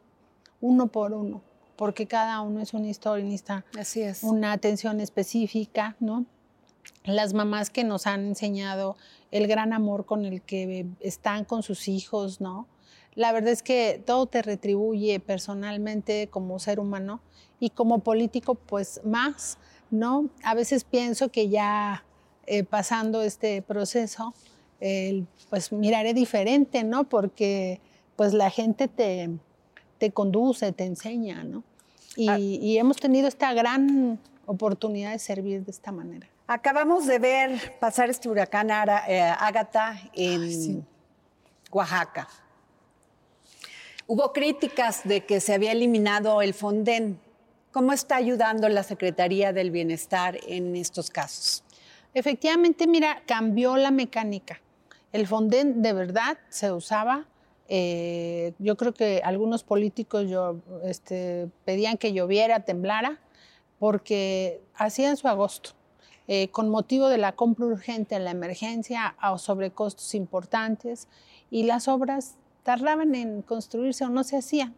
uno 0.61 0.89
por 0.89 1.13
uno, 1.13 1.43
porque 1.77 2.09
cada 2.09 2.41
uno 2.41 2.61
es 2.61 2.75
una 2.75 2.89
historia, 2.89 3.25
necesita 3.25 3.65
Así 3.79 4.03
es. 4.03 4.25
una 4.25 4.51
atención 4.51 4.99
específica, 4.99 5.95
¿no? 6.01 6.27
Las 7.05 7.35
mamás 7.35 7.71
que 7.71 7.85
nos 7.85 8.09
han 8.09 8.27
enseñado 8.27 8.97
el 9.31 9.47
gran 9.47 9.73
amor 9.73 10.07
con 10.07 10.25
el 10.25 10.43
que 10.43 10.89
están 10.99 11.45
con 11.45 11.63
sus 11.63 11.87
hijos, 11.87 12.41
¿no? 12.41 12.67
La 13.15 13.31
verdad 13.31 13.53
es 13.53 13.63
que 13.63 14.03
todo 14.05 14.27
te 14.27 14.43
retribuye 14.43 15.21
personalmente 15.21 16.27
como 16.33 16.59
ser 16.59 16.81
humano 16.81 17.21
y 17.61 17.71
como 17.71 18.01
político, 18.01 18.57
pues 18.57 19.01
más, 19.05 19.57
¿no? 19.93 20.31
A 20.43 20.55
veces 20.55 20.83
pienso 20.83 21.29
que 21.29 21.49
ya 21.49 22.05
eh, 22.47 22.65
pasando 22.65 23.23
este 23.23 23.63
proceso, 23.63 24.35
el, 24.81 25.27
pues 25.49 25.73
miraré 25.73 26.15
diferente, 26.15 26.83
¿no? 26.85 27.05
Porque 27.05 27.81
pues 28.17 28.33
la 28.35 28.51
gente 28.51 28.89
te, 28.89 29.31
te 29.99 30.11
conduce, 30.11 30.73
te 30.73 30.85
enseña, 30.85 31.45
¿no? 31.45 31.63
Y, 32.17 32.29
Ah. 32.29 32.39
y 32.39 32.77
hemos 32.79 32.97
tenido 32.97 33.29
esta 33.29 33.53
gran 33.55 34.19
oportunidad 34.47 35.13
de 35.13 35.19
servir 35.19 35.65
de 35.65 35.71
esta 35.71 35.93
manera. 35.93 36.27
Acabamos 36.47 37.07
de 37.07 37.19
ver 37.21 37.79
pasar 37.79 38.11
este 38.11 38.29
huracán 38.29 38.71
Ara- 38.73 39.05
eh, 39.09 39.21
Ágata 39.21 39.97
en 40.15 40.43
Ay, 40.43 40.53
sí. 40.55 40.83
Oaxaca. 41.71 42.27
Hubo 44.07 44.33
críticas 44.33 45.03
de 45.05 45.25
que 45.25 45.41
se 45.41 45.55
había 45.55 45.71
eliminado 45.73 46.43
el 46.43 46.53
Fonden. 46.55 47.21
¿Cómo 47.71 47.93
está 47.93 48.17
ayudando 48.17 48.69
la 48.69 48.83
Secretaría 48.83 49.53
del 49.53 49.71
Bienestar 49.71 50.39
en 50.49 50.75
estos 50.75 51.11
casos? 51.11 51.63
Efectivamente, 52.13 52.89
mira, 52.89 53.23
cambió 53.27 53.77
la 53.77 53.93
mecánica. 53.93 54.61
El 55.13 55.27
Fonden 55.27 55.83
de 55.83 55.93
verdad 55.93 56.39
se 56.49 56.73
usaba. 56.73 57.27
eh, 57.73 58.53
yo 58.59 58.77
creo 58.77 58.93
que 58.93 59.23
algunos 59.25 59.63
políticos 59.63 60.27
este, 60.85 61.49
pedían 61.65 61.99
que 61.99 62.13
lloviera, 62.13 62.61
temblara, 62.65 63.21
porque 63.79 64.61
hacían 64.75 65.17
su 65.17 65.29
agosto. 65.29 65.71
eh, 66.33 66.49
con 66.53 66.69
motivo 66.69 67.09
de 67.09 67.19
la 67.19 67.33
compra 67.33 67.67
urgente 67.67 68.15
en 68.15 68.25
la 68.25 68.31
emergencia 68.31 69.17
a 69.19 69.37
sobrecostos 69.37 70.15
importantes 70.15 71.09
y 71.51 71.65
las 71.65 71.89
obras 71.89 72.37
tardaban 72.63 73.17
en 73.17 73.43
construirse 73.43 74.05
o 74.05 74.11
no 74.11 74.23
se 74.23 74.37
hacían. 74.37 74.77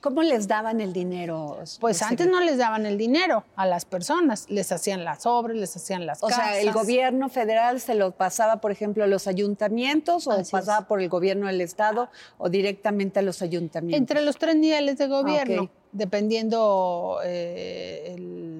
¿Cómo 0.00 0.22
les 0.22 0.48
daban 0.48 0.80
el 0.80 0.92
dinero? 0.92 1.58
Pues 1.80 2.02
antes 2.02 2.26
no 2.26 2.40
les 2.40 2.58
daban 2.58 2.84
el 2.84 2.98
dinero 2.98 3.44
a 3.54 3.64
las 3.66 3.84
personas, 3.84 4.46
les 4.50 4.72
hacían 4.72 5.04
las 5.04 5.24
obras, 5.24 5.56
les 5.56 5.76
hacían 5.76 6.04
las 6.04 6.22
O 6.22 6.26
casas. 6.26 6.44
sea, 6.46 6.60
el 6.60 6.72
gobierno 6.72 7.28
federal 7.28 7.80
se 7.80 7.94
lo 7.94 8.10
pasaba, 8.10 8.60
por 8.60 8.72
ejemplo, 8.72 9.04
a 9.04 9.06
los 9.06 9.26
ayuntamientos 9.28 10.26
o 10.26 10.32
Así 10.32 10.42
es. 10.42 10.50
pasaba 10.50 10.88
por 10.88 11.00
el 11.00 11.08
gobierno 11.08 11.46
del 11.46 11.60
estado 11.60 12.10
o 12.38 12.48
directamente 12.48 13.20
a 13.20 13.22
los 13.22 13.40
ayuntamientos. 13.40 13.98
Entre 14.00 14.22
los 14.22 14.36
tres 14.36 14.56
niveles 14.56 14.98
de 14.98 15.06
gobierno, 15.06 15.70
dependiendo 15.92 17.20
eh, 17.24 18.16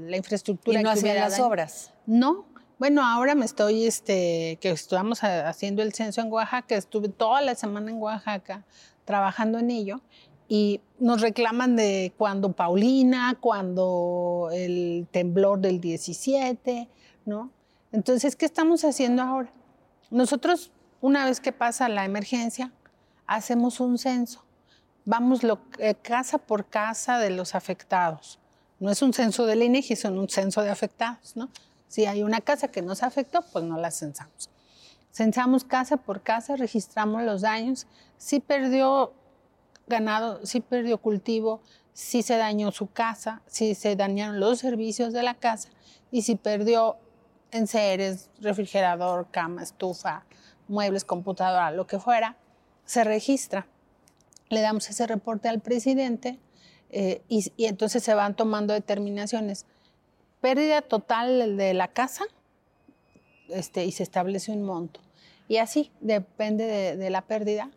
la 0.09 0.17
infraestructura 0.17 0.81
y 0.81 0.83
no 0.85 0.93
que 0.93 0.99
hacían 0.99 1.17
las 1.17 1.33
daño. 1.33 1.47
obras. 1.47 1.93
No. 2.07 2.45
Bueno, 2.79 3.05
ahora 3.05 3.35
me 3.35 3.45
estoy, 3.45 3.87
este, 3.87 4.59
que 4.61 4.71
ha- 4.93 5.49
haciendo 5.49 5.83
el 5.83 5.93
censo 5.95 6.21
en 6.21 6.31
Oaxaca, 6.31 6.77
estuve 6.77 7.09
toda 7.09 7.41
la 7.41 7.55
semana 7.55 7.91
en 7.91 7.99
Oaxaca 8.01 8.65
trabajando 9.05 9.59
en 9.59 9.71
ello 9.71 10.01
y 10.49 10.81
nos 10.99 11.21
reclaman 11.21 11.77
de 11.77 12.13
cuando 12.19 12.53
Paulina, 12.53 13.37
cuando 13.41 14.51
el 14.53 15.07
temblor 15.11 15.61
del 15.61 15.81
17, 15.81 16.89
¿no? 17.25 17.51
Entonces, 17.93 18.37
¿qué 18.37 18.45
estamos 18.45 18.85
haciendo 18.85 19.23
ahora? 19.23 19.51
Nosotros, 20.11 20.71
una 21.01 21.25
vez 21.25 21.41
que 21.41 21.53
pasa 21.53 21.89
la 21.89 22.05
emergencia, 22.05 22.73
hacemos 23.27 23.81
un 23.81 23.99
censo. 23.99 24.43
Vamos 25.07 25.43
lo- 25.43 25.61
eh, 25.79 25.95
casa 25.95 26.39
por 26.39 26.67
casa 26.67 27.19
de 27.19 27.31
los 27.31 27.55
afectados. 27.55 28.39
No 28.81 28.91
es 28.91 29.01
un 29.03 29.13
censo 29.13 29.47
del 29.47 29.63
INEGI, 29.63 29.95
es 29.95 30.05
un 30.05 30.29
censo 30.29 30.63
de 30.63 30.71
afectados, 30.71 31.37
¿no? 31.37 31.49
Si 31.89 32.07
hay 32.07 32.23
una 32.23 32.41
casa 32.41 32.69
que 32.69 32.83
nos 32.83 33.03
afectó, 33.03 33.43
pues 33.53 33.65
no 33.65 33.79
la 33.79 33.91
censamos. 33.91 34.51
Censamos 35.13 35.63
casa 35.65 35.97
por 35.97 36.23
casa, 36.23 36.57
registramos 36.57 37.23
los 37.23 37.43
daños. 37.43 37.87
Si 38.19 38.41
perdió 38.41 39.13
ganado, 39.87 40.45
si 40.47 40.61
perdió 40.61 40.99
cultivo, 40.99 41.61
si 41.93 42.23
se 42.23 42.37
dañó 42.37 42.73
su 42.73 42.89
casa, 42.89 43.43
si 43.47 43.75
se 43.75 43.97
dañaron 43.97 44.41
los 44.41 44.59
servicios 44.59 45.13
de 45.13 45.23
la 45.23 45.35
casa 45.35 45.71
y 46.11 46.23
si 46.23 46.37
perdió 46.37 46.97
enseres, 47.51 48.31
refrigerador, 48.41 49.29
cama, 49.31 49.63
estufa, 49.63 50.25
muebles, 50.67 51.05
computadora, 51.05 51.71
lo 51.71 51.87
que 51.87 51.99
fuera, 51.99 52.37
se 52.85 53.05
registra. 53.05 53.67
Le 54.49 54.61
damos 54.61 54.89
ese 54.91 55.07
reporte 55.07 55.49
al 55.49 55.61
presidente 55.61 56.39
eh, 56.91 57.23
y, 57.29 57.53
y 57.57 57.67
entonces 57.67 58.03
se 58.03 58.15
van 58.15 58.35
tomando 58.35 58.75
determinaciones. 58.75 59.67
Pérdida 60.41 60.83
total 60.83 61.57
de 61.57 61.75
la 61.75 61.89
casa 61.89 62.25
este, 63.49 63.85
y 63.85 63.93
se 63.93 64.03
establece 64.03 64.53
un 64.53 64.63
monto. 64.63 65.01
Y 65.47 65.59
así 65.59 65.93
depende 66.01 66.65
de, 66.65 66.97
de 66.97 67.11
la 67.11 67.23
pérdida 67.23 67.71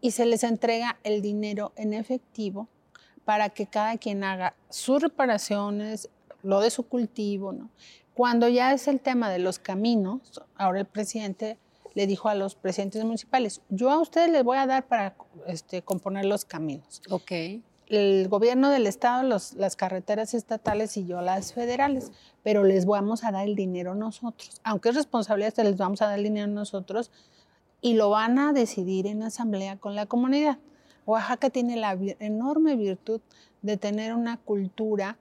y 0.00 0.12
se 0.12 0.26
les 0.26 0.44
entrega 0.44 0.98
el 1.04 1.22
dinero 1.22 1.72
en 1.76 1.92
efectivo 1.94 2.68
para 3.24 3.50
que 3.50 3.66
cada 3.66 3.96
quien 3.98 4.24
haga 4.24 4.54
sus 4.68 5.02
reparaciones, 5.02 6.08
lo 6.42 6.60
de 6.60 6.70
su 6.70 6.84
cultivo. 6.84 7.52
¿no? 7.52 7.68
Cuando 8.14 8.48
ya 8.48 8.72
es 8.72 8.88
el 8.88 9.00
tema 9.00 9.30
de 9.30 9.38
los 9.38 9.58
caminos, 9.58 10.42
ahora 10.56 10.80
el 10.80 10.86
presidente 10.86 11.58
le 11.94 12.06
dijo 12.06 12.28
a 12.28 12.34
los 12.34 12.54
presidentes 12.54 13.04
municipales, 13.04 13.60
yo 13.68 13.90
a 13.90 13.98
ustedes 14.00 14.30
les 14.30 14.44
voy 14.44 14.56
a 14.58 14.66
dar 14.66 14.86
para 14.86 15.14
este, 15.46 15.82
componer 15.82 16.24
los 16.24 16.44
caminos. 16.44 17.02
Ok. 17.10 17.32
El 17.88 18.28
gobierno 18.28 18.70
del 18.70 18.86
estado, 18.86 19.24
los- 19.24 19.54
las 19.54 19.74
carreteras 19.74 20.32
estatales 20.34 20.96
y 20.96 21.06
yo 21.06 21.20
las 21.20 21.52
federales, 21.52 22.12
pero 22.44 22.62
les 22.62 22.86
vamos 22.86 23.24
a 23.24 23.32
dar 23.32 23.44
el 23.48 23.56
dinero 23.56 23.96
nosotros. 23.96 24.60
Aunque 24.62 24.90
es 24.90 24.94
responsabilidad, 24.94 25.52
les 25.58 25.76
vamos 25.76 26.00
a 26.00 26.06
dar 26.06 26.18
el 26.18 26.24
dinero 26.24 26.46
nosotros 26.46 27.10
y 27.80 27.94
lo 27.94 28.10
van 28.10 28.38
a 28.38 28.52
decidir 28.52 29.06
en 29.06 29.22
asamblea 29.22 29.76
con 29.78 29.94
la 29.94 30.06
comunidad. 30.06 30.58
Oaxaca 31.06 31.50
tiene 31.50 31.76
la 31.76 31.92
enorme 32.18 32.76
virtud 32.76 33.20
de 33.62 33.76
tener 33.76 34.14
una 34.14 34.36
cultura 34.38 35.16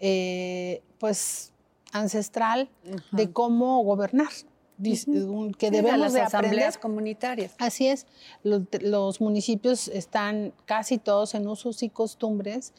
eh, 0.00 0.82
pues 0.98 1.52
ancestral 1.92 2.68
de 3.12 3.30
cómo 3.32 3.82
gobernar, 3.82 4.28
dis- 4.78 5.06
un- 5.08 5.52
que 5.52 5.66
Sí, 5.66 5.70
de 5.72 5.76
debemos 5.78 6.00
las 6.00 6.12
de 6.12 6.20
asambleas 6.22 6.52
aprender. 6.76 6.80
comunitarias. 6.80 7.54
Así 7.58 7.88
es, 7.88 8.06
los, 8.42 8.62
los 8.80 9.20
municipios 9.20 9.88
están 9.88 10.52
casi 10.66 10.98
todos 10.98 11.34
en 11.34 11.46
usos 11.48 11.82
y 11.82 11.88
costumbres 11.88 12.72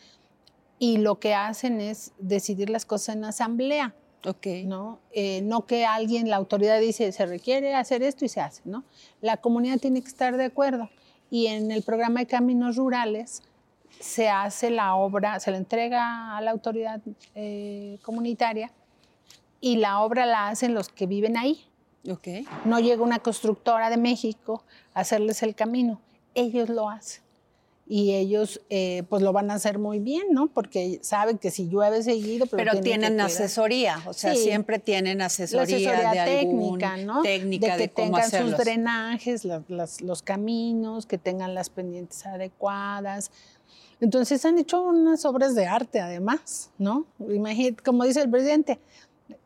y 0.79 0.97
lo 0.97 1.19
que 1.19 1.33
hacen 1.33 1.81
es 1.81 2.13
decidir 2.19 2.69
las 2.69 2.85
cosas 2.85 3.15
en 3.15 3.25
asamblea. 3.25 3.93
Ok. 4.25 4.47
¿no? 4.65 4.99
Eh, 5.11 5.41
no 5.43 5.65
que 5.65 5.85
alguien, 5.85 6.29
la 6.29 6.35
autoridad 6.35 6.79
dice, 6.79 7.11
se 7.11 7.25
requiere 7.25 7.75
hacer 7.75 8.03
esto 8.03 8.25
y 8.25 8.29
se 8.29 8.41
hace, 8.41 8.61
¿no? 8.65 8.83
La 9.21 9.37
comunidad 9.37 9.79
tiene 9.79 10.01
que 10.01 10.07
estar 10.07 10.35
de 10.35 10.45
acuerdo. 10.45 10.89
Y 11.31 11.47
en 11.47 11.71
el 11.71 11.83
programa 11.83 12.21
de 12.21 12.25
caminos 12.25 12.75
rurales 12.75 13.43
se 13.99 14.29
hace 14.29 14.71
la 14.71 14.95
obra, 14.95 15.39
se 15.39 15.51
le 15.51 15.57
entrega 15.57 16.37
a 16.37 16.41
la 16.41 16.51
autoridad 16.51 17.01
eh, 17.35 17.99
comunitaria 18.01 18.71
y 19.61 19.77
la 19.77 19.99
obra 20.01 20.25
la 20.25 20.47
hacen 20.49 20.73
los 20.73 20.89
que 20.89 21.05
viven 21.05 21.37
ahí. 21.37 21.65
Ok. 22.09 22.27
No 22.65 22.79
llega 22.79 23.03
una 23.03 23.19
constructora 23.19 23.89
de 23.89 23.97
México 23.97 24.63
a 24.93 25.01
hacerles 25.01 25.43
el 25.43 25.55
camino, 25.55 25.99
ellos 26.33 26.69
lo 26.69 26.89
hacen. 26.89 27.21
Y 27.91 28.13
ellos 28.13 28.61
pues 28.69 29.03
pues 29.09 29.23
lo 29.23 29.33
van 29.33 29.49
a 29.49 29.55
hacer 29.55 29.79
muy 29.79 29.97
bien, 29.99 30.27
¿no? 30.31 30.47
Porque 30.47 30.99
saben 31.01 31.39
que 31.39 31.49
si 31.49 31.67
llueve 31.67 32.03
seguido, 32.03 32.45
pues, 32.45 32.63
Pero 32.63 32.79
tienen 32.81 33.19
asesoría, 33.19 33.97
o 34.05 34.13
sea, 34.13 34.35
Sí. 34.35 34.43
siempre 34.43 34.77
tienen 34.77 35.17
La 35.17 35.25
asesoría, 35.25 36.11
de 36.11 36.19
algún 36.19 36.77
técnica, 36.79 36.97
¿no? 36.97 37.23
técnica 37.23 37.73
de 37.73 37.77
de, 37.79 37.87
que 37.87 37.93
cómo 37.95 38.05
tengan 38.09 38.21
hacerlos. 38.21 38.51
sus 38.51 38.59
drenajes, 38.59 39.43
la- 39.45 39.63
las- 39.67 40.01
los 40.01 40.21
caminos, 40.21 41.07
que 41.07 41.17
tengan 41.17 41.55
las 41.55 41.69
pendientes 41.71 42.23
adecuadas. 42.27 43.31
Entonces 44.01 44.45
han 44.45 44.59
hecho 44.59 44.83
unas 44.83 45.25
obras 45.25 45.55
de 45.55 45.65
arte 45.65 45.99
además, 45.99 46.69
¿no? 46.77 47.05
Imagínate, 47.27 47.81
como 47.83 48.05
dice 48.05 48.21
el 48.21 48.29
presidente, 48.29 48.79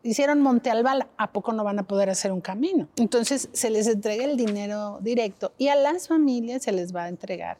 hicieron 0.03 0.41
Monte 0.41 0.69
Albal, 0.69 1.07
¿a 1.17 1.31
poco 1.31 1.53
no 1.53 1.63
van 1.63 1.79
a 1.79 1.83
poder 1.83 2.09
hacer 2.09 2.31
un 2.33 2.41
camino? 2.41 2.87
Entonces 2.97 3.47
se 3.53 3.69
les 3.69 3.87
entrega 3.87 4.25
el 4.25 4.35
dinero 4.37 4.99
directo 5.01 5.53
y 5.57 5.69
a 5.69 5.75
las 5.75 6.07
familias 6.09 6.63
se 6.63 6.71
les 6.73 6.93
va 6.95 7.05
a 7.05 7.07
entregar 7.09 7.57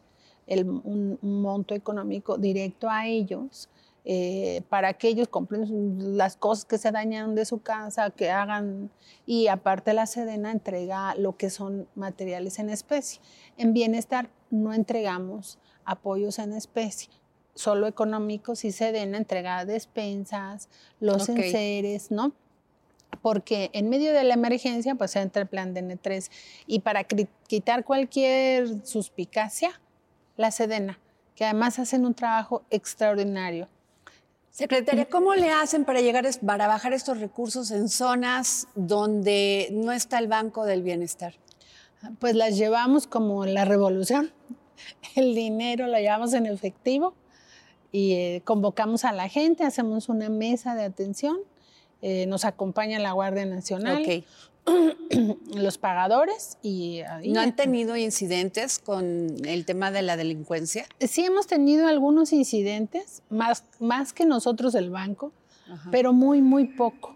un, 0.48 1.18
monto 1.22 1.76
económico 1.76 2.38
directo 2.38 2.90
a 2.90 3.08
ellos 3.08 3.70
eh, 4.06 4.62
para 4.70 4.94
que 4.94 5.08
ellos 5.08 5.30
compren 5.30 6.18
las 6.18 6.36
cosas 6.36 6.66
que 6.66 6.78
se 6.78 6.92
dañaron 6.92 7.36
de 7.36 7.46
su 7.46 7.62
casa, 7.62 8.10
que 8.10 8.30
hagan, 8.30 8.90
y 9.26 9.48
aparte 9.48 9.94
la 9.94 10.06
Sedena 10.06 10.52
entrega 10.52 11.16
lo 11.16 11.38
que 11.38 11.50
son 11.50 11.88
materiales 11.96 12.60
en 12.60 12.70
especie. 12.70 13.22
En 13.58 13.74
bienestar 13.74 14.30
no 14.50 14.74
entregamos 14.74 15.58
apoyos 15.86 16.40
en 16.40 16.54
especie, 16.54 17.14
solo 17.56 17.88
económicos 17.88 18.66
y 18.66 18.72
Sedena 18.72 19.18
entrega 19.18 19.64
despensas, 19.64 20.68
los 21.00 21.30
enseres, 21.30 22.12
¿no? 22.12 22.34
porque 23.22 23.70
en 23.74 23.90
medio 23.90 24.14
de 24.14 24.24
la 24.24 24.34
emergencia 24.34 24.96
pues 24.96 25.16
entra 25.16 25.42
el 25.44 25.48
plan 25.48 25.74
de 25.74 25.82
N3 25.84 26.30
y 26.68 26.80
para 26.80 27.04
quitar 27.04 27.84
cualquier 27.86 28.86
suspicacia, 28.86 29.80
la 30.38 30.52
Sedena, 30.52 31.00
que 31.36 31.46
además 31.46 31.80
hacen 31.80 32.06
un 32.06 32.14
trabajo 32.14 32.64
extraordinario. 32.70 33.68
Secretaria, 34.52 35.06
¿cómo 35.10 35.34
le 35.34 35.52
hacen 35.52 35.84
para 35.84 36.02
llegar 36.02 36.26
para 36.46 36.68
bajar 36.68 36.94
estos 36.94 37.20
recursos 37.20 37.72
en 37.72 37.90
zonas 37.90 38.68
donde 38.76 39.70
no 39.72 39.92
está 39.92 40.20
el 40.20 40.28
Banco 40.28 40.66
del 40.66 40.84
Bienestar? 40.84 41.34
Pues 42.20 42.36
las 42.36 42.56
llevamos 42.56 43.08
como 43.08 43.46
la 43.46 43.66
revolución. 43.66 44.32
El 45.16 45.34
dinero 45.34 45.88
lo 45.88 45.98
llevamos 45.98 46.34
en 46.34 46.46
efectivo 46.46 47.16
y 47.92 48.14
eh, 48.14 48.42
convocamos 48.44 49.06
a 49.06 49.12
la 49.12 49.30
gente, 49.30 49.64
hacemos 49.64 50.10
una 50.10 50.30
mesa 50.30 50.76
de 50.76 50.84
atención, 50.84 51.38
eh, 52.02 52.26
nos 52.26 52.44
acompaña 52.44 53.00
la 53.00 53.14
Guardia 53.14 53.46
Nacional. 53.46 54.02
Okay. 54.02 54.26
Los 55.56 55.78
pagadores 55.78 56.58
y... 56.62 57.02
¿No 57.26 57.42
han 57.42 57.56
tenido 57.56 57.98
incidentes 57.98 58.80
con 58.80 59.36
el 59.46 59.66
tema 59.66 59.92
de 59.92 60.02
la 60.02 60.18
delincuencia? 60.18 60.86
Sí 61.00 61.26
hemos 61.26 61.48
tenido 61.48 61.88
algunos 61.88 62.34
incidentes, 62.34 63.22
más, 63.30 63.64
más 63.80 64.14
que 64.14 64.26
nosotros 64.26 64.76
el 64.76 64.90
banco, 64.90 65.32
pero 65.92 66.14
muy, 66.14 66.42
muy 66.42 66.66
poco. 66.66 67.16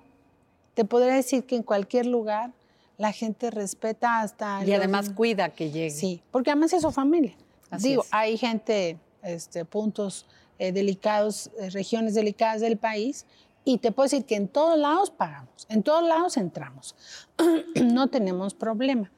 Te 0.73 0.85
podría 0.85 1.13
decir 1.13 1.45
que 1.45 1.55
en 1.55 1.63
cualquier 1.63 2.05
lugar 2.05 2.51
la 2.97 3.11
gente 3.11 3.51
respeta 3.51 4.21
hasta... 4.21 4.63
Y 4.65 4.73
además 4.73 5.09
cuida 5.09 5.49
que 5.49 5.71
llegue. 5.71 5.91
Sí, 5.91 6.21
porque 6.31 6.51
además 6.51 6.73
es 6.73 6.81
su 6.81 6.91
familia. 6.91 7.35
Digo, 7.79 8.05
hay 8.11 8.37
gente, 8.37 8.97
este, 9.21 9.65
puntos 9.65 10.25
eh, 10.59 10.71
delicados, 10.71 11.51
eh, 11.59 11.69
regiones 11.69 12.15
delicadas 12.15 12.61
del 12.61 12.77
país, 12.77 13.25
y 13.67 13.79
te 13.79 13.91
puedo 13.91 14.05
decir 14.05 14.23
que 14.23 14.35
en 14.35 14.47
todos 14.47 14.79
lados 14.79 15.11
pagamos, 15.11 15.67
en 15.67 15.83
todos 15.83 16.01
lados 16.07 16.37
entramos. 16.37 16.95
no 17.75 18.07
tenemos 18.07 18.53
problema. 18.53 19.11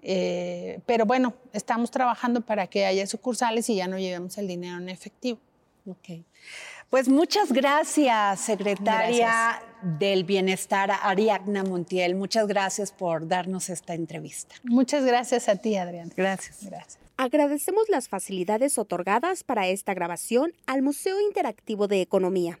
Eh, 0.00 0.80
pero 0.86 1.04
bueno, 1.04 1.34
estamos 1.52 1.90
trabajando 1.90 2.40
para 2.40 2.66
que 2.66 2.86
haya 2.86 3.06
sucursales 3.06 3.68
y 3.68 3.76
ya 3.76 3.88
no 3.88 3.98
llevemos 3.98 4.38
el 4.38 4.48
dinero 4.48 4.78
en 4.78 4.88
efectivo. 4.88 5.38
Ok. 5.86 6.24
Pues 6.88 7.10
muchas 7.10 7.52
gracias, 7.52 8.40
secretaria 8.40 9.62
del 9.82 10.24
Bienestar, 10.24 10.90
Ariadna 11.02 11.62
Montiel. 11.62 12.14
Muchas 12.14 12.46
gracias 12.46 12.92
por 12.92 13.28
darnos 13.28 13.68
esta 13.68 13.92
entrevista. 13.92 14.54
Muchas 14.64 15.04
gracias 15.04 15.46
a 15.50 15.56
ti, 15.56 15.76
Adrián. 15.76 16.10
Gracias. 16.16 16.64
Gracias. 16.64 16.98
Agradecemos 17.18 17.90
las 17.90 18.08
facilidades 18.08 18.78
otorgadas 18.78 19.44
para 19.44 19.68
esta 19.68 19.92
grabación 19.92 20.54
al 20.64 20.80
Museo 20.80 21.20
Interactivo 21.20 21.86
de 21.86 22.00
Economía. 22.00 22.60